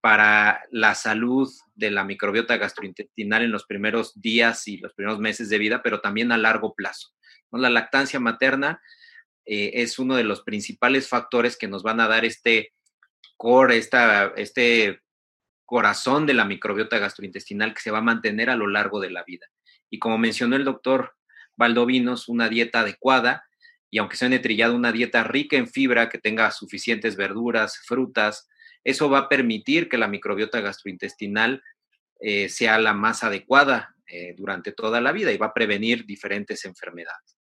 para 0.00 0.62
la 0.70 0.96
salud 0.96 1.48
de 1.74 1.90
la 1.92 2.02
microbiota 2.02 2.56
gastrointestinal 2.56 3.42
en 3.42 3.52
los 3.52 3.64
primeros 3.64 4.20
días 4.20 4.66
y 4.66 4.78
los 4.78 4.92
primeros 4.94 5.20
meses 5.20 5.48
de 5.48 5.58
vida, 5.58 5.82
pero 5.82 6.00
también 6.00 6.32
a 6.32 6.36
largo 6.36 6.74
plazo. 6.74 7.10
La 7.52 7.70
lactancia 7.70 8.18
materna 8.18 8.80
eh, 9.44 9.72
es 9.74 9.98
uno 9.98 10.16
de 10.16 10.24
los 10.24 10.42
principales 10.42 11.08
factores 11.08 11.56
que 11.56 11.68
nos 11.68 11.82
van 11.82 12.00
a 12.00 12.08
dar 12.08 12.24
este 12.24 12.72
core, 13.36 13.76
este 13.76 15.00
corazón 15.64 16.26
de 16.26 16.34
la 16.34 16.44
microbiota 16.44 16.98
gastrointestinal 16.98 17.74
que 17.74 17.80
se 17.80 17.90
va 17.90 17.98
a 17.98 18.02
mantener 18.02 18.50
a 18.50 18.56
lo 18.56 18.66
largo 18.66 19.00
de 19.00 19.10
la 19.10 19.24
vida. 19.24 19.46
Y 19.90 19.98
como 19.98 20.18
mencionó 20.18 20.56
el 20.56 20.64
doctor 20.64 21.14
Valdovinos, 21.56 22.28
una 22.28 22.48
dieta 22.48 22.80
adecuada, 22.80 23.44
y 23.90 23.98
aunque 23.98 24.16
sea 24.16 24.40
trillado, 24.40 24.74
una 24.74 24.92
dieta 24.92 25.22
rica 25.22 25.56
en 25.56 25.68
fibra, 25.68 26.08
que 26.08 26.18
tenga 26.18 26.50
suficientes 26.50 27.16
verduras, 27.16 27.78
frutas, 27.84 28.48
eso 28.84 29.10
va 29.10 29.18
a 29.18 29.28
permitir 29.28 29.88
que 29.88 29.98
la 29.98 30.08
microbiota 30.08 30.60
gastrointestinal 30.60 31.62
eh, 32.20 32.48
sea 32.48 32.78
la 32.78 32.94
más 32.94 33.22
adecuada 33.22 33.94
eh, 34.06 34.34
durante 34.36 34.72
toda 34.72 35.00
la 35.00 35.12
vida 35.12 35.32
y 35.32 35.36
va 35.36 35.46
a 35.46 35.54
prevenir 35.54 36.06
diferentes 36.06 36.64
enfermedades. 36.64 37.36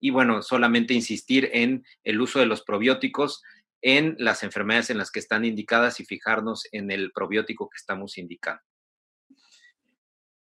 Y 0.00 0.10
bueno, 0.10 0.42
solamente 0.42 0.94
insistir 0.94 1.50
en 1.52 1.84
el 2.04 2.20
uso 2.20 2.40
de 2.40 2.46
los 2.46 2.62
probióticos 2.62 3.42
en 3.82 4.16
las 4.18 4.42
enfermedades 4.42 4.90
en 4.90 4.98
las 4.98 5.10
que 5.10 5.20
están 5.20 5.44
indicadas 5.44 6.00
y 6.00 6.04
fijarnos 6.04 6.66
en 6.72 6.90
el 6.90 7.12
probiótico 7.12 7.68
que 7.68 7.76
estamos 7.76 8.18
indicando. 8.18 8.62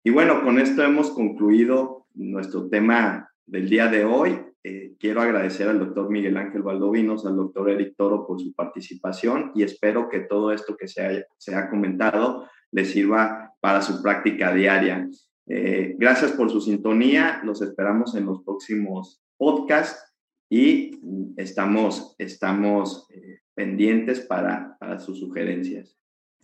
Y 0.03 0.09
bueno, 0.09 0.43
con 0.43 0.59
esto 0.59 0.83
hemos 0.83 1.11
concluido 1.11 2.07
nuestro 2.13 2.69
tema 2.69 3.29
del 3.45 3.69
día 3.69 3.87
de 3.87 4.05
hoy. 4.05 4.39
Eh, 4.63 4.95
quiero 4.99 5.21
agradecer 5.21 5.67
al 5.67 5.79
doctor 5.79 6.09
Miguel 6.09 6.37
Ángel 6.37 6.63
Valdovinos, 6.63 7.25
al 7.25 7.35
doctor 7.35 7.69
Eric 7.69 7.95
Toro 7.95 8.25
por 8.25 8.39
su 8.39 8.53
participación 8.53 9.51
y 9.53 9.63
espero 9.63 10.09
que 10.09 10.21
todo 10.21 10.51
esto 10.51 10.75
que 10.75 10.87
se, 10.87 11.25
se 11.37 11.55
ha 11.55 11.69
comentado 11.69 12.49
les 12.71 12.91
sirva 12.91 13.53
para 13.59 13.81
su 13.81 14.01
práctica 14.01 14.53
diaria. 14.53 15.07
Eh, 15.47 15.95
gracias 15.97 16.31
por 16.31 16.49
su 16.49 16.59
sintonía, 16.59 17.41
los 17.43 17.61
esperamos 17.61 18.15
en 18.15 18.25
los 18.25 18.43
próximos 18.43 19.21
podcasts 19.37 20.13
y 20.49 20.99
estamos, 21.37 22.15
estamos 22.17 23.07
eh, 23.11 23.39
pendientes 23.53 24.21
para, 24.21 24.77
para 24.79 24.99
sus 24.99 25.19
sugerencias. 25.19 25.97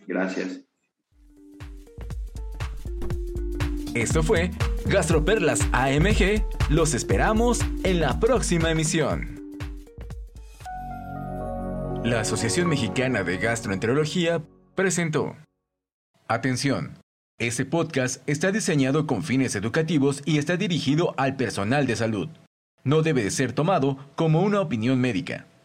Gracias. 0.07 0.61
Esto 3.93 4.23
fue 4.23 4.49
Gastroperlas 4.87 5.61
AMG. 5.71 6.43
Los 6.69 6.93
esperamos 6.93 7.61
en 7.83 7.99
la 7.99 8.19
próxima 8.19 8.71
emisión. 8.71 9.33
La 12.03 12.19
Asociación 12.19 12.67
Mexicana 12.67 13.23
de 13.23 13.37
Gastroenterología 13.37 14.43
presentó. 14.75 15.37
Atención. 16.27 16.97
Este 17.39 17.65
podcast 17.65 18.27
está 18.27 18.51
diseñado 18.51 19.07
con 19.07 19.23
fines 19.23 19.55
educativos 19.55 20.21
y 20.25 20.37
está 20.37 20.57
dirigido 20.57 21.13
al 21.17 21.35
personal 21.35 21.87
de 21.87 21.95
salud. 21.95 22.29
No 22.85 23.01
debe 23.01 23.23
de 23.23 23.31
ser 23.31 23.53
tomado 23.53 23.97
como 24.15 24.41
una 24.41 24.59
opinión 24.59 24.99
médica. 24.99 25.47